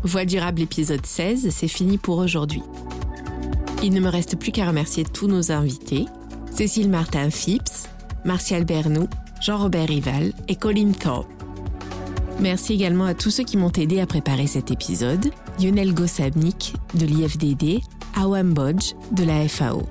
Voix 0.05 0.27
durable 0.27 0.61
épisode 0.61 1.07
16, 1.07 1.49
c'est 1.51 1.69
fini 1.69 1.97
pour 1.97 2.19
aujourd'hui. 2.19 2.63
Il 3.83 3.95
ne 3.95 4.01
me 4.01 4.09
reste 4.09 4.39
plus 4.39 4.53
qu'à 4.53 4.67
remercier 4.67 5.05
tous 5.05 5.27
nos 5.27 5.53
invités 5.53 6.05
Cécile 6.55 6.91
Martin 6.91 7.31
Phipps, 7.31 7.89
Martial 8.27 8.65
Bernou, 8.65 9.09
Jean-Robert 9.41 9.89
Rival 9.89 10.33
et 10.49 10.57
Colin 10.57 10.93
Thorpe. 10.93 11.27
Merci 12.41 12.75
également 12.75 13.07
à 13.07 13.15
tous 13.15 13.31
ceux 13.31 13.45
qui 13.45 13.57
m'ont 13.57 13.73
aidé 13.73 14.01
à 14.01 14.07
préparer 14.07 14.47
cet 14.47 14.71
épisode, 14.71 15.31
Lionel 15.59 15.95
Gossabnik 15.95 16.75
de 16.95 17.07
l'IFDD, 17.07 17.81
Awam 18.17 18.53
Bodge 18.53 18.95
de 19.13 19.25
la 19.25 19.49
FAO 19.49 19.89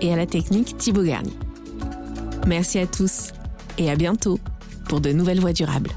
et 0.00 0.12
à 0.12 0.16
la 0.16 0.26
technique 0.26 0.76
Thibaut 0.76 1.04
Garni. 1.04 1.36
Merci 2.46 2.80
à 2.80 2.86
tous 2.86 3.32
et 3.78 3.88
à 3.88 3.94
bientôt 3.94 4.40
pour 4.88 5.00
de 5.00 5.12
nouvelles 5.12 5.40
voies 5.40 5.52
durables. 5.52 5.90